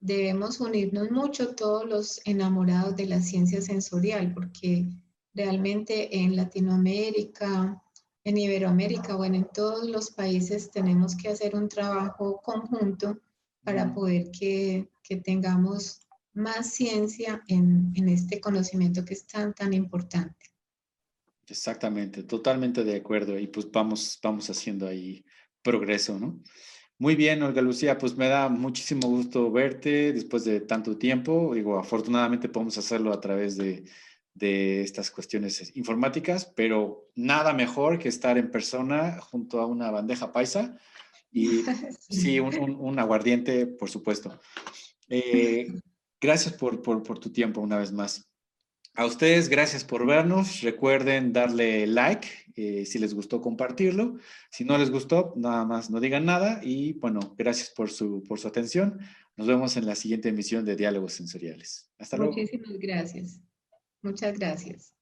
debemos 0.00 0.58
unirnos 0.60 1.10
mucho 1.10 1.54
todos 1.54 1.88
los 1.88 2.20
enamorados 2.24 2.96
de 2.96 3.06
la 3.06 3.20
ciencia 3.20 3.60
sensorial, 3.60 4.34
porque 4.34 4.88
realmente 5.34 6.18
en 6.18 6.34
Latinoamérica, 6.34 7.80
en 8.28 8.36
Iberoamérica, 8.36 9.16
bueno, 9.16 9.36
en 9.36 9.48
todos 9.54 9.88
los 9.88 10.10
países 10.10 10.70
tenemos 10.70 11.16
que 11.16 11.30
hacer 11.30 11.56
un 11.56 11.66
trabajo 11.66 12.42
conjunto 12.42 13.18
para 13.64 13.94
poder 13.94 14.30
que, 14.30 14.90
que 15.02 15.16
tengamos 15.16 16.00
más 16.34 16.74
ciencia 16.74 17.42
en, 17.48 17.90
en, 17.94 18.08
este 18.10 18.38
conocimiento 18.38 19.02
que 19.04 19.14
es 19.14 19.26
tan, 19.26 19.54
tan 19.54 19.72
importante. 19.72 20.44
Exactamente, 21.46 22.22
totalmente 22.22 22.84
de 22.84 22.96
acuerdo. 22.96 23.38
Y 23.38 23.46
pues 23.46 23.70
vamos, 23.72 24.18
vamos 24.22 24.50
haciendo 24.50 24.86
ahí 24.86 25.24
progreso, 25.62 26.18
¿no? 26.18 26.42
Muy 26.98 27.16
bien, 27.16 27.42
Olga 27.42 27.62
Lucía, 27.62 27.96
pues 27.96 28.14
me 28.16 28.28
da 28.28 28.50
muchísimo 28.50 29.08
gusto 29.08 29.50
verte 29.50 30.12
después 30.12 30.44
de 30.44 30.60
tanto 30.60 30.98
tiempo. 30.98 31.54
Digo, 31.54 31.78
afortunadamente 31.78 32.50
podemos 32.50 32.76
hacerlo 32.76 33.12
a 33.12 33.20
través 33.20 33.56
de, 33.56 33.84
de 34.38 34.82
estas 34.82 35.10
cuestiones 35.10 35.72
informáticas, 35.76 36.46
pero 36.56 37.08
nada 37.14 37.52
mejor 37.52 37.98
que 37.98 38.08
estar 38.08 38.38
en 38.38 38.50
persona 38.50 39.20
junto 39.20 39.60
a 39.60 39.66
una 39.66 39.90
bandeja 39.90 40.32
paisa 40.32 40.78
y 41.30 41.62
sí, 42.08 42.40
un, 42.40 42.54
un, 42.58 42.98
aguardiente, 42.98 43.66
por 43.66 43.90
supuesto. 43.90 44.40
Eh, 45.08 45.66
gracias 46.20 46.54
por, 46.54 46.82
por, 46.82 47.02
por 47.02 47.18
tu 47.18 47.30
tiempo 47.30 47.60
una 47.60 47.78
vez 47.78 47.92
más. 47.92 48.28
A 48.94 49.06
ustedes, 49.06 49.48
gracias 49.48 49.84
por 49.84 50.04
vernos. 50.06 50.60
Recuerden 50.62 51.32
darle 51.32 51.86
like 51.86 52.26
eh, 52.56 52.84
si 52.84 52.98
les 52.98 53.14
gustó 53.14 53.40
compartirlo. 53.40 54.18
Si 54.50 54.64
no 54.64 54.76
les 54.76 54.90
gustó, 54.90 55.34
nada 55.36 55.64
más 55.64 55.88
no 55.88 56.00
digan 56.00 56.24
nada. 56.24 56.60
Y 56.64 56.94
bueno, 56.94 57.20
gracias 57.38 57.70
por 57.70 57.90
su, 57.90 58.24
por 58.24 58.40
su 58.40 58.48
atención. 58.48 58.98
Nos 59.36 59.46
vemos 59.46 59.76
en 59.76 59.86
la 59.86 59.94
siguiente 59.94 60.30
emisión 60.30 60.64
de 60.64 60.74
Diálogos 60.74 61.12
Sensoriales. 61.12 61.88
Hasta 61.96 62.16
luego. 62.16 62.32
Muchísimas 62.32 62.76
gracias. 62.80 63.40
Muchas 64.02 64.36
gracias. 64.38 64.92